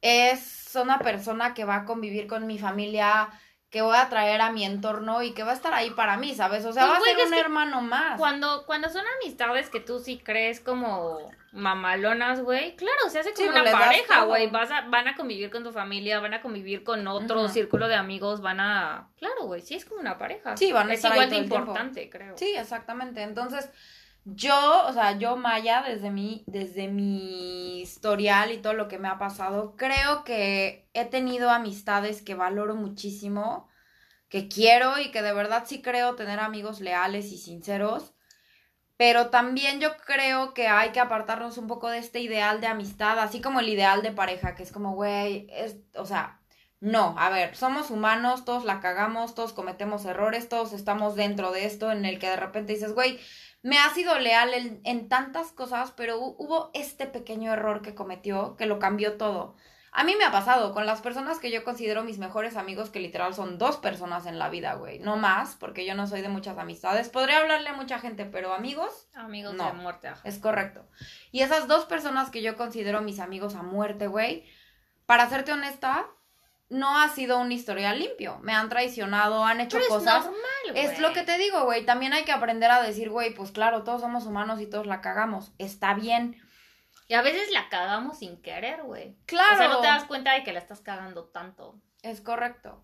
es 0.00 0.74
una 0.76 0.98
persona 0.98 1.52
que 1.52 1.66
va 1.66 1.76
a 1.76 1.84
convivir 1.84 2.26
con 2.26 2.46
mi 2.46 2.58
familia, 2.58 3.28
que 3.72 3.80
voy 3.80 3.96
a 3.96 4.08
traer 4.10 4.42
a 4.42 4.52
mi 4.52 4.64
entorno 4.66 5.22
y 5.22 5.32
que 5.32 5.44
va 5.44 5.52
a 5.52 5.54
estar 5.54 5.72
ahí 5.72 5.90
para 5.90 6.18
mí, 6.18 6.34
¿sabes? 6.34 6.64
O 6.66 6.74
sea, 6.74 6.86
Pues, 6.86 6.92
va 7.00 7.02
a 7.02 7.16
ser 7.16 7.26
un 7.26 7.34
hermano 7.34 7.80
más. 7.80 8.18
Cuando, 8.18 8.66
cuando 8.66 8.90
son 8.90 9.02
amistades 9.20 9.70
que 9.70 9.80
tú 9.80 9.98
sí 9.98 10.20
crees 10.22 10.60
como 10.60 11.18
mamalonas, 11.52 12.42
güey, 12.42 12.76
claro, 12.76 13.08
se 13.08 13.20
hace 13.20 13.32
como 13.32 13.48
una 13.48 13.64
pareja, 13.72 14.24
güey. 14.24 14.48
Vas 14.50 14.70
a, 14.70 14.82
van 14.82 15.08
a 15.08 15.14
convivir 15.16 15.50
con 15.50 15.64
tu 15.64 15.72
familia, 15.72 16.20
van 16.20 16.34
a 16.34 16.42
convivir 16.42 16.84
con 16.84 17.06
otro 17.06 17.48
círculo 17.48 17.88
de 17.88 17.94
amigos, 17.94 18.42
van 18.42 18.60
a. 18.60 19.08
Claro, 19.18 19.44
güey, 19.46 19.62
sí 19.62 19.74
es 19.74 19.86
como 19.86 20.00
una 20.02 20.18
pareja. 20.18 20.54
Sí, 20.56 20.70
van 20.70 20.90
a 20.90 20.92
Es 20.92 20.98
estar 20.98 21.12
ahí 21.12 21.18
igual 21.18 21.30
de 21.30 21.36
el 21.38 21.48
tiempo. 21.48 21.56
importante, 21.70 22.10
creo. 22.10 22.36
Sí, 22.36 22.54
exactamente. 22.54 23.22
Entonces, 23.22 23.70
yo, 24.24 24.86
o 24.86 24.92
sea, 24.92 25.18
yo, 25.18 25.36
Maya, 25.36 25.82
desde 25.86 26.10
mi, 26.10 26.44
desde 26.46 26.88
mi 26.88 27.80
historial 27.80 28.52
y 28.52 28.58
todo 28.58 28.72
lo 28.74 28.88
que 28.88 28.98
me 28.98 29.08
ha 29.08 29.18
pasado, 29.18 29.74
creo 29.76 30.24
que 30.24 30.88
he 30.94 31.04
tenido 31.06 31.50
amistades 31.50 32.22
que 32.22 32.34
valoro 32.34 32.76
muchísimo, 32.76 33.68
que 34.28 34.48
quiero 34.48 34.98
y 34.98 35.10
que 35.10 35.22
de 35.22 35.32
verdad 35.32 35.64
sí 35.66 35.82
creo 35.82 36.14
tener 36.14 36.40
amigos 36.40 36.80
leales 36.80 37.32
y 37.32 37.38
sinceros. 37.38 38.14
Pero 38.96 39.30
también 39.30 39.80
yo 39.80 39.96
creo 39.96 40.54
que 40.54 40.68
hay 40.68 40.90
que 40.92 41.00
apartarnos 41.00 41.58
un 41.58 41.66
poco 41.66 41.88
de 41.88 41.98
este 41.98 42.20
ideal 42.20 42.60
de 42.60 42.68
amistad, 42.68 43.18
así 43.18 43.40
como 43.40 43.58
el 43.60 43.68
ideal 43.68 44.02
de 44.02 44.12
pareja, 44.12 44.54
que 44.54 44.62
es 44.62 44.70
como, 44.70 44.94
güey, 44.94 45.48
es, 45.50 45.76
o 45.96 46.06
sea, 46.06 46.40
no, 46.78 47.14
a 47.18 47.30
ver, 47.30 47.56
somos 47.56 47.90
humanos, 47.90 48.44
todos 48.44 48.64
la 48.64 48.80
cagamos, 48.80 49.34
todos 49.34 49.52
cometemos 49.52 50.04
errores, 50.04 50.48
todos 50.48 50.72
estamos 50.72 51.16
dentro 51.16 51.50
de 51.52 51.64
esto 51.64 51.90
en 51.90 52.04
el 52.04 52.18
que 52.18 52.28
de 52.28 52.36
repente 52.36 52.74
dices, 52.74 52.92
güey, 52.92 53.18
me 53.62 53.78
ha 53.78 53.88
sido 53.90 54.18
leal 54.18 54.54
en, 54.54 54.80
en 54.84 55.08
tantas 55.08 55.52
cosas, 55.52 55.92
pero 55.92 56.18
hu- 56.20 56.34
hubo 56.38 56.70
este 56.74 57.06
pequeño 57.06 57.52
error 57.52 57.82
que 57.82 57.94
cometió 57.94 58.56
que 58.56 58.66
lo 58.66 58.78
cambió 58.78 59.16
todo. 59.16 59.54
A 59.94 60.04
mí 60.04 60.14
me 60.16 60.24
ha 60.24 60.32
pasado 60.32 60.72
con 60.72 60.86
las 60.86 61.02
personas 61.02 61.38
que 61.38 61.50
yo 61.50 61.64
considero 61.64 62.02
mis 62.02 62.16
mejores 62.18 62.56
amigos, 62.56 62.88
que 62.88 62.98
literal 62.98 63.34
son 63.34 63.58
dos 63.58 63.76
personas 63.76 64.24
en 64.24 64.38
la 64.38 64.48
vida, 64.48 64.72
güey. 64.74 64.98
No 65.00 65.16
más, 65.16 65.54
porque 65.56 65.84
yo 65.84 65.94
no 65.94 66.06
soy 66.06 66.22
de 66.22 66.30
muchas 66.30 66.56
amistades. 66.56 67.10
Podría 67.10 67.40
hablarle 67.40 67.68
a 67.68 67.74
mucha 67.74 67.98
gente, 67.98 68.24
pero 68.24 68.54
amigos. 68.54 69.08
Amigos 69.14 69.52
No. 69.54 69.66
de 69.66 69.72
muerte. 69.74 70.08
ajá. 70.08 70.22
Es 70.24 70.38
correcto. 70.38 70.86
Y 71.30 71.42
esas 71.42 71.68
dos 71.68 71.84
personas 71.84 72.30
que 72.30 72.40
yo 72.40 72.56
considero 72.56 73.02
mis 73.02 73.20
amigos 73.20 73.54
a 73.54 73.62
muerte, 73.62 74.06
güey, 74.06 74.46
para 75.04 75.28
serte 75.28 75.52
honesta, 75.52 76.06
no 76.72 76.98
ha 76.98 77.08
sido 77.08 77.38
un 77.38 77.52
historial 77.52 77.98
limpio. 77.98 78.38
Me 78.42 78.52
han 78.54 78.68
traicionado, 78.68 79.44
han 79.44 79.60
hecho 79.60 79.76
Pero 79.76 79.84
es 79.84 79.88
cosas. 79.88 80.24
normal, 80.24 80.42
Es 80.74 80.98
lo 80.98 81.12
que 81.12 81.22
te 81.22 81.38
digo, 81.38 81.64
güey. 81.64 81.84
También 81.84 82.12
hay 82.12 82.24
que 82.24 82.32
aprender 82.32 82.70
a 82.70 82.82
decir, 82.82 83.10
güey, 83.10 83.34
pues 83.34 83.52
claro, 83.52 83.84
todos 83.84 84.00
somos 84.00 84.24
humanos 84.26 84.60
y 84.60 84.66
todos 84.66 84.86
la 84.86 85.00
cagamos. 85.00 85.52
Está 85.58 85.94
bien. 85.94 86.40
Y 87.08 87.14
a 87.14 87.22
veces 87.22 87.50
la 87.52 87.68
cagamos 87.68 88.18
sin 88.18 88.40
querer, 88.40 88.82
güey. 88.84 89.16
Claro. 89.26 89.54
O 89.54 89.58
sea, 89.58 89.68
no 89.68 89.80
te 89.80 89.86
das 89.86 90.04
cuenta 90.04 90.32
de 90.32 90.44
que 90.44 90.52
la 90.52 90.60
estás 90.60 90.80
cagando 90.80 91.24
tanto. 91.24 91.78
Es 92.02 92.20
correcto. 92.20 92.82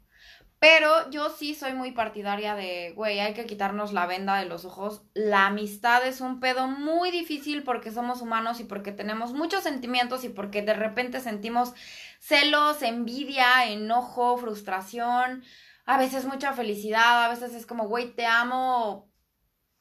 Pero 0.61 1.09
yo 1.11 1.31
sí 1.31 1.55
soy 1.55 1.73
muy 1.73 1.93
partidaria 1.93 2.57
de, 2.57 2.93
güey, 2.97 3.21
hay 3.21 3.33
que 3.33 3.47
quitarnos 3.47 3.93
la 3.93 4.07
venda 4.07 4.37
de 4.37 4.47
los 4.47 4.65
ojos. 4.65 5.03
La 5.15 5.47
amistad 5.47 6.05
es 6.05 6.21
un 6.21 6.41
pedo 6.41 6.67
muy 6.67 7.13
difícil 7.13 7.63
porque 7.63 7.93
somos 7.93 8.23
humanos 8.23 8.59
y 8.59 8.65
porque 8.65 8.91
tenemos 8.91 9.33
muchos 9.33 9.63
sentimientos 9.63 10.25
y 10.25 10.31
porque 10.31 10.63
de 10.63 10.75
repente 10.75 11.21
sentimos 11.21 11.75
celos, 12.19 12.83
envidia, 12.83 13.67
enojo, 13.67 14.37
frustración, 14.37 15.45
a 15.85 15.97
veces 15.97 16.25
mucha 16.25 16.53
felicidad, 16.53 17.25
a 17.25 17.29
veces 17.29 17.55
es 17.55 17.65
como, 17.65 17.87
güey, 17.87 18.13
te 18.15 18.27
amo, 18.27 19.13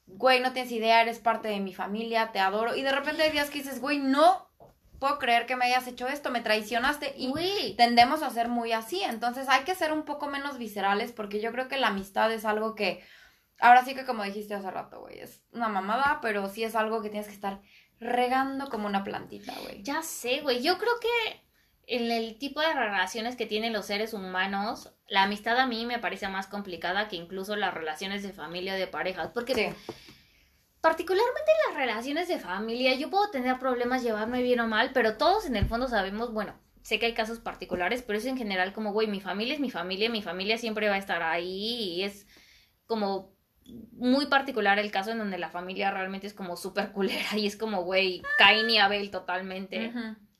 güey, 0.05 0.41
no 0.41 0.53
tienes 0.53 0.71
idea, 0.71 1.01
eres 1.01 1.17
parte 1.17 1.47
de 1.47 1.59
mi 1.59 1.73
familia, 1.73 2.31
te 2.31 2.39
adoro. 2.39 2.75
Y 2.75 2.83
de 2.83 2.91
repente 2.91 3.23
hay 3.23 3.31
días 3.31 3.49
que 3.49 3.59
dices, 3.59 3.81
güey, 3.81 3.97
no 3.97 4.46
puedo 4.99 5.19
creer 5.19 5.45
que 5.45 5.55
me 5.55 5.65
hayas 5.65 5.87
hecho 5.87 6.07
esto, 6.07 6.29
me 6.29 6.41
traicionaste 6.41 7.13
y 7.17 7.75
tendemos 7.77 8.23
a 8.23 8.29
ser 8.29 8.47
muy 8.47 8.71
así. 8.71 9.01
Entonces 9.03 9.49
hay 9.49 9.63
que 9.63 9.75
ser 9.75 9.91
un 9.93 10.03
poco 10.03 10.27
menos 10.27 10.57
viscerales 10.57 11.11
porque 11.11 11.39
yo 11.39 11.51
creo 11.51 11.67
que 11.67 11.77
la 11.77 11.87
amistad 11.87 12.31
es 12.31 12.45
algo 12.45 12.75
que, 12.75 13.03
ahora 13.59 13.83
sí 13.85 13.95
que 13.95 14.05
como 14.05 14.23
dijiste 14.23 14.53
hace 14.53 14.71
rato, 14.71 15.01
güey, 15.01 15.19
es 15.19 15.43
una 15.51 15.69
mamada, 15.69 16.19
pero 16.21 16.49
sí 16.49 16.63
es 16.63 16.75
algo 16.75 17.01
que 17.01 17.09
tienes 17.09 17.27
que 17.27 17.35
estar 17.35 17.61
regando 17.99 18.69
como 18.69 18.87
una 18.87 19.03
plantita, 19.03 19.53
güey. 19.63 19.83
Ya 19.83 20.01
sé, 20.01 20.41
güey. 20.41 20.61
Yo 20.61 20.77
creo 20.77 20.93
que 20.99 21.41
en 21.87 22.11
el 22.11 22.37
tipo 22.37 22.61
de 22.61 22.73
relaciones 22.73 23.35
que 23.35 23.45
tienen 23.45 23.73
los 23.73 23.85
seres 23.85 24.13
humanos, 24.13 24.93
la 25.07 25.23
amistad 25.23 25.57
a 25.57 25.67
mí 25.67 25.85
me 25.85 25.99
parece 25.99 26.27
más 26.27 26.47
complicada 26.47 27.07
que 27.07 27.15
incluso 27.15 27.55
las 27.55 27.73
relaciones 27.73 28.23
de 28.23 28.33
familia 28.33 28.73
o 28.73 28.77
de 28.77 28.87
pareja. 28.87 29.31
Porque 29.33 29.53
Sí, 29.53 30.13
particularmente 30.81 31.51
en 31.51 31.73
las 31.73 31.85
relaciones 31.85 32.27
de 32.27 32.39
familia, 32.39 32.95
yo 32.95 33.09
puedo 33.09 33.29
tener 33.29 33.59
problemas, 33.59 34.03
llevarme 34.03 34.41
bien 34.41 34.59
o 34.59 34.67
mal, 34.67 34.91
pero 34.93 35.17
todos 35.17 35.45
en 35.45 35.55
el 35.55 35.65
fondo 35.65 35.87
sabemos, 35.87 36.33
bueno, 36.33 36.53
sé 36.81 36.99
que 36.99 37.07
hay 37.07 37.13
casos 37.13 37.39
particulares, 37.39 38.01
pero 38.01 38.17
es 38.17 38.25
en 38.25 38.37
general 38.37 38.73
como, 38.73 38.93
güey, 38.93 39.07
mi 39.07 39.19
familia 39.19 39.53
es 39.53 39.59
mi 39.59 39.69
familia, 39.69 40.09
mi 40.09 40.21
familia 40.21 40.57
siempre 40.57 40.89
va 40.89 40.95
a 40.95 40.99
estar 40.99 41.21
ahí 41.21 41.95
y 41.95 42.03
es 42.03 42.27
como 42.85 43.35
muy 43.91 44.27
particular 44.27 44.79
el 44.79 44.91
caso 44.91 45.11
en 45.11 45.17
donde 45.17 45.37
la 45.37 45.49
familia 45.49 45.91
realmente 45.91 46.27
es 46.27 46.33
como 46.33 46.55
súper 46.55 46.91
culera 46.93 47.35
y 47.35 47.47
es 47.47 47.57
como, 47.57 47.83
güey, 47.83 48.21
Cain 48.37 48.69
y 48.69 48.77
Abel 48.77 49.11
totalmente. 49.11 49.91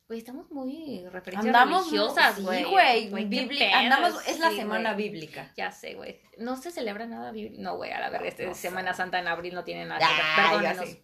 Güey, 0.08 0.20
estamos 0.20 0.50
muy 0.52 1.06
referencias 1.12 1.54
Andamos 1.54 1.92
religiosas, 1.92 2.36
sí, 2.38 2.42
güey. 2.42 2.64
güey, 2.64 3.10
Güey, 3.10 3.74
andamos 3.74 4.26
es 4.26 4.40
la 4.40 4.52
sí, 4.52 4.56
semana 4.56 4.94
bíblica. 4.94 5.52
Ya 5.58 5.72
sé, 5.72 5.96
güey. 5.96 6.22
No 6.38 6.56
se 6.56 6.72
celebra 6.72 7.06
nada 7.06 7.32
bíblico. 7.32 7.62
No, 7.62 7.76
güey, 7.76 7.92
a 7.92 8.00
la 8.00 8.10
verga, 8.10 8.26
este 8.28 8.46
No 8.46 8.56
sé. 8.56 8.62
Semana 8.70 8.94
Santa 8.94 9.20
en 9.20 9.28
abril 9.28 9.54
no 9.54 9.66
tiene 9.66 9.84
nada 9.86 10.00
que 10.00 10.06
ver. 10.06 10.24
Ah, 10.24 10.62
ya 10.64 10.74
Perdónenos. 10.74 10.90
sé. 10.90 11.04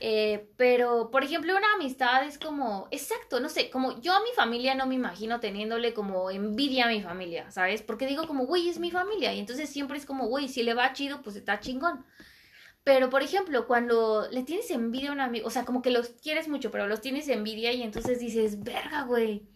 Eh, 0.00 0.48
pero, 0.56 1.10
por 1.10 1.22
ejemplo, 1.24 1.54
una 1.54 1.74
amistad 1.74 2.24
es 2.24 2.38
como, 2.38 2.88
exacto, 2.92 3.40
no 3.40 3.48
sé, 3.48 3.68
como 3.68 4.00
yo 4.00 4.14
a 4.14 4.20
mi 4.20 4.30
familia 4.34 4.74
no 4.74 4.86
me 4.86 4.94
imagino 4.94 5.40
teniéndole 5.40 5.92
como 5.92 6.30
envidia 6.30 6.84
a 6.86 6.88
mi 6.88 7.02
familia, 7.02 7.50
¿sabes? 7.50 7.82
Porque 7.82 8.06
digo 8.06 8.26
como, 8.26 8.46
güey, 8.46 8.68
es 8.70 8.78
mi 8.78 8.90
familia. 8.90 9.34
Y 9.34 9.40
entonces 9.40 9.68
siempre 9.68 9.98
es 9.98 10.06
como, 10.06 10.28
güey, 10.28 10.48
si 10.48 10.62
le 10.62 10.72
va 10.72 10.92
chido, 10.92 11.20
pues 11.20 11.36
está 11.36 11.60
chingón. 11.60 12.06
Pero, 12.88 13.10
por 13.10 13.22
ejemplo, 13.22 13.66
cuando 13.66 14.26
le 14.30 14.44
tienes 14.44 14.70
envidia 14.70 15.10
a 15.10 15.12
un 15.12 15.20
amigo, 15.20 15.46
o 15.46 15.50
sea, 15.50 15.66
como 15.66 15.82
que 15.82 15.90
los 15.90 16.08
quieres 16.08 16.48
mucho, 16.48 16.70
pero 16.70 16.86
los 16.86 17.02
tienes 17.02 17.28
envidia 17.28 17.70
y 17.72 17.82
entonces 17.82 18.18
dices, 18.18 18.62
verga, 18.64 19.02
güey. 19.02 19.46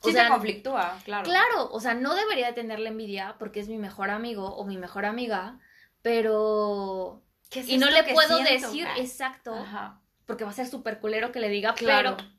O 0.00 0.08
Sí 0.08 0.12
sea, 0.12 0.24
te 0.24 0.30
conflictúa, 0.30 0.98
claro. 1.04 1.22
Claro, 1.24 1.70
o 1.70 1.78
sea, 1.78 1.94
no 1.94 2.16
debería 2.16 2.48
de 2.48 2.52
tenerle 2.54 2.88
envidia 2.88 3.36
porque 3.38 3.60
es 3.60 3.68
mi 3.68 3.78
mejor 3.78 4.10
amigo 4.10 4.48
o 4.56 4.64
mi 4.64 4.76
mejor 4.78 5.04
amiga, 5.06 5.60
pero... 6.02 7.22
¿Qué 7.50 7.60
es 7.60 7.68
Y 7.68 7.78
no 7.78 7.88
le 7.88 8.02
puedo 8.02 8.36
siento? 8.38 8.66
decir 8.68 8.86
Ah, 8.88 8.98
exacto 8.98 9.54
Ajá. 9.54 10.00
porque 10.26 10.42
va 10.44 10.50
a 10.50 10.54
ser 10.54 10.66
súper 10.66 10.98
culero 11.00 11.30
que 11.30 11.38
le 11.40 11.48
diga, 11.48 11.74
Claro. 11.74 12.16
pero 12.16 12.30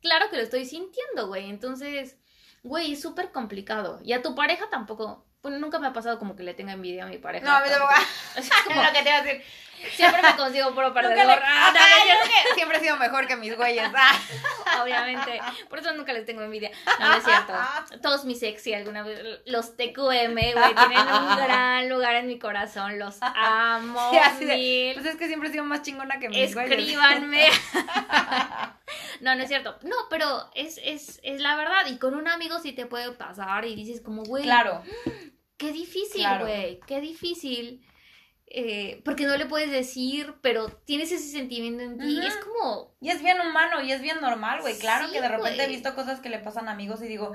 claro 0.00 0.26
que 0.28 0.36
lo 0.38 0.42
estoy 0.42 0.64
sintiendo, 0.64 1.28
güey. 1.28 1.48
Entonces, 1.50 2.16
güey, 2.64 2.92
es 2.94 3.00
súper 3.00 3.30
complicado. 3.32 4.00
Y 4.02 4.12
a 4.12 4.22
tu 4.22 4.34
pareja 4.34 4.68
tampoco, 4.70 5.24
bueno, 5.46 5.58
nunca 5.58 5.78
me 5.78 5.86
ha 5.86 5.92
pasado 5.92 6.18
como 6.18 6.34
que 6.36 6.42
le 6.42 6.54
tenga 6.54 6.72
envidia 6.72 7.04
a 7.04 7.08
mi 7.08 7.18
pareja. 7.18 7.44
No, 7.46 7.56
a 7.56 7.60
mí 7.60 7.68
tampoco. 7.70 7.92
Es 8.36 8.50
como, 8.66 8.82
lo 8.82 8.92
que 8.92 9.02
te 9.02 9.08
iba 9.08 9.18
a 9.18 9.22
decir. 9.22 9.42
siempre 9.94 10.20
me 10.22 10.36
consigo 10.36 10.74
puro 10.74 10.92
perdedor. 10.92 11.16
le- 11.26 11.42
Ah, 11.44 11.72
no, 11.72 12.54
siempre 12.54 12.78
he 12.78 12.80
sido 12.80 12.96
mejor 12.96 13.26
que 13.26 13.36
mis 13.36 13.56
güeyes. 13.56 13.88
Ah. 13.94 14.12
obviamente. 14.82 15.40
Por 15.68 15.78
eso 15.78 15.92
nunca 15.94 16.12
les 16.12 16.26
tengo 16.26 16.42
envidia. 16.42 16.70
No, 16.98 17.08
no 17.08 17.14
es 17.16 17.24
cierto. 17.24 17.52
Todos 18.02 18.24
mis 18.24 18.42
ex, 18.42 18.62
si 18.62 18.74
alguna 18.74 19.02
vez. 19.02 19.20
Los 19.46 19.76
TQM, 19.76 20.34
güey, 20.34 20.74
tienen 20.74 21.08
un 21.08 21.36
gran 21.44 21.88
lugar 21.88 22.16
en 22.16 22.26
mi 22.26 22.38
corazón. 22.38 22.98
Los 22.98 23.16
amo. 23.20 24.10
Sí, 24.10 24.18
así 24.18 24.44
de. 24.44 24.90
Pues 24.94 25.06
es 25.06 25.16
que 25.16 25.26
siempre 25.28 25.48
he 25.48 25.52
sido 25.52 25.64
más 25.64 25.82
chingona 25.82 26.18
que 26.18 26.28
mis 26.28 26.52
güeyes. 26.54 26.72
Escríbanme. 26.78 27.48
no, 29.20 29.34
no 29.34 29.42
es 29.42 29.48
cierto. 29.48 29.78
No, 29.82 29.96
pero 30.10 30.50
es, 30.54 30.78
es, 30.82 31.20
es 31.22 31.40
la 31.40 31.56
verdad. 31.56 31.86
Y 31.86 31.98
con 31.98 32.14
un 32.14 32.28
amigo 32.28 32.58
sí 32.58 32.72
te 32.72 32.86
puede 32.86 33.12
pasar 33.12 33.64
y 33.64 33.74
dices 33.74 34.00
como, 34.00 34.22
güey, 34.24 34.44
Claro. 34.44 34.82
Qué 35.56 35.72
difícil, 35.72 36.20
Claro. 36.20 36.44
güey, 36.46 36.80
qué 36.86 37.00
difícil. 37.00 37.82
Eh, 38.48 39.02
porque 39.04 39.24
no 39.26 39.36
le 39.36 39.46
puedes 39.46 39.70
decir, 39.72 40.34
pero 40.40 40.68
tienes 40.68 41.10
ese 41.10 41.28
sentimiento 41.30 41.82
en 41.82 41.98
ti. 41.98 42.16
Ujú. 42.18 42.26
Es 42.28 42.36
como, 42.36 42.94
Y 43.00 43.10
es 43.10 43.20
bien 43.20 43.40
humano 43.40 43.82
y 43.82 43.90
es 43.90 44.00
bien 44.00 44.20
normal, 44.20 44.60
güey. 44.60 44.78
Claro 44.78 45.06
Sí, 45.08 45.12
que 45.14 45.20
de 45.20 45.28
repente 45.28 45.64
he 45.64 45.68
visto 45.68 45.94
cosas 45.96 46.20
que 46.20 46.28
le 46.28 46.38
pasan 46.38 46.68
a 46.68 46.72
amigos 46.72 47.02
y 47.02 47.08
digo, 47.08 47.32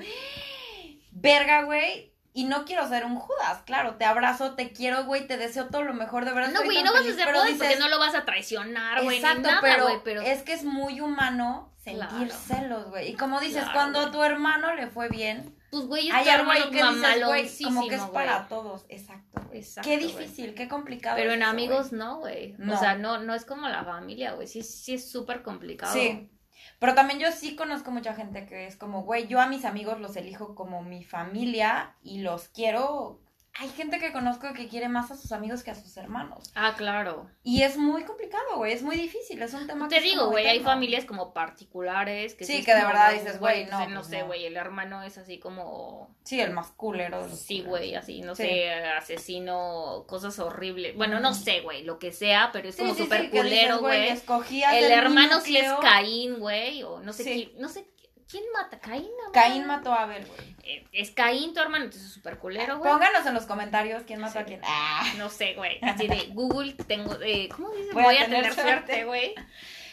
verga, 1.12 1.63
güey. 1.63 2.12
Y 2.34 2.45
no 2.45 2.63
quiero 2.63 2.88
ser 2.88 3.03
un 3.03 3.17
Judas, 3.17 3.62
claro. 3.65 3.95
Te 3.95 4.05
abrazo, 4.05 4.55
te 4.55 4.71
quiero, 4.71 5.03
güey. 5.03 5.27
Te 5.27 5.36
deseo 5.36 5.67
todo 5.67 5.84
lo 5.84 5.93
mejor, 5.93 6.23
de 6.23 6.31
verdad. 6.31 6.51
no, 6.53 6.63
güey, 6.63 6.81
no 6.81 6.93
vas 6.93 7.01
a 7.01 7.03
feliz", 7.03 7.15
ser 7.17 7.34
joven 7.34 7.57
porque 7.57 7.75
no 7.75 7.89
lo 7.89 7.99
vas 7.99 8.15
a 8.15 8.23
traicionar, 8.23 9.03
güey, 9.03 9.17
Exacto, 9.17 9.41
nada, 9.41 9.60
pero, 10.03 10.21
es 10.21 10.41
que 10.43 10.53
es 10.53 10.63
muy 10.63 11.01
humano 11.01 11.73
sentir 11.77 12.07
Claro. 12.29 12.34
celos, 12.47 12.89
güey. 12.89 13.12
Y 13.12 13.15
como 13.15 13.41
dices, 13.41 13.63
Claro, 13.63 13.73
cuando 13.73 13.99
a 13.99 14.12
tu 14.12 14.23
hermano 14.23 14.73
le 14.75 14.88
fue 14.88 15.10
bien, 15.10 15.57
Pues, 15.71 15.86
güey, 15.86 16.10
es 16.10 16.13
hay 16.13 16.27
hermano 16.27 16.69
que 16.69 16.84
dices, 16.84 17.25
güey, 17.25 17.49
como 17.63 17.88
que 17.88 17.95
es 17.95 18.01
güey. 18.01 18.13
para 18.13 18.47
todos. 18.49 18.86
Exacto, 18.89 19.41
güey. 19.47 19.60
Exacto, 19.60 19.89
Qué 19.89 19.95
güey. 19.95 20.07
difícil, 20.07 20.53
qué 20.53 20.67
complicado. 20.67 21.15
Pero 21.15 21.29
es 21.29 21.36
en 21.38 21.41
eso, 21.43 21.49
amigos 21.49 21.89
güey. 21.89 21.99
no, 21.99 22.19
güey. 22.19 22.55
No. 22.57 22.75
O 22.75 22.77
sea, 22.77 22.95
no, 22.97 23.19
no 23.19 23.34
es 23.34 23.45
como 23.45 23.69
la 23.69 23.86
familia, 23.86 24.34
güey. 24.34 24.47
Sí, 24.47 24.63
sí 24.63 24.95
es 24.95 25.10
súper 25.10 25.43
complicado. 25.43 25.93
Sí. 25.93 26.29
Pero 26.77 26.93
también 26.93 27.19
yo 27.19 27.31
sí 27.31 27.55
conozco 27.55 27.89
mucha 27.89 28.13
gente 28.13 28.45
que 28.45 28.67
es 28.67 28.75
como, 28.75 29.03
güey, 29.03 29.27
yo 29.27 29.39
a 29.39 29.47
mis 29.47 29.63
amigos 29.63 29.99
los 30.01 30.15
elijo 30.17 30.55
como 30.55 30.84
mi 30.84 31.03
familia 31.05 31.95
y 32.03 32.19
los 32.19 32.49
quiero. 32.49 33.21
Hay 33.59 33.67
gente 33.69 33.99
que 33.99 34.13
conozco 34.13 34.53
que 34.53 34.69
quiere 34.69 34.87
más 34.87 35.11
a 35.11 35.17
sus 35.17 35.31
amigos 35.33 35.61
que 35.61 35.71
a 35.71 35.75
sus 35.75 35.95
hermanos. 35.97 36.51
Ah, 36.55 36.73
claro. 36.77 37.29
Y 37.43 37.63
es 37.63 37.77
muy 37.77 38.03
complicado, 38.05 38.55
güey, 38.55 38.71
es 38.71 38.81
muy 38.81 38.95
difícil, 38.95 39.41
es 39.41 39.53
un 39.53 39.67
tema 39.67 39.89
que 39.89 39.95
Te 39.97 40.01
digo, 40.01 40.29
güey, 40.29 40.47
hay 40.47 40.61
familias 40.61 41.03
como 41.05 41.33
particulares 41.33 42.33
que 42.33 42.45
Sí, 42.45 42.63
que 42.63 42.73
de 42.73 42.85
verdad 42.85 43.11
dices, 43.11 43.39
güey, 43.39 43.65
no, 43.65 43.77
pues, 43.77 43.89
no 43.89 43.95
pues, 43.99 44.07
sé, 44.07 44.19
no. 44.19 44.27
güey, 44.27 44.45
el 44.45 44.55
hermano 44.55 45.03
es 45.03 45.17
así 45.17 45.37
como 45.37 46.15
Sí, 46.23 46.39
el 46.39 46.53
más 46.53 46.67
culero 46.71 47.27
de 47.27 47.35
sí, 47.35 47.61
güey, 47.61 47.93
así, 47.95 48.21
no 48.21 48.35
Sí. 48.35 48.43
sé, 48.43 48.71
asesino, 48.73 50.05
cosas 50.07 50.39
horribles. 50.39 50.95
Bueno, 50.95 51.19
no 51.19 51.33
sé, 51.33 51.59
güey, 51.61 51.83
lo 51.83 51.99
que 51.99 52.13
sea, 52.13 52.51
pero 52.53 52.69
es 52.69 52.75
Sí, 52.75 52.81
como 52.83 52.95
súper 52.95 53.29
culero, 53.29 53.79
güey. 53.79 54.09
El 54.09 54.91
hermano 54.91 55.41
sí 55.41 55.57
es. 55.57 55.69
Caín, 55.81 56.39
güey, 56.39 56.83
o 56.83 56.99
no 57.01 57.11
sé 57.11 57.23
quién, 57.23 57.51
no 57.59 57.67
sé 57.67 57.90
quién 58.31 58.43
mata 58.53 58.79
Caín. 58.79 59.03
no? 59.25 59.31
Caín 59.33 59.67
mató 59.67 59.91
a 59.93 60.03
Abel, 60.03 60.25
güey. 60.25 60.55
Eh, 60.63 60.87
Es 60.93 61.11
Caín 61.11 61.53
tu 61.53 61.59
hermano, 61.59 61.83
entonces 61.85 62.07
es 62.07 62.13
súper 62.13 62.37
culero, 62.39 62.77
güey. 62.79 62.91
Pónganos 62.91 63.25
en 63.25 63.33
los 63.33 63.45
comentarios 63.45 64.03
quién 64.07 64.19
mató 64.21 64.39
a 64.39 64.43
quién. 64.43 64.61
Ah. 64.63 65.03
No 65.17 65.29
sé, 65.29 65.53
güey. 65.55 65.77
Así 65.83 66.07
de 66.07 66.27
Google 66.33 66.73
tengo, 66.87 67.15
eh, 67.21 67.49
¿cómo 67.55 67.69
dices? 67.71 67.93
Voy 67.93 68.03
Voy, 68.03 68.17
a 68.17 68.25
tener 68.25 68.39
tener 68.41 68.53
suerte. 68.53 68.71
suerte, 68.93 69.05
güey. 69.05 69.35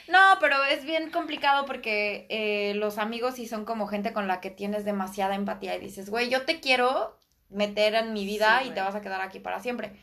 No, 0.09 0.19
pero 0.41 0.65
es 0.65 0.85
bien 0.85 1.11
complicado 1.11 1.67
porque 1.67 2.27
eh, 2.31 2.73
los 2.77 2.97
amigos 2.97 3.35
sí 3.35 3.47
son 3.47 3.67
como 3.67 3.87
gente 3.89 4.15
con 4.15 4.27
la 4.27 4.41
que 4.41 4.51
tienes 4.51 4.85
demasiada 4.87 5.35
empatía 5.35 5.77
y 5.77 5.81
dices, 5.81 6.09
güey, 6.09 6.31
yo 6.31 6.47
te 6.47 6.61
quiero 6.61 7.19
meter 7.51 7.95
en 7.95 8.13
mi 8.15 8.25
vida 8.25 8.59
Sí, 8.61 8.65
y 8.65 8.69
güey. 8.69 8.75
te 8.75 8.81
vas 8.81 8.95
a 8.95 9.01
quedar 9.03 9.21
aquí 9.21 9.39
para 9.39 9.61
siempre. 9.61 10.01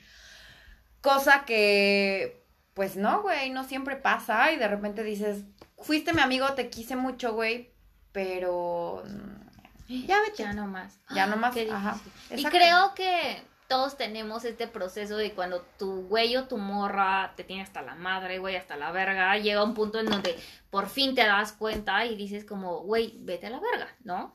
Cosa 1.01 1.45
que, 1.45 2.43
pues 2.73 2.95
no, 2.97 3.21
güey, 3.21 3.49
no 3.51 3.63
siempre 3.63 3.95
pasa 3.95 4.51
y 4.51 4.57
de 4.57 4.67
repente 4.67 5.03
dices, 5.03 5.43
fuiste 5.77 6.13
mi 6.13 6.21
amigo, 6.21 6.53
te 6.53 6.69
quise 6.69 6.95
mucho, 6.95 7.33
güey, 7.33 7.71
pero 8.15 9.03
mm, 9.05 10.07
ya 10.07 10.21
vete. 10.21 10.43
Ya 10.43 10.53
no 10.53 10.67
más. 10.67 10.97
Ya 11.13 11.27
nomás, 11.27 11.53
ajá. 11.71 11.99
Y 12.33 12.45
creo 12.45 12.95
que 12.95 13.43
todos 13.67 13.97
tenemos 13.97 14.45
este 14.45 14.67
proceso 14.67 15.17
de 15.17 15.33
cuando 15.33 15.63
tu 15.77 16.03
güey 16.07 16.37
o 16.37 16.47
tu 16.47 16.57
morra 16.57 17.33
te 17.35 17.43
tiene 17.43 17.61
hasta 17.61 17.81
la 17.81 17.95
madre, 17.95 18.39
güey, 18.39 18.55
hasta 18.55 18.77
la 18.77 18.91
verga, 18.93 19.37
llega 19.37 19.63
un 19.63 19.73
punto 19.73 19.99
en 19.99 20.05
donde 20.05 20.39
por 20.69 20.87
fin 20.87 21.13
te 21.13 21.25
das 21.25 21.51
cuenta 21.51 22.05
y 22.05 22.15
dices 22.15 22.45
como, 22.45 22.79
güey, 22.83 23.17
vete 23.19 23.47
a 23.47 23.49
la 23.49 23.59
verga, 23.59 23.93
¿no? 24.05 24.33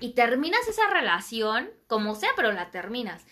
Y 0.00 0.14
terminas 0.14 0.66
esa 0.68 0.88
relación, 0.90 1.70
como 1.86 2.14
sea, 2.14 2.30
pero 2.36 2.52
la 2.52 2.70
terminas 2.70 3.24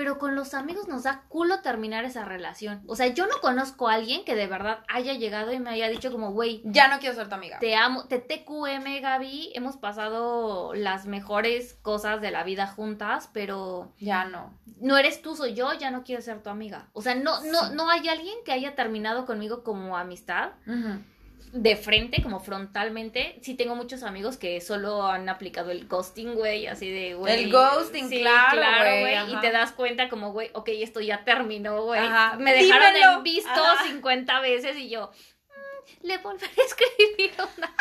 pero 0.00 0.18
con 0.18 0.34
los 0.34 0.54
amigos 0.54 0.88
nos 0.88 1.02
da 1.02 1.24
culo 1.28 1.60
terminar 1.60 2.06
esa 2.06 2.24
relación. 2.24 2.82
O 2.86 2.96
sea, 2.96 3.08
yo 3.08 3.26
no 3.26 3.38
conozco 3.42 3.86
a 3.86 3.94
alguien 3.94 4.24
que 4.24 4.34
de 4.34 4.46
verdad 4.46 4.82
haya 4.88 5.12
llegado 5.12 5.52
y 5.52 5.58
me 5.58 5.68
haya 5.68 5.90
dicho 5.90 6.10
como, 6.10 6.32
güey, 6.32 6.62
ya 6.64 6.88
no 6.88 7.00
quiero 7.00 7.14
ser 7.14 7.28
tu 7.28 7.34
amiga. 7.34 7.58
Te 7.58 7.76
amo, 7.76 8.06
te 8.06 8.18
TQM, 8.18 9.02
Gaby, 9.02 9.52
hemos 9.54 9.76
pasado 9.76 10.72
las 10.74 11.04
mejores 11.04 11.74
cosas 11.82 12.22
de 12.22 12.30
la 12.30 12.44
vida 12.44 12.66
juntas, 12.66 13.28
pero 13.34 13.92
ya 13.98 14.24
no. 14.24 14.58
No 14.80 14.96
eres 14.96 15.20
tú, 15.20 15.36
soy 15.36 15.52
yo, 15.52 15.74
ya 15.74 15.90
no 15.90 16.02
quiero 16.02 16.22
ser 16.22 16.42
tu 16.42 16.48
amiga. 16.48 16.88
O 16.94 17.02
sea, 17.02 17.14
no 17.14 17.42
no 17.44 17.70
no 17.74 17.90
hay 17.90 18.08
alguien 18.08 18.38
que 18.44 18.52
haya 18.52 18.74
terminado 18.74 19.26
conmigo 19.26 19.62
como 19.62 19.98
amistad 19.98 20.52
de 21.52 21.76
frente, 21.76 22.22
como 22.22 22.40
frontalmente. 22.40 23.38
Sí 23.42 23.54
tengo 23.54 23.74
muchos 23.74 24.02
amigos 24.02 24.36
que 24.36 24.60
solo 24.60 25.06
han 25.06 25.28
aplicado 25.28 25.70
el 25.70 25.86
ghosting, 25.88 26.34
güey, 26.34 26.66
así 26.66 26.88
de, 26.90 27.14
güey. 27.14 27.44
El 27.44 27.52
ghosting, 27.52 28.08
claro, 28.08 29.00
güey. 29.00 29.32
Y 29.32 29.36
te 29.40 29.50
das 29.50 29.72
cuenta 29.72 30.08
como, 30.08 30.32
güey, 30.32 30.50
ok, 30.54 30.68
esto 30.74 31.00
ya 31.00 31.24
terminó, 31.24 31.84
güey. 31.84 32.00
Me 32.38 32.52
dejaron 32.54 32.96
en 32.96 33.22
visto 33.22 33.60
50 33.86 34.40
veces 34.40 34.76
y 34.76 34.88
yo, 34.88 35.10
le 36.02 36.18
volveré 36.18 36.52
a 36.62 36.64
escribir 36.64 37.32
una. 37.36 37.74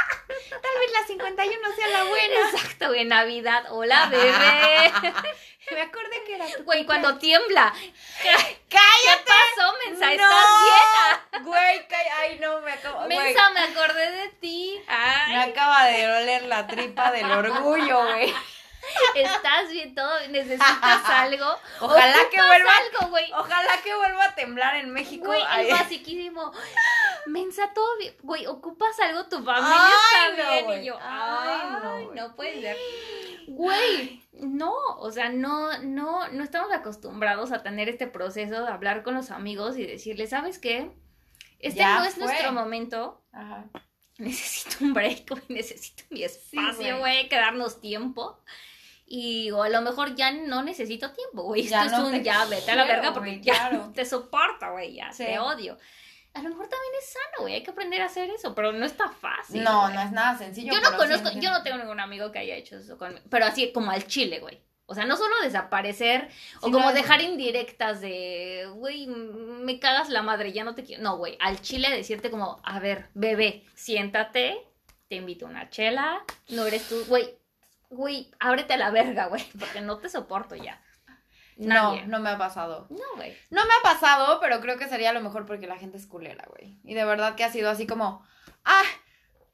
Tal 0.50 0.80
vez 0.80 0.92
la 0.94 1.08
51 1.08 1.76
sea 1.76 1.88
la 1.88 2.04
buena. 2.04 2.50
Exacto, 2.50 2.88
güey, 2.88 3.06
Navidad. 3.06 3.66
Hola, 3.70 4.08
bebé. 4.08 4.94
Me 5.72 5.82
acordé 5.82 6.24
que 6.26 6.36
era 6.36 6.46
tu 6.48 6.64
Güey, 6.64 6.86
cuando 6.86 7.18
tiembla. 7.18 7.74
¡Cállate! 8.22 8.60
¿Qué 8.70 9.34
pasó, 9.56 9.74
mensa? 9.86 10.14
¿Estás 10.14 10.46
bien? 11.32 11.44
Güey, 11.46 11.88
ay, 12.20 12.40
no, 12.40 12.62
me 12.62 12.72
acabo... 12.72 13.08
Mensa, 13.08 13.50
me 13.52 13.60
acordé 13.62 14.12
de 14.12 14.30
ti. 14.40 14.82
Ay. 14.88 15.34
Me 15.34 15.44
acaba 15.44 15.86
de 15.86 16.08
doler 16.08 16.44
la 16.44 16.66
tripa 16.66 17.12
del 17.12 17.30
orgullo, 17.30 18.04
güey. 18.04 18.34
Estás 19.14 19.70
bien, 19.70 19.94
todo, 19.94 20.20
necesitas 20.30 21.06
algo. 21.06 21.60
Ojalá 21.82 22.30
que 22.32 22.42
vuelva 22.42 22.72
algo, 22.78 23.10
güey. 23.10 23.32
Ojalá 23.34 23.82
que 23.84 23.94
vuelva 23.94 24.26
a 24.26 24.36
temblar 24.36 24.76
en 24.78 24.92
México. 24.92 25.26
Güey, 25.26 25.44
es 25.60 25.70
basiquísimo. 25.70 26.52
Mensa, 27.28 27.72
todo 27.74 27.98
bien. 27.98 28.16
Güey, 28.24 28.48
ocupas 28.48 29.00
algo, 29.00 29.26
tu 29.26 29.44
familia 29.44 29.90
está 30.30 30.66
bien. 30.68 30.84
y 30.84 30.86
yo, 30.86 30.98
ay, 31.02 31.70
no, 31.84 32.14
no 32.14 32.36
puede 32.36 32.62
ser. 32.62 32.78
Güey, 33.48 34.22
no, 34.34 34.74
o 34.98 35.12
sea, 35.12 35.30
no, 35.30 35.78
no, 35.80 36.28
no 36.30 36.44
estamos 36.44 36.72
acostumbrados 36.72 37.52
a 37.52 37.64
tener 37.64 37.90
este 37.90 38.08
proceso 38.08 38.64
de 38.64 38.70
hablar 38.70 39.04
con 39.04 39.16
los 39.16 39.32
amigos 39.32 39.78
y 39.78 39.86
decirles, 39.86 40.32
¿sabes 40.32 40.60
qué? 40.60 40.92
Este 41.60 41.84
no 41.84 42.04
es 42.04 42.18
nuestro 42.18 42.52
momento. 42.52 43.22
Ajá 43.32 43.66
necesito 44.20 44.84
un 44.84 44.94
break, 44.94 45.50
necesito 45.50 46.04
mi 46.10 46.24
espacio, 46.24 47.00
güey, 47.00 47.28
que 47.28 47.36
darnos 47.36 47.82
tiempo. 47.82 48.38
Y 49.06 49.50
o 49.52 49.64
a 49.64 49.70
lo 49.70 49.82
mejor 49.82 50.16
ya 50.16 50.32
no 50.32 50.62
necesito 50.62 51.12
tiempo, 51.12 51.44
güey. 51.44 51.62
Esto 51.62 51.82
es 51.82 51.94
un 51.94 52.24
ya 52.24 52.46
vete 52.46 52.70
a 52.70 52.76
la 52.76 52.86
verga 52.86 53.12
porque 53.12 53.42
ya 53.42 53.72
no 53.72 53.92
te 53.92 54.06
soporta, 54.06 54.70
güey, 54.70 54.94
ya 54.96 55.10
te 55.18 55.40
odio. 55.40 55.78
A 56.34 56.42
lo 56.42 56.50
mejor 56.50 56.68
también 56.68 56.94
es 57.00 57.10
sano, 57.10 57.42
güey, 57.42 57.56
hay 57.56 57.64
que 57.64 57.72
aprender 57.72 58.02
a 58.02 58.06
hacer 58.06 58.30
eso, 58.30 58.54
pero 58.54 58.72
no 58.72 58.86
está 58.86 59.10
fácil. 59.10 59.64
No, 59.64 59.90
no 59.90 60.02
es 60.02 60.12
nada 60.12 60.38
sencillo. 60.38 60.74
Yo 60.74 60.82
no 60.82 60.96
conozco, 60.96 61.32
yo 61.40 61.50
no 61.50 61.64
tengo 61.64 61.78
ningún 61.78 62.00
amigo 62.00 62.32
que 62.32 62.40
haya 62.40 62.56
hecho 62.56 62.78
eso 62.78 62.98
conmigo, 62.98 63.22
pero 63.30 63.46
así 63.46 63.72
como 63.74 63.92
al 63.92 64.06
chile, 64.06 64.40
güey. 64.40 64.62
O 64.86 64.96
sea, 64.96 65.06
no 65.06 65.18
solo 65.18 65.36
desaparecer 65.44 66.30
o 66.62 66.72
como 66.72 66.92
dejar 66.94 67.22
indirectas 67.22 68.02
de, 68.02 68.68
güey, 68.74 69.06
me 69.06 69.80
cagas 69.80 70.10
la 70.10 70.24
madre, 70.24 70.52
ya 70.52 70.64
no 70.64 70.74
te 70.74 70.84
quiero. 70.84 71.04
No, 71.04 71.18
güey, 71.18 71.38
al 71.40 71.62
chile 71.62 71.92
decirte 71.92 72.32
como, 72.32 72.60
a 72.64 72.80
ver, 72.80 73.10
bebé, 73.14 73.66
siéntate, 73.76 74.66
te 75.08 75.16
invito 75.16 75.46
a 75.46 75.50
una 75.50 75.70
chela, 75.70 76.24
no 76.50 76.66
eres 76.66 76.88
tú, 76.88 77.06
güey, 77.08 77.38
güey, 77.90 78.32
ábrete 78.40 78.74
a 78.74 78.78
la 78.78 78.90
verga, 78.90 79.28
güey, 79.28 79.44
porque 79.60 79.82
no 79.82 80.00
te 80.00 80.10
soporto 80.10 80.56
ya. 80.56 80.82
No, 81.60 82.06
no 82.06 82.20
me 82.20 82.30
ha 82.30 82.38
pasado. 82.38 82.88
No, 82.90 83.16
güey. 83.16 83.36
No 83.50 83.62
me 83.66 83.72
ha 83.72 83.84
pasado, 83.84 84.40
pero 84.40 84.62
creo 84.62 84.78
que 84.78 84.88
sería 84.88 85.12
lo 85.12 85.22
mejor 85.22 85.46
porque 85.46 85.68
la 85.68 85.78
gente 85.78 85.98
es 85.98 86.08
culera, 86.08 86.46
güey. 86.48 86.80
Y 86.84 86.94
de 86.94 87.04
verdad 87.04 87.36
que 87.36 87.44
ha 87.44 87.52
sido 87.52 87.70
así 87.70 87.86
como, 87.86 88.24
ah, 88.64 88.84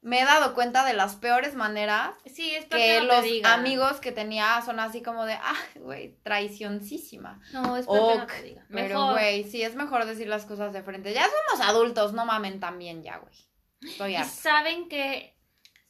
me 0.02 0.20
he 0.20 0.24
dado 0.24 0.54
cuenta 0.54 0.84
de 0.84 0.92
las 0.92 1.16
peores 1.16 1.56
maneras 1.56 2.14
sí, 2.26 2.54
es 2.54 2.66
que, 2.66 3.02
los 3.02 3.24
amigos 3.44 3.98
que 3.98 4.12
tenía 4.12 4.62
son 4.64 4.78
así 4.78 5.02
como 5.02 5.24
de, 5.24 5.32
ah, 5.32 5.56
güey, 5.80 6.16
traicioncísima. 6.22 7.40
No, 7.52 7.76
es 7.76 7.86
que 7.86 7.92
no 7.92 8.26
te 8.26 8.42
diga. 8.42 8.64
Pero, 8.70 9.10
güey, 9.10 9.42
sí, 9.42 9.62
es 9.62 9.74
mejor 9.74 10.04
decir 10.04 10.28
las 10.28 10.44
cosas 10.44 10.72
de 10.72 10.84
frente. 10.84 11.12
Ya 11.12 11.24
somos 11.24 11.68
adultos, 11.68 12.12
no 12.12 12.24
mamen 12.24 12.60
también 12.60 13.02
ya, 13.02 13.18
güey. 13.18 13.34
Estoy 13.80 14.14
harta. 14.14 14.30
saben 14.30 14.88
que 14.88 15.36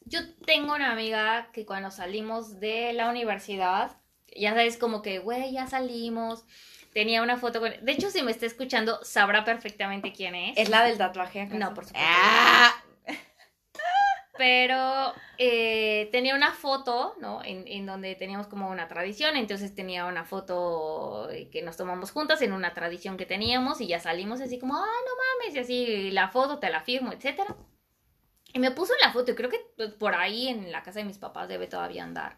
yo 0.01 0.19
tengo 0.45 0.73
una 0.73 0.93
amiga 0.93 1.51
que 1.51 1.65
cuando 1.65 1.91
salimos 1.91 2.59
de 2.59 2.93
la 2.93 3.09
universidad, 3.09 3.96
ya 4.35 4.51
sabes, 4.51 4.77
como 4.77 5.01
que, 5.01 5.19
güey, 5.19 5.51
ya 5.51 5.67
salimos. 5.67 6.45
Tenía 6.93 7.21
una 7.21 7.37
foto 7.37 7.59
con... 7.59 7.73
De 7.81 7.91
hecho, 7.91 8.09
si 8.09 8.23
me 8.23 8.31
está 8.31 8.45
escuchando, 8.45 9.03
sabrá 9.03 9.45
perfectamente 9.45 10.13
quién 10.13 10.35
es. 10.35 10.57
¿Es 10.57 10.69
la 10.69 10.83
del 10.83 10.97
tatuaje? 10.97 11.45
No, 11.45 11.73
por 11.73 11.85
supuesto. 11.85 12.09
¡Ah! 12.11 12.73
Pero 14.37 15.13
eh, 15.39 16.09
tenía 16.11 16.35
una 16.35 16.51
foto, 16.51 17.15
¿no? 17.19 17.43
En, 17.43 17.67
en, 17.67 17.85
donde 17.85 18.15
teníamos 18.15 18.47
como 18.47 18.69
una 18.69 18.87
tradición, 18.87 19.35
entonces 19.35 19.73
tenía 19.73 20.05
una 20.05 20.25
foto 20.25 21.27
que 21.51 21.61
nos 21.63 21.75
tomamos 21.75 22.11
juntas 22.11 22.41
en 22.43 22.53
una 22.53 22.73
tradición 22.73 23.17
que 23.17 23.25
teníamos 23.25 23.81
y 23.81 23.87
ya 23.87 23.99
salimos 23.99 24.39
así 24.39 24.59
como, 24.59 24.75
ah, 24.75 24.85
no 24.85 25.45
mames, 25.45 25.55
y 25.55 25.59
así 25.59 26.11
la 26.11 26.29
foto 26.29 26.59
te 26.59 26.69
la 26.69 26.81
firmo, 26.81 27.11
etcétera. 27.13 27.55
Y 28.53 28.59
me 28.59 28.71
puso 28.71 28.93
en 28.93 29.07
la 29.07 29.11
foto, 29.11 29.31
y 29.31 29.35
creo 29.35 29.49
que 29.49 29.59
pues, 29.75 29.93
por 29.93 30.15
ahí 30.15 30.47
en 30.47 30.71
la 30.71 30.83
casa 30.83 30.99
de 30.99 31.05
mis 31.05 31.17
papás 31.17 31.47
debe 31.47 31.67
todavía 31.67 32.03
andar. 32.03 32.37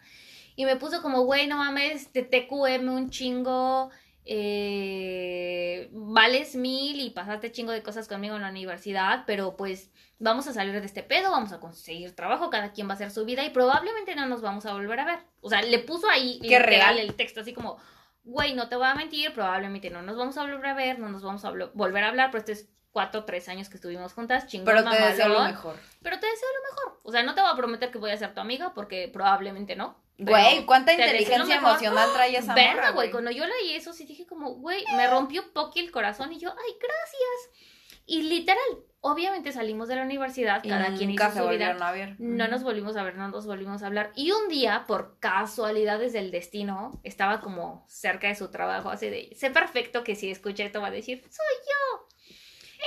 Y 0.55 0.65
me 0.65 0.75
puso 0.75 1.01
como, 1.01 1.23
güey, 1.23 1.47
no 1.47 1.57
mames, 1.57 2.11
te 2.11 2.23
TQM 2.23 2.89
un 2.89 3.09
chingo, 3.09 3.89
eh, 4.25 5.89
vales 5.91 6.55
mil 6.55 6.99
y 6.99 7.09
pasaste 7.09 7.51
chingo 7.51 7.71
de 7.71 7.81
cosas 7.81 8.07
conmigo 8.07 8.35
en 8.35 8.43
la 8.43 8.49
universidad, 8.49 9.23
pero 9.25 9.57
pues 9.57 9.91
vamos 10.19 10.47
a 10.47 10.53
salir 10.53 10.79
de 10.79 10.85
este 10.85 11.01
pedo, 11.01 11.31
vamos 11.31 11.51
a 11.51 11.59
conseguir 11.59 12.15
trabajo, 12.15 12.49
cada 12.49 12.71
quien 12.71 12.87
va 12.87 12.91
a 12.91 12.95
hacer 12.95 13.09
su 13.09 13.25
vida 13.25 13.43
y 13.43 13.49
probablemente 13.49 14.15
no 14.15 14.27
nos 14.27 14.41
vamos 14.41 14.65
a 14.65 14.73
volver 14.73 14.99
a 14.99 15.05
ver. 15.05 15.19
O 15.41 15.49
sea, 15.49 15.61
le 15.61 15.79
puso 15.79 16.09
ahí 16.09 16.39
Qué 16.41 16.59
real 16.59 16.99
el 16.99 17.15
texto 17.15 17.41
así 17.41 17.53
como, 17.53 17.77
güey, 18.23 18.53
no 18.53 18.69
te 18.69 18.75
voy 18.75 18.87
a 18.87 18.95
mentir, 18.95 19.33
probablemente 19.33 19.89
no 19.89 20.01
nos 20.01 20.17
vamos 20.17 20.37
a 20.37 20.43
volver 20.43 20.65
a 20.65 20.73
ver, 20.73 20.99
no 20.99 21.09
nos 21.09 21.23
vamos 21.23 21.43
a 21.45 21.51
volver 21.73 22.03
a 22.03 22.09
hablar, 22.09 22.29
pero 22.31 22.39
este 22.39 22.51
es 22.51 22.69
cuatro 22.91 23.21
o 23.21 23.23
tres 23.23 23.47
años 23.49 23.69
que 23.69 23.75
estuvimos 23.75 24.13
juntas, 24.13 24.47
chingón, 24.47 24.65
Pero 24.65 24.83
te 24.83 25.01
deseo 25.01 25.29
lo 25.29 25.43
mejor. 25.43 25.75
Pero 26.01 26.19
te 26.19 26.27
deseo 26.27 26.49
lo 26.55 26.75
mejor. 26.75 27.01
O 27.03 27.11
sea, 27.11 27.23
no 27.23 27.33
te 27.33 27.41
voy 27.41 27.49
a 27.51 27.55
prometer 27.55 27.91
que 27.91 27.97
voy 27.97 28.11
a 28.11 28.17
ser 28.17 28.33
tu 28.33 28.41
amiga 28.41 28.73
porque 28.73 29.09
probablemente 29.11 29.75
no. 29.75 29.97
Güey, 30.19 30.65
¿cuánta 30.65 30.93
inteligencia 30.93 31.55
emocional 31.55 32.09
trae 32.13 32.35
esa 32.35 32.53
Verga, 32.53 32.91
güey, 32.91 33.09
cuando 33.09 33.31
yo 33.31 33.45
leí 33.45 33.73
eso 33.73 33.93
sí 33.93 34.05
dije 34.05 34.25
como, 34.25 34.55
güey, 34.55 34.83
me 34.95 35.07
rompió 35.07 35.51
poco 35.53 35.73
el 35.77 35.91
corazón 35.91 36.33
y 36.33 36.39
yo, 36.39 36.49
ay, 36.49 36.73
gracias. 36.79 37.65
Y 38.05 38.23
literal, 38.23 38.59
obviamente 39.01 39.51
salimos 39.51 39.87
de 39.87 39.95
la 39.95 40.01
universidad, 40.03 40.61
cada 40.67 40.93
quien 40.95 41.11
hizo 41.11 41.31
su 41.31 41.47
vida. 41.47 41.77
A 41.79 41.91
ver. 41.91 42.15
No 42.19 42.47
nos 42.47 42.63
volvimos 42.63 42.97
a 42.97 43.03
ver, 43.03 43.15
no 43.15 43.29
nos 43.29 43.45
volvimos 43.45 43.81
a 43.81 43.87
hablar. 43.87 44.11
Y 44.15 44.31
un 44.31 44.49
día, 44.49 44.83
por 44.87 45.19
casualidades 45.19 46.11
del 46.11 46.31
destino, 46.31 46.99
estaba 47.03 47.39
como 47.39 47.85
cerca 47.87 48.27
de 48.27 48.35
su 48.35 48.49
trabajo, 48.49 48.89
así 48.89 49.09
de, 49.09 49.29
sé 49.35 49.51
perfecto 49.51 50.03
que 50.03 50.15
si 50.15 50.31
escucha 50.31 50.63
esto 50.65 50.81
va 50.81 50.87
a 50.87 50.91
decir, 50.91 51.21
soy 51.29 51.55
yo. 51.65 52.08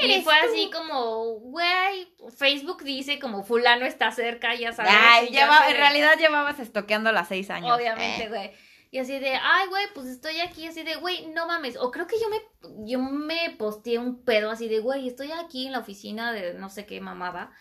Y 0.00 0.22
fue 0.22 0.34
así 0.34 0.70
como, 0.70 1.24
güey, 1.40 2.14
Facebook 2.36 2.82
dice 2.82 3.18
como 3.18 3.44
fulano 3.44 3.84
está 3.84 4.10
cerca, 4.10 4.54
ya 4.54 4.72
sabes. 4.72 4.92
Ay, 4.96 5.28
en 5.36 5.76
realidad 5.76 6.16
llevabas 6.18 6.58
estoqueando 6.58 7.12
las 7.12 7.28
seis 7.28 7.50
años. 7.50 7.76
Obviamente, 7.76 8.24
eh. 8.24 8.28
güey. 8.28 8.52
Y 8.90 8.98
así 8.98 9.18
de, 9.18 9.34
ay, 9.34 9.68
güey, 9.68 9.86
pues 9.94 10.06
estoy 10.06 10.40
aquí, 10.40 10.66
así 10.66 10.82
de, 10.82 10.96
güey, 10.96 11.26
no 11.28 11.46
mames. 11.46 11.78
O 11.78 11.90
creo 11.90 12.06
que 12.06 12.16
yo 12.20 12.28
me, 12.28 12.86
yo 12.86 12.98
me 12.98 13.54
posteé 13.56 13.98
un 13.98 14.22
pedo 14.22 14.50
así 14.50 14.68
de, 14.68 14.80
güey, 14.80 15.08
estoy 15.08 15.32
aquí 15.32 15.66
en 15.66 15.72
la 15.72 15.78
oficina 15.78 16.32
de 16.32 16.54
no 16.54 16.68
sé 16.68 16.84
qué 16.84 17.00
mamada. 17.00 17.52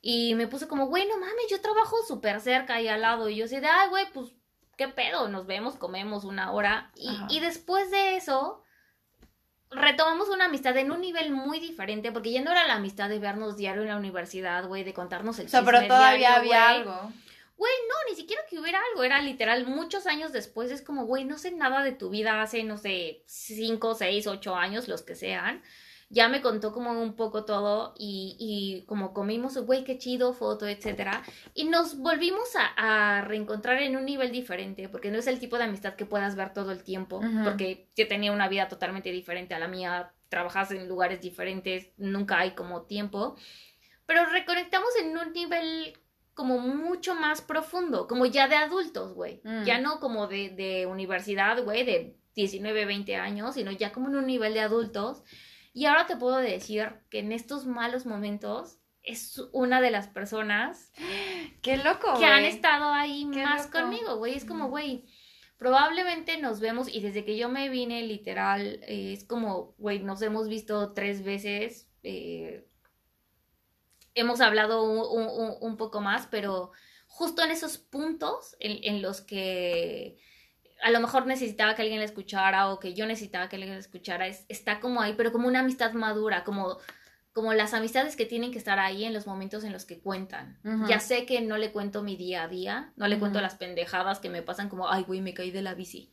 Y 0.00 0.34
me 0.36 0.46
puse 0.46 0.68
como, 0.68 0.86
güey, 0.86 1.08
no 1.08 1.18
mames, 1.18 1.46
yo 1.50 1.60
trabajo 1.60 1.96
súper 2.06 2.40
cerca 2.40 2.80
y 2.80 2.86
al 2.86 3.00
lado. 3.00 3.28
Y 3.28 3.36
yo 3.36 3.46
así 3.46 3.58
de, 3.58 3.66
ay, 3.66 3.88
güey, 3.88 4.12
pues, 4.12 4.32
¿qué 4.76 4.86
pedo? 4.86 5.28
Nos 5.28 5.46
vemos, 5.46 5.74
comemos 5.74 6.24
una 6.24 6.52
hora. 6.52 6.92
Y, 6.94 7.10
y 7.28 7.40
después 7.40 7.90
de 7.90 8.16
eso, 8.16 8.62
retomamos 9.70 10.28
una 10.28 10.46
amistad 10.46 10.76
en 10.76 10.90
un 10.90 11.00
nivel 11.00 11.30
muy 11.30 11.60
diferente, 11.60 12.12
porque 12.12 12.32
ya 12.32 12.42
no 12.42 12.50
era 12.50 12.66
la 12.66 12.74
amistad 12.74 13.08
de 13.08 13.18
vernos 13.18 13.56
diario 13.56 13.82
en 13.82 13.88
la 13.88 13.96
universidad, 13.96 14.66
güey, 14.66 14.84
de 14.84 14.92
contarnos 14.92 15.38
el 15.38 15.46
chisme 15.46 15.60
O 15.60 15.62
sea, 15.62 15.72
pero 15.72 15.86
todavía 15.86 16.36
había 16.36 16.68
algo. 16.68 17.12
Güey, 17.56 17.72
no, 17.88 18.10
ni 18.10 18.16
siquiera 18.16 18.42
que 18.48 18.58
hubiera 18.58 18.80
algo, 18.90 19.04
era 19.04 19.20
literal, 19.20 19.66
muchos 19.66 20.06
años 20.06 20.32
después 20.32 20.70
es 20.70 20.80
como, 20.80 21.04
güey, 21.04 21.24
no 21.24 21.36
sé 21.36 21.50
nada 21.50 21.84
de 21.84 21.92
tu 21.92 22.08
vida 22.08 22.40
hace, 22.40 22.64
no 22.64 22.78
sé, 22.78 23.22
cinco, 23.26 23.94
seis, 23.94 24.26
ocho 24.26 24.56
años, 24.56 24.88
los 24.88 25.02
que 25.02 25.14
sean. 25.14 25.62
Ya 26.12 26.28
me 26.28 26.42
contó 26.42 26.72
como 26.72 26.90
un 26.90 27.14
poco 27.14 27.44
todo 27.44 27.94
y, 27.96 28.36
y 28.38 28.84
como 28.86 29.14
comimos, 29.14 29.56
güey, 29.58 29.84
qué 29.84 29.96
chido, 29.96 30.34
foto, 30.34 30.66
etcétera. 30.66 31.22
Y 31.54 31.64
nos 31.64 31.96
volvimos 31.98 32.56
a, 32.56 33.18
a, 33.18 33.22
reencontrar 33.22 33.80
en 33.80 33.96
un 33.96 34.04
nivel 34.04 34.32
diferente, 34.32 34.88
porque 34.88 35.12
no 35.12 35.18
es 35.18 35.28
el 35.28 35.38
tipo 35.38 35.56
de 35.56 35.64
amistad 35.64 35.94
que 35.94 36.06
puedas 36.06 36.34
ver 36.34 36.52
todo 36.52 36.72
el 36.72 36.82
tiempo, 36.82 37.18
uh 37.18 37.22
-huh. 37.22 37.44
porque 37.44 37.88
yo 37.96 38.08
tenía 38.08 38.32
una 38.32 38.48
vida 38.48 38.68
totalmente 38.68 39.12
diferente 39.12 39.54
a 39.54 39.60
la 39.60 39.68
mía, 39.68 40.12
trabajas 40.28 40.72
en 40.72 40.88
lugares 40.88 41.20
diferentes, 41.20 41.92
nunca 41.96 42.40
hay 42.40 42.52
como 42.52 42.82
tiempo, 42.82 43.36
pero 44.04 44.26
reconectamos 44.26 44.90
en 45.00 45.16
un 45.16 45.32
nivel 45.32 45.96
como 46.34 46.58
mucho 46.58 47.14
más 47.14 47.40
profundo, 47.40 48.08
como 48.08 48.26
ya 48.26 48.48
de 48.48 48.56
adultos, 48.56 49.14
güey, 49.14 49.40
mm. 49.44 49.62
ya 49.62 49.78
no 49.78 50.00
como 50.00 50.26
de, 50.26 50.50
de 50.50 50.86
universidad, 50.86 51.62
güey, 51.62 51.84
de 51.84 52.16
19, 52.34 52.84
20 52.84 53.14
años, 53.16 53.54
sino 53.54 53.70
ya 53.70 53.92
como 53.92 54.08
en 54.08 54.16
un 54.16 54.26
nivel 54.26 54.54
de 54.54 54.60
adultos. 54.60 55.22
Y 55.72 55.86
ahora 55.86 56.06
te 56.06 56.16
puedo 56.16 56.36
decir 56.36 56.92
que 57.10 57.20
en 57.20 57.32
estos 57.32 57.66
malos 57.66 58.06
momentos 58.06 58.80
es 59.02 59.40
una 59.52 59.80
de 59.80 59.90
las 59.90 60.08
personas 60.08 60.92
qué 61.62 61.76
loco 61.78 62.18
que 62.18 62.26
han 62.26 62.44
estado 62.44 62.92
ahí 62.92 63.26
qué 63.32 63.42
más 63.42 63.66
loco. 63.66 63.78
conmigo, 63.78 64.16
güey, 64.16 64.34
es 64.34 64.44
como, 64.44 64.68
güey, 64.68 65.06
probablemente 65.56 66.38
nos 66.38 66.60
vemos 66.60 66.88
y 66.88 67.00
desde 67.00 67.24
que 67.24 67.36
yo 67.36 67.48
me 67.48 67.68
vine 67.68 68.02
literal 68.02 68.80
eh, 68.82 69.12
es 69.12 69.24
como, 69.24 69.74
güey, 69.78 70.00
nos 70.00 70.20
hemos 70.22 70.48
visto 70.48 70.92
tres 70.92 71.24
veces, 71.24 71.88
eh, 72.02 72.66
hemos 74.14 74.40
hablado 74.40 74.82
un, 74.82 74.98
un, 74.98 75.56
un, 75.60 75.76
poco 75.76 76.00
más, 76.00 76.26
pero 76.26 76.72
justo 77.06 77.42
en 77.42 77.50
esos 77.50 77.78
puntos 77.78 78.56
en, 78.58 78.78
en, 78.82 79.02
los 79.02 79.20
que 79.20 80.18
a 80.82 80.90
lo 80.90 81.00
mejor 81.00 81.26
necesitaba 81.26 81.74
que 81.74 81.82
alguien 81.82 81.98
la 82.00 82.04
escuchara 82.06 82.68
o 82.68 82.80
que 82.80 82.94
yo 82.94 83.06
necesitaba 83.06 83.48
que 83.48 83.56
alguien 83.56 83.74
la 83.74 83.80
escuchara, 83.80 84.26
es, 84.26 84.44
está 84.48 84.80
como 84.80 85.00
ahí, 85.02 85.14
pero 85.16 85.32
como 85.32 85.48
una 85.48 85.60
amistad 85.60 85.92
madura, 85.92 86.44
como, 86.44 86.78
como 87.32 87.52
las 87.54 87.74
amistades 87.74 88.16
que 88.16 88.26
tienen 88.26 88.52
que 88.52 88.58
estar 88.58 88.78
ahí 88.78 89.04
en 89.04 89.12
los 89.12 89.26
momentos 89.26 89.64
en 89.64 89.72
los 89.72 89.84
que 89.84 90.00
cuentan. 90.00 90.58
Uh 90.64 90.68
-huh. 90.68 90.88
Ya 90.88 91.00
sé 91.00 91.26
que 91.26 91.40
no 91.40 91.58
le 91.58 91.72
cuento 91.72 92.02
mi 92.02 92.16
día 92.16 92.44
a 92.44 92.48
día, 92.48 92.92
no 92.96 93.06
le 93.06 93.14
uh 93.14 93.16
-huh. 93.16 93.20
cuento 93.20 93.40
las 93.40 93.54
pendejadas 93.56 94.20
que 94.20 94.30
me 94.30 94.42
pasan 94.42 94.68
como, 94.68 94.90
ay, 94.90 95.04
güey, 95.04 95.20
me 95.20 95.34
caí 95.34 95.50
de 95.50 95.62
la 95.62 95.74
bici. 95.74 96.12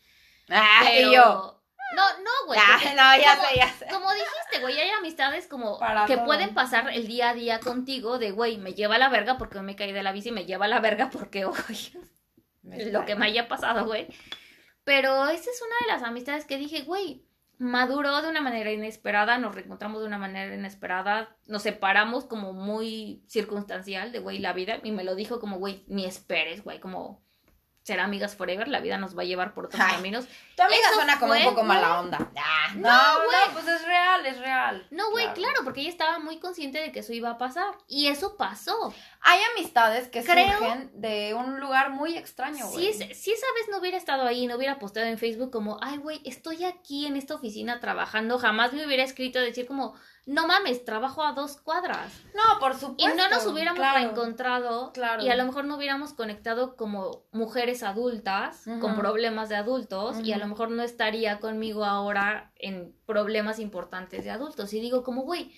Ah, 0.49 0.81
pero... 0.83 1.11
yo. 1.11 1.53
No, 1.95 2.03
no, 2.19 2.31
güey. 2.47 2.59
Ah, 2.61 2.79
no, 2.83 3.23
ya 3.23 3.35
como, 3.37 3.47
sé, 3.47 3.55
ya 3.55 3.69
sé. 3.69 3.85
Como 3.89 4.11
dijiste, 4.11 4.59
güey, 4.59 4.77
hay 4.77 4.89
amistades 4.89 5.47
como 5.47 5.79
Para 5.79 6.05
que 6.05 6.15
todo. 6.17 6.25
pueden 6.25 6.53
pasar 6.53 6.89
el 6.93 7.07
día 7.07 7.29
a 7.29 7.33
día 7.33 7.59
contigo 7.61 8.19
de, 8.19 8.31
güey, 8.31 8.57
me 8.57 8.73
lleva 8.73 8.95
a 8.95 8.97
la 8.97 9.07
verga 9.07 9.37
porque 9.37 9.61
me 9.61 9.77
caí 9.77 9.93
de 9.93 10.03
la 10.03 10.11
bici, 10.11 10.31
me 10.31 10.45
lleva 10.45 10.65
a 10.65 10.67
la 10.67 10.81
verga 10.81 11.09
porque, 11.09 11.45
güey, 11.45 11.93
lo 12.91 13.05
que 13.05 13.15
me 13.15 13.27
haya 13.27 13.47
pasado, 13.47 13.85
güey. 13.85 14.07
Pero 14.87 15.27
esa 15.27 15.51
es 15.51 15.61
una 15.61 15.75
de 15.81 15.93
las 15.93 16.01
amistades 16.01 16.45
que 16.45 16.57
dije, 16.57 16.83
güey, 16.83 17.25
maduró 17.57 18.21
de 18.21 18.29
una 18.29 18.39
manera 18.39 18.71
inesperada, 18.71 19.37
nos 19.37 19.53
reencontramos 19.53 19.99
de 19.99 20.07
una 20.07 20.17
manera 20.17 20.55
inesperada, 20.55 21.35
nos 21.45 21.63
separamos 21.63 22.23
como 22.23 22.53
muy 22.53 23.21
circunstancial 23.27 24.13
de, 24.13 24.19
güey, 24.19 24.39
la 24.39 24.53
vida, 24.53 24.79
y 24.81 24.93
me 24.93 25.03
lo 25.03 25.15
dijo 25.15 25.41
como, 25.41 25.57
güey, 25.57 25.83
ni 25.89 26.05
esperes, 26.05 26.63
güey, 26.63 26.79
como 26.79 27.21
ser 27.87 28.01
amigas 28.01 28.35
forever, 28.35 28.67
la 28.67 28.81
vida 28.81 28.97
nos 28.97 29.17
va 29.17 29.21
a 29.21 29.25
llevar 29.25 29.53
por 29.53 29.67
otros 29.67 29.81
Ay, 29.81 29.95
caminos. 29.95 30.25
Tu 30.57 30.61
amiga 30.61 30.81
Eso 30.81 30.95
suena 30.95 31.19
como 31.19 31.33
fue, 31.33 31.47
un 31.47 31.55
poco 31.55 31.63
mala 31.63 32.01
onda. 32.01 32.29
Ah, 32.35 32.73
no, 32.75 32.89
no, 32.89 33.25
güey. 33.25 33.37
No, 33.47 33.53
pues 33.53 33.67
es 33.67 33.85
real, 33.85 34.25
es 34.25 34.39
real. 34.39 34.87
No, 34.91 35.09
güey, 35.11 35.23
claro. 35.23 35.41
claro. 35.41 35.63
porque 35.63 35.79
ella 35.79 35.89
estaba 35.89 36.19
muy 36.19 36.37
consciente 36.37 36.79
de 36.79 36.91
que 36.91 36.99
eso 36.99 37.13
iba 37.13 37.29
a 37.29 37.37
pasar. 37.37 37.73
Y 37.87 38.07
eso 38.07 38.35
pasó. 38.35 38.93
Hay 39.21 39.39
amistades 39.55 40.09
que 40.09 40.21
Creo, 40.21 40.57
surgen 40.57 40.91
de 40.95 41.33
un 41.33 41.61
lugar 41.61 41.91
muy 41.91 42.17
extraño, 42.17 42.67
güey. 42.67 42.91
Si, 42.91 43.13
si 43.13 43.31
esa 43.31 43.47
vez 43.55 43.69
no 43.71 43.77
hubiera 43.77 43.95
estado 43.95 44.27
ahí, 44.27 44.47
no 44.47 44.57
hubiera 44.57 44.79
postado 44.79 45.05
en 45.05 45.17
Facebook 45.17 45.51
como, 45.51 45.79
ay, 45.81 45.97
güey, 45.97 46.21
estoy 46.25 46.65
aquí 46.65 47.05
en 47.05 47.15
esta 47.15 47.35
oficina 47.35 47.79
trabajando, 47.79 48.37
jamás 48.37 48.73
me 48.73 48.85
hubiera 48.85 49.03
escrito 49.03 49.39
decir 49.39 49.65
como, 49.65 49.95
no 50.27 50.45
mames, 50.45 50.83
trabajo 50.83 51.23
a 51.23 51.31
dos 51.31 51.55
cuadras. 51.55 52.11
No, 52.35 52.59
por 52.59 52.73
supuesto. 52.73 53.01
Y 53.01 53.17
no 53.17 53.29
nos 53.29 53.45
hubiéramos 53.45 53.79
claro, 53.79 53.99
reencontrado 53.99 54.91
claro. 54.91 55.23
y 55.23 55.29
a 55.29 55.37
lo 55.37 55.45
mejor 55.45 55.63
no 55.63 55.77
hubiéramos 55.77 56.11
conectado 56.11 56.75
como 56.75 57.23
mujeres 57.31 57.81
adultas, 57.81 58.67
uh 58.67 58.71
-huh. 58.71 58.79
con 58.79 58.97
problemas 58.97 59.47
de 59.47 59.55
adultos, 59.55 60.17
uh 60.17 60.19
-huh. 60.19 60.25
y 60.25 60.33
a 60.33 60.37
lo 60.37 60.47
mejor 60.47 60.69
no 60.69 60.83
estaría 60.83 61.39
conmigo 61.39 61.85
ahora 61.85 62.51
en 62.55 62.93
problemas 63.05 63.57
importantes 63.57 64.25
de 64.25 64.31
adultos. 64.31 64.73
Y 64.73 64.81
digo 64.81 65.01
como, 65.01 65.21
güey, 65.21 65.53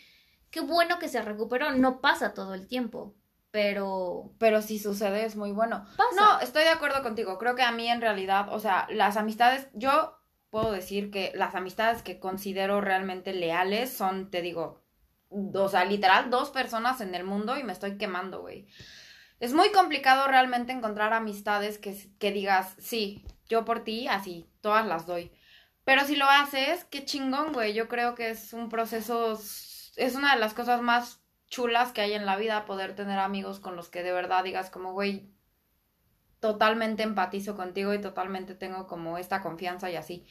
qué 0.52 0.60
bueno 0.62 1.00
que 1.00 1.10
se 1.10 1.24
recuperó, 1.24 1.72
no 1.72 2.00
pasa 2.00 2.36
todo 2.36 2.54
el 2.54 2.68
tiempo. 2.68 3.16
Pero. 3.50 4.36
Pero 4.38 4.62
si 4.62 4.78
sucede 4.78 5.26
es 5.26 5.36
muy 5.36 5.52
bueno. 5.52 5.84
Pasa. 5.98 6.16
No, 6.16 6.40
estoy 6.42 6.64
de 6.64 6.70
acuerdo 6.70 7.02
contigo. 7.02 7.40
Creo 7.40 7.56
que 7.56 7.64
a 7.64 7.72
mí 7.72 7.90
en 7.90 8.02
realidad, 8.02 8.50
o 8.52 8.60
sea, 8.60 8.86
las 8.92 9.18
amistades, 9.18 9.68
yo 9.74 10.19
puedo 10.50 10.72
decir 10.72 11.12
que 11.12 11.32
las 11.36 11.56
amistades 11.56 12.02
que 12.02 12.20
considero 12.20 12.82
realmente 12.82 13.34
leales 13.34 13.92
son, 13.92 14.30
te 14.30 14.42
digo, 14.42 14.84
o 15.30 15.70
sea, 15.70 15.86
literal, 15.86 16.30
dos 16.30 16.50
personas 16.50 17.02
en 17.02 17.14
el 17.16 17.24
mundo 17.24 17.58
y 17.58 17.64
me 17.64 17.74
estoy 17.74 17.98
quemando, 17.98 18.42
güey. 18.42 18.68
Es 19.40 19.54
muy 19.54 19.72
complicado 19.72 20.28
realmente 20.28 20.74
encontrar 20.74 21.14
amistades 21.14 21.78
que, 21.78 21.96
que 22.18 22.32
digas, 22.32 22.76
sí, 22.80 23.26
yo 23.48 23.64
por 23.66 23.84
ti, 23.84 24.08
así, 24.08 24.50
todas 24.62 24.86
las 24.86 25.06
doy. 25.06 25.32
Pero 25.86 26.06
si 26.06 26.16
lo 26.16 26.30
haces, 26.30 26.84
qué 26.86 27.06
chingón, 27.06 27.54
güey. 27.54 27.74
Yo 27.74 27.88
creo 27.88 28.16
que 28.16 28.30
es 28.30 28.54
un 28.54 28.70
proceso, 28.70 29.34
es 29.34 30.16
una 30.16 30.34
de 30.34 30.40
las 30.40 30.54
cosas 30.54 30.82
más 30.82 31.24
chulas 31.48 31.92
que 31.92 32.02
hay 32.02 32.14
en 32.14 32.26
la 32.26 32.36
vida, 32.36 32.66
poder 32.66 32.96
tener 32.96 33.18
amigos 33.18 33.60
con 33.60 33.76
los 33.76 33.90
que 33.90 34.04
de 34.04 34.12
verdad 34.12 34.44
digas 34.44 34.70
como, 34.70 34.94
güey, 34.94 35.32
totalmente 36.40 37.04
empatizo 37.04 37.56
contigo 37.56 37.94
y 37.94 38.02
totalmente 38.02 38.56
tengo 38.56 38.88
como 38.88 39.18
esta 39.18 39.42
confianza 39.42 39.90
y 39.90 39.96
así. 39.96 40.26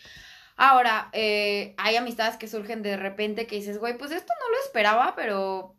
Ahora, 0.56 1.08
eh, 1.12 1.74
hay 1.78 1.96
amistades 1.96 2.36
que 2.36 2.48
surgen 2.48 2.82
de 2.82 2.96
repente 2.96 3.46
que 3.46 3.56
dices, 3.56 3.78
güey, 3.78 3.96
pues 3.96 4.10
esto 4.10 4.32
no 4.40 4.48
lo 4.50 4.56
esperaba, 4.64 5.14
pero 5.14 5.76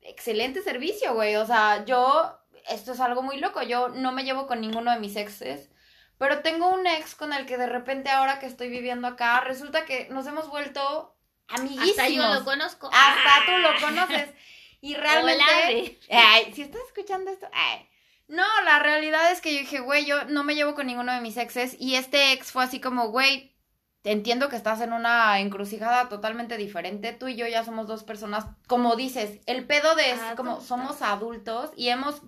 excelente 0.00 0.62
servicio, 0.62 1.14
güey. 1.14 1.36
O 1.36 1.46
sea, 1.46 1.84
yo, 1.84 2.38
esto 2.68 2.92
es 2.92 3.00
algo 3.00 3.22
muy 3.22 3.38
loco, 3.38 3.62
yo 3.62 3.88
no 3.88 4.12
me 4.12 4.24
llevo 4.24 4.46
con 4.46 4.60
ninguno 4.60 4.92
de 4.92 5.00
mis 5.00 5.16
exes, 5.16 5.70
pero 6.18 6.40
tengo 6.40 6.68
un 6.68 6.86
ex 6.86 7.16
con 7.16 7.32
el 7.32 7.46
que 7.46 7.58
de 7.58 7.66
repente 7.66 8.10
ahora 8.10 8.38
que 8.38 8.46
estoy 8.46 8.68
viviendo 8.68 9.08
acá, 9.08 9.40
resulta 9.40 9.84
que 9.84 10.08
nos 10.10 10.26
hemos 10.26 10.48
vuelto 10.48 11.16
amiguísimos. 11.48 11.98
Hasta 11.98 12.08
yo 12.08 12.34
lo 12.34 12.44
conozco. 12.44 12.90
Hasta 12.92 13.36
ah. 13.36 13.42
tú 13.44 13.52
lo 13.58 13.80
conoces. 13.80 14.30
Y 14.80 14.94
realmente... 14.94 15.98
Ay, 16.10 16.52
si 16.54 16.62
estás 16.62 16.82
escuchando 16.86 17.30
esto... 17.30 17.48
Ay, 17.52 17.88
no, 18.32 18.46
la 18.64 18.78
realidad 18.78 19.30
es 19.30 19.42
que 19.42 19.52
yo 19.52 19.60
dije, 19.60 19.80
güey, 19.80 20.06
yo 20.06 20.24
no 20.24 20.42
me 20.42 20.54
llevo 20.54 20.74
con 20.74 20.86
ninguno 20.86 21.12
de 21.12 21.20
mis 21.20 21.36
exes 21.36 21.76
y 21.78 21.96
este 21.96 22.32
ex 22.32 22.50
fue 22.50 22.64
así 22.64 22.80
como, 22.80 23.08
güey, 23.08 23.54
entiendo 24.04 24.48
que 24.48 24.56
estás 24.56 24.80
en 24.80 24.94
una 24.94 25.38
encrucijada 25.40 26.08
totalmente 26.08 26.56
diferente, 26.56 27.12
tú 27.12 27.28
y 27.28 27.36
yo 27.36 27.46
ya 27.46 27.62
somos 27.62 27.86
dos 27.86 28.04
personas, 28.04 28.46
como 28.66 28.96
dices, 28.96 29.40
el 29.44 29.66
pedo 29.66 29.94
de 29.96 30.12
es 30.12 30.20
ah, 30.22 30.32
como 30.34 30.62
somos 30.62 31.02
adultos 31.02 31.72
y 31.76 31.90
hemos 31.90 32.22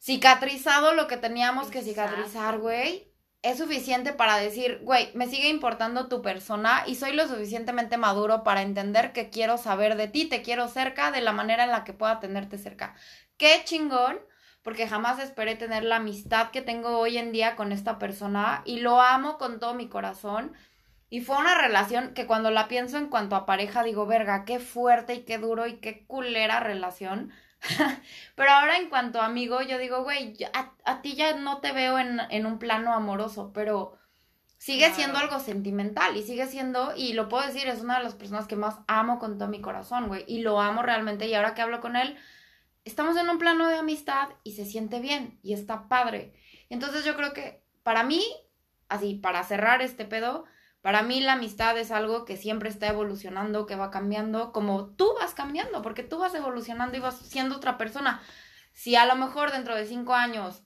cicatrizado 0.00 0.94
lo 0.94 1.08
que 1.08 1.16
teníamos 1.16 1.66
Exacto. 1.66 1.80
que 1.80 1.90
cicatrizar, 1.90 2.58
güey. 2.58 3.10
Es 3.42 3.58
suficiente 3.58 4.12
para 4.12 4.36
decir, 4.36 4.78
güey, 4.84 5.10
me 5.14 5.26
sigue 5.26 5.48
importando 5.48 6.06
tu 6.06 6.22
persona 6.22 6.84
y 6.86 6.94
soy 6.94 7.14
lo 7.14 7.26
suficientemente 7.26 7.96
maduro 7.96 8.44
para 8.44 8.62
entender 8.62 9.12
que 9.12 9.28
quiero 9.28 9.58
saber 9.58 9.96
de 9.96 10.06
ti, 10.06 10.26
te 10.26 10.42
quiero 10.42 10.68
cerca 10.68 11.10
de 11.10 11.20
la 11.20 11.32
manera 11.32 11.64
en 11.64 11.70
la 11.70 11.82
que 11.82 11.94
pueda 11.94 12.20
tenerte 12.20 12.58
cerca. 12.58 12.94
Qué 13.38 13.62
chingón 13.64 14.20
porque 14.62 14.86
jamás 14.86 15.18
esperé 15.18 15.54
tener 15.56 15.84
la 15.84 15.96
amistad 15.96 16.50
que 16.50 16.62
tengo 16.62 16.98
hoy 16.98 17.18
en 17.18 17.32
día 17.32 17.56
con 17.56 17.72
esta 17.72 17.98
persona 17.98 18.62
y 18.64 18.80
lo 18.80 19.00
amo 19.00 19.38
con 19.38 19.58
todo 19.58 19.74
mi 19.74 19.88
corazón. 19.88 20.52
Y 21.08 21.22
fue 21.22 21.38
una 21.38 21.56
relación 21.56 22.14
que 22.14 22.26
cuando 22.26 22.50
la 22.50 22.68
pienso 22.68 22.98
en 22.98 23.08
cuanto 23.08 23.36
a 23.36 23.46
pareja 23.46 23.82
digo, 23.82 24.06
verga, 24.06 24.44
qué 24.44 24.60
fuerte 24.60 25.14
y 25.14 25.22
qué 25.24 25.38
duro 25.38 25.66
y 25.66 25.78
qué 25.78 26.06
culera 26.06 26.60
relación. 26.60 27.32
pero 28.36 28.50
ahora 28.52 28.76
en 28.76 28.88
cuanto 28.88 29.20
a 29.20 29.26
amigo, 29.26 29.60
yo 29.62 29.78
digo, 29.78 30.02
güey, 30.02 30.36
a, 30.52 30.72
a, 30.84 31.02
ti 31.02 31.14
ya 31.14 31.34
no 31.36 31.58
te 31.58 31.72
veo 31.72 31.98
en, 31.98 32.20
en 32.30 32.46
un 32.46 32.58
plano 32.58 32.94
amoroso, 32.94 33.50
pero 33.52 33.98
sigue 34.56 34.86
claro. 34.86 34.94
siendo 34.94 35.18
algo 35.18 35.40
sentimental 35.40 36.16
y 36.16 36.22
sigue 36.22 36.46
siendo, 36.46 36.94
y 36.94 37.14
lo 37.14 37.28
puedo 37.28 37.46
decir, 37.46 37.66
es 37.66 37.80
una 37.80 37.98
de 37.98 38.04
las 38.04 38.14
personas 38.14 38.46
que 38.46 38.56
más 38.56 38.76
amo 38.86 39.18
con 39.18 39.38
todo 39.38 39.48
mi 39.48 39.60
corazón, 39.60 40.08
güey. 40.08 40.24
Y 40.28 40.42
lo 40.42 40.60
amo 40.60 40.82
realmente 40.82 41.26
y 41.26 41.34
ahora 41.34 41.54
que 41.54 41.62
hablo 41.62 41.80
con 41.80 41.96
él, 41.96 42.16
estamos 42.84 43.16
en 43.16 43.28
un 43.28 43.38
plano 43.38 43.68
de 43.68 43.76
amistad 43.76 44.28
y 44.42 44.52
se 44.52 44.64
siente 44.64 45.00
bien 45.00 45.38
y 45.42 45.52
está 45.52 45.88
padre. 45.88 46.34
Entonces 46.68 47.04
yo 47.04 47.16
creo 47.16 47.32
que 47.32 47.62
para 47.82 48.02
mí, 48.02 48.24
así, 48.88 49.14
para 49.14 49.42
cerrar 49.44 49.82
este 49.82 50.04
pedo, 50.04 50.44
para 50.82 51.02
mí 51.02 51.20
la 51.20 51.34
amistad 51.34 51.76
es 51.78 51.90
algo 51.90 52.24
que 52.24 52.36
siempre 52.36 52.70
está 52.70 52.88
evolucionando, 52.88 53.66
que 53.66 53.76
va 53.76 53.90
cambiando, 53.90 54.52
como 54.52 54.94
tú 54.94 55.12
vas 55.20 55.34
cambiando, 55.34 55.82
porque 55.82 56.02
tú 56.02 56.18
vas 56.18 56.34
evolucionando 56.34 56.96
y 56.96 57.00
vas 57.00 57.18
siendo 57.18 57.56
otra 57.56 57.76
persona. 57.76 58.22
Si 58.72 58.96
a 58.96 59.04
lo 59.04 59.16
mejor 59.16 59.52
dentro 59.52 59.74
de 59.74 59.86
cinco 59.86 60.14
años 60.14 60.62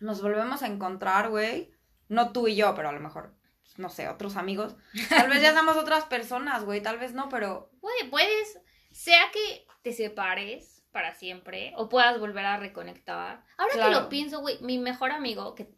nos 0.00 0.20
volvemos 0.20 0.62
a 0.62 0.66
encontrar, 0.66 1.30
güey, 1.30 1.72
no 2.08 2.32
tú 2.32 2.48
y 2.48 2.56
yo, 2.56 2.74
pero 2.74 2.88
a 2.88 2.92
lo 2.92 3.00
mejor, 3.00 3.36
no 3.76 3.88
sé, 3.88 4.08
otros 4.08 4.36
amigos, 4.36 4.76
tal 5.08 5.28
vez 5.28 5.42
ya 5.42 5.54
somos 5.56 5.76
otras 5.76 6.04
personas, 6.04 6.64
güey, 6.64 6.82
tal 6.82 6.98
vez 6.98 7.12
no, 7.12 7.28
pero... 7.28 7.70
Güey, 7.80 8.10
puedes, 8.10 8.60
sea 8.90 9.30
que 9.32 9.66
te 9.82 9.92
separes, 9.92 10.75
para 10.96 11.12
siempre 11.14 11.74
o 11.76 11.90
puedas 11.90 12.18
volver 12.18 12.46
a 12.46 12.56
reconectar. 12.56 13.42
Ahora 13.58 13.72
claro. 13.74 13.92
que 13.92 14.00
lo 14.00 14.08
pienso, 14.08 14.40
güey, 14.40 14.56
mi 14.62 14.78
mejor 14.78 15.12
amigo, 15.12 15.54
que 15.54 15.68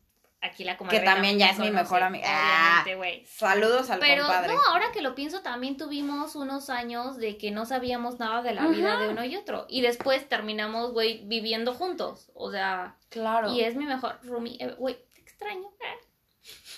aquí 0.40 0.62
la 0.62 0.76
comadre. 0.76 1.00
Que 1.00 1.04
también 1.04 1.40
ya 1.40 1.48
es 1.50 1.58
mi 1.58 1.72
mejor 1.72 2.04
amiga. 2.04 2.28
Obviamente, 2.28 2.94
güey. 2.94 3.26
Saludos 3.26 3.90
al 3.90 3.98
Pero 3.98 4.22
compadre. 4.26 4.54
no, 4.54 4.60
ahora 4.70 4.92
que 4.92 5.02
lo 5.02 5.16
pienso, 5.16 5.42
también 5.42 5.76
tuvimos 5.76 6.36
unos 6.36 6.70
años 6.70 7.16
de 7.16 7.36
que 7.36 7.50
no 7.50 7.66
sabíamos 7.66 8.20
nada 8.20 8.42
de 8.42 8.54
la 8.54 8.68
vida 8.68 8.96
de 9.00 9.08
uno 9.08 9.24
y 9.24 9.34
otro. 9.34 9.66
Y 9.68 9.80
después 9.80 10.28
terminamos, 10.28 10.92
güey, 10.92 11.24
viviendo 11.26 11.74
juntos. 11.74 12.30
O 12.34 12.52
sea, 12.52 12.94
Claro. 13.08 13.52
y 13.52 13.62
es 13.62 13.74
mi 13.74 13.86
mejor 13.86 14.20
roomie. 14.22 14.56
eh, 14.60 14.76
Güey, 14.78 14.94
te 15.14 15.20
extraño. 15.20 15.66
eh. 15.80 15.98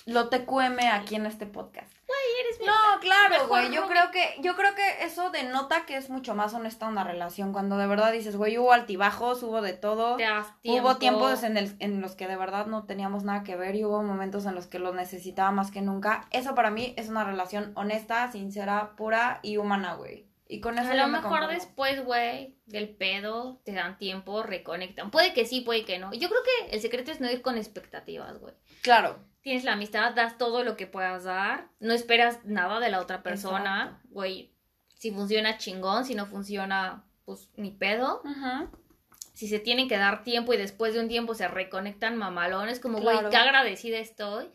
Lo 0.05 0.29
TQM 0.29 0.79
aquí 0.93 1.15
en 1.15 1.25
este 1.25 1.45
podcast. 1.45 1.91
Eres 2.39 2.59
mi 2.59 2.65
No, 2.65 2.73
claro, 3.01 3.47
güey. 3.47 3.71
Yo 3.71 3.87
creo 3.87 4.09
que, 4.11 4.35
yo 4.41 4.55
creo 4.55 4.73
que 4.73 5.03
eso 5.03 5.29
denota 5.31 5.85
que 5.85 5.97
es 5.97 6.09
mucho 6.09 6.33
más 6.33 6.53
honesta 6.53 6.87
una 6.87 7.03
relación. 7.03 7.51
Cuando 7.51 7.77
de 7.77 7.87
verdad 7.87 8.11
dices, 8.11 8.35
güey, 8.35 8.57
hubo 8.57 8.71
altibajos, 8.73 9.43
hubo 9.43 9.61
de 9.61 9.73
todo. 9.73 10.15
Te 10.17 10.23
das 10.23 10.47
Hubo 10.47 10.53
tiempo. 10.63 10.95
tiempos 10.95 11.43
en, 11.43 11.57
el- 11.57 11.75
en 11.79 11.99
los 12.01 12.15
que 12.15 12.27
de 12.27 12.37
verdad 12.37 12.67
no 12.67 12.85
teníamos 12.85 13.23
nada 13.23 13.43
que 13.43 13.55
ver 13.55 13.75
y 13.75 13.83
hubo 13.85 14.01
momentos 14.01 14.45
en 14.45 14.55
los 14.55 14.67
que 14.67 14.79
lo 14.79 14.93
necesitaba 14.93 15.51
más 15.51 15.71
que 15.71 15.81
nunca. 15.81 16.25
Eso 16.31 16.55
para 16.55 16.71
mí 16.71 16.93
es 16.97 17.09
una 17.09 17.23
relación 17.23 17.71
honesta, 17.75 18.31
sincera, 18.31 18.95
pura 18.95 19.39
y 19.41 19.57
humana, 19.57 19.93
güey. 19.95 20.25
Y 20.51 20.59
con 20.59 20.77
eso 20.77 20.91
A 20.91 20.95
lo 20.95 21.07
me 21.07 21.21
mejor 21.21 21.47
después, 21.47 22.03
güey, 22.03 22.57
del 22.65 22.89
pedo, 22.89 23.61
te 23.63 23.71
dan 23.71 23.97
tiempo, 23.97 24.43
reconectan. 24.43 25.09
Puede 25.09 25.31
que 25.33 25.45
sí, 25.45 25.61
puede 25.61 25.85
que 25.85 25.97
no. 25.97 26.11
Yo 26.13 26.27
creo 26.27 26.41
que 26.43 26.75
el 26.75 26.81
secreto 26.81 27.09
es 27.09 27.21
no 27.21 27.31
ir 27.31 27.41
con 27.41 27.57
expectativas, 27.57 28.37
güey. 28.37 28.53
Claro. 28.81 29.23
Tienes 29.39 29.63
la 29.63 29.73
amistad, 29.73 30.13
das 30.13 30.37
todo 30.37 30.65
lo 30.65 30.75
que 30.75 30.87
puedas 30.87 31.23
dar, 31.23 31.69
no 31.79 31.93
esperas 31.93 32.43
nada 32.43 32.81
de 32.81 32.89
la 32.89 32.99
otra 32.99 33.23
persona, 33.23 34.01
güey. 34.09 34.53
Si 34.95 35.11
funciona 35.11 35.57
chingón, 35.57 36.03
si 36.03 36.15
no 36.15 36.25
funciona, 36.25 37.05
pues 37.23 37.47
ni 37.55 37.71
pedo. 37.71 38.21
Ajá. 38.25 38.69
Si 39.33 39.47
se 39.47 39.59
tienen 39.59 39.87
que 39.87 39.97
dar 39.97 40.25
tiempo 40.25 40.53
y 40.53 40.57
después 40.57 40.93
de 40.93 40.99
un 40.99 41.07
tiempo 41.07 41.33
se 41.33 41.47
reconectan 41.47 42.17
mamalones, 42.17 42.81
como, 42.81 42.99
güey, 42.99 43.15
Claro. 43.15 43.29
qué 43.29 43.37
agradecida 43.37 43.99
estoy. 43.99 44.51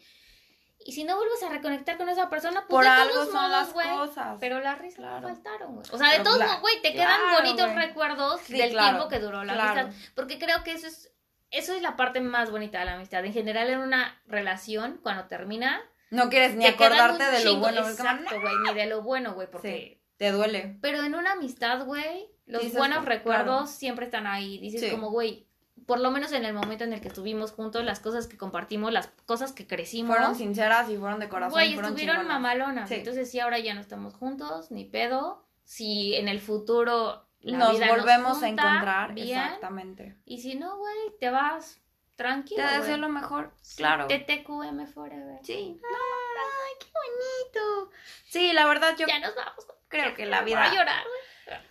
Y 0.87 0.93
si 0.93 1.03
no 1.05 1.17
vuelves 1.17 1.43
a 1.43 1.49
reconectar 1.49 1.97
con 1.97 2.09
esa 2.09 2.31
persona, 2.31 2.61
pues 2.61 2.69
Por 2.71 2.85
de 2.85 2.91
algo 2.91 3.13
todos 3.15 3.27
son 3.27 3.35
modos, 3.35 3.51
las 3.51 3.73
güey, 3.73 3.89
cosas. 3.91 4.37
Pero 4.39 4.61
las 4.61 4.79
risas 4.79 5.01
no 5.01 5.07
Claro. 5.09 5.29
faltaron, 5.29 5.75
güey. 5.75 5.87
O 5.91 5.99
sea, 5.99 6.07
de 6.11 6.13
Pero 6.19 6.25
todos 6.25 6.39
modos, 6.39 6.61
güey, 6.61 6.81
te 6.83 6.93
quedan 6.93 7.21
claro, 7.21 7.37
bonitos 7.43 7.67
güey. 7.73 7.87
recuerdos 7.87 8.41
Sí, 8.43 8.57
del 8.57 8.71
claro, 8.71 8.89
tiempo 8.91 9.09
que 9.09 9.19
duró 9.19 9.43
la 9.45 9.53
amistad. 9.73 9.91
Porque 10.15 10.39
creo 10.39 10.63
que 10.63 10.73
eso 10.73 10.87
es, 10.87 11.13
eso 11.51 11.75
es 11.75 11.83
la 11.83 11.97
parte 11.97 12.21
más 12.21 12.51
bonita 12.53 12.79
de 12.79 12.85
la 12.85 12.93
amistad. 12.95 13.25
En 13.25 13.33
general, 13.33 13.69
en 13.69 13.81
una 13.81 14.23
relación, 14.27 15.01
cuando 15.03 15.25
termina, 15.25 15.83
No 16.11 16.29
quieres 16.31 16.55
ni 16.55 16.67
acordarte 16.67 17.25
de 17.25 17.45
lo 17.45 17.57
bueno. 17.57 17.81
Exacto, 17.89 18.41
güey, 18.41 18.55
ni 18.69 18.75
de 18.75 18.87
lo 18.87 19.03
bueno, 19.03 19.35
güey, 19.35 19.51
porque... 19.51 20.01
Te 20.19 20.31
duele. 20.31 20.79
Pero 20.81 21.03
en 21.03 21.15
una 21.17 21.33
amistad, 21.33 21.85
güey, 21.85 22.31
los 22.47 22.63
Dices, 22.63 22.79
buenos 22.79 23.05
recuerdos 23.05 23.71
siempre 23.71 24.05
están 24.07 24.27
ahí. 24.29 24.59
Dices 24.59 24.81
Sí. 24.83 24.91
como, 24.91 25.11
güey, 25.11 25.46
por 25.87 26.01
lo 26.01 26.11
menos 26.11 26.33
en 26.33 26.45
el 26.45 26.53
momento 26.53 26.85
en 26.85 26.93
el 26.93 27.01
que 27.01 27.09
estuvimos 27.09 27.53
juntos, 27.53 27.85
las 27.85 28.01
cosas 28.01 28.27
que 28.27 28.37
compartimos, 28.37 28.93
las 28.93 29.09
cosas 29.27 29.53
que 29.53 29.67
crecimos... 29.67 30.17
Fueron 30.17 30.35
sinceras 30.35 30.91
y 30.91 30.97
fueron 30.97 31.21
de 31.21 31.29
corazón. 31.29 31.53
Güey, 31.53 31.75
estuvieron 31.75 31.97
chingonas. 32.17 32.27
mamalonas. 32.27 32.89
Sí. 32.89 32.97
Entonces, 32.97 33.31
sí, 33.31 33.39
ahora 33.41 33.59
ya 33.59 33.75
no 33.75 33.81
estamos 33.81 34.15
juntos, 34.15 34.71
ni 34.71 34.85
pedo. 34.85 35.45
Si 35.65 36.15
en 36.15 36.29
el 36.29 36.41
futuro 36.41 37.27
la 37.41 37.59
Nos 37.59 37.73
vida 37.79 37.89
volvemos 37.89 38.43
a 38.43 38.47
junta, 38.47 38.63
encontrar. 38.63 39.15
bien. 39.15 39.39
Exactamente. 39.39 40.17
Y 40.25 40.41
si 40.41 40.55
no, 40.57 40.77
güey, 40.77 40.97
te 41.21 41.31
vas 41.31 41.81
tranquilo. 42.17 42.65
Te 42.69 42.79
deseo 42.79 42.97
lo 42.97 43.09
mejor. 43.09 43.53
Claro. 43.77 44.07
TTQM 44.09 44.87
forever. 44.87 45.39
Sí. 45.45 45.81
Ay, 45.83 46.73
qué 46.81 46.87
bonito. 46.87 47.91
Sí, 48.25 48.53
la 48.53 48.67
verdad 48.67 48.97
yo 48.99 49.07
Ya 49.07 49.19
nos 49.21 49.35
vamos. 49.37 49.67
creo 49.89 50.15
que 50.15 50.27
la 50.27 50.39
me 50.39 50.43
voy 50.43 50.51
vida 50.53 50.65
a 50.65 50.75
llorar. 50.75 51.05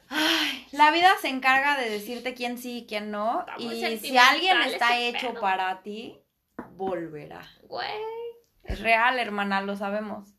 Ay, 0.09 0.67
la 0.71 0.91
vida 0.91 1.11
se 1.21 1.29
encarga 1.29 1.77
de 1.77 1.89
decirte 1.89 2.33
quién 2.33 2.57
sí 2.57 2.79
y 2.79 2.85
quién 2.85 3.11
no. 3.11 3.45
Y 3.57 3.97
si 3.97 4.17
alguien 4.17 4.61
está 4.61 4.97
hecho 4.99 5.31
pedo. 5.31 5.41
para 5.41 5.81
ti, 5.81 6.21
volverá. 6.71 7.45
Güey, 7.63 7.89
Es 8.63 8.79
real, 8.79 9.19
hermana, 9.19 9.61
lo 9.61 9.75
sabemos. 9.75 10.29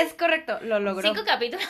Es 0.00 0.12
correcto, 0.14 0.58
lo 0.62 0.80
logró. 0.80 1.08
Cinco 1.08 1.24
capítulos. 1.24 1.64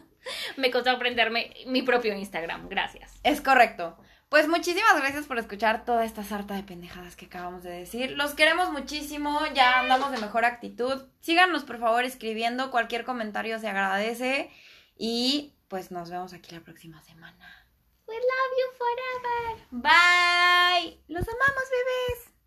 me 0.56 0.70
costó 0.70 0.90
aprenderme 0.90 1.52
mi 1.66 1.82
propio 1.82 2.14
Instagram. 2.14 2.68
Gracias. 2.68 3.18
Es 3.24 3.40
correcto. 3.40 3.98
Pues 4.28 4.46
muchísimas 4.46 4.94
gracias 4.96 5.26
por 5.26 5.38
escuchar 5.38 5.86
toda 5.86 6.04
esta 6.04 6.22
sarta 6.22 6.54
de 6.54 6.62
pendejadas 6.62 7.16
que 7.16 7.26
acabamos 7.26 7.62
de 7.62 7.70
decir. 7.70 8.10
Los 8.10 8.34
queremos 8.34 8.70
muchísimo, 8.70 9.40
ya 9.54 9.80
andamos 9.80 10.10
de 10.10 10.18
mejor 10.18 10.44
actitud. 10.44 11.08
Síganos 11.20 11.64
por 11.64 11.78
favor 11.78 12.04
escribiendo, 12.04 12.70
cualquier 12.70 13.04
comentario 13.04 13.58
se 13.58 13.68
agradece 13.68 14.50
y 14.98 15.54
pues 15.68 15.90
nos 15.90 16.10
vemos 16.10 16.34
aquí 16.34 16.54
la 16.54 16.60
próxima 16.60 17.00
semana. 17.02 17.66
We 18.06 18.16
love 18.16 18.52
you 18.58 18.68
forever. 18.76 19.66
Bye. 19.70 21.00
Los 21.08 21.26
amamos, 21.26 21.64
bebés. 21.70 22.37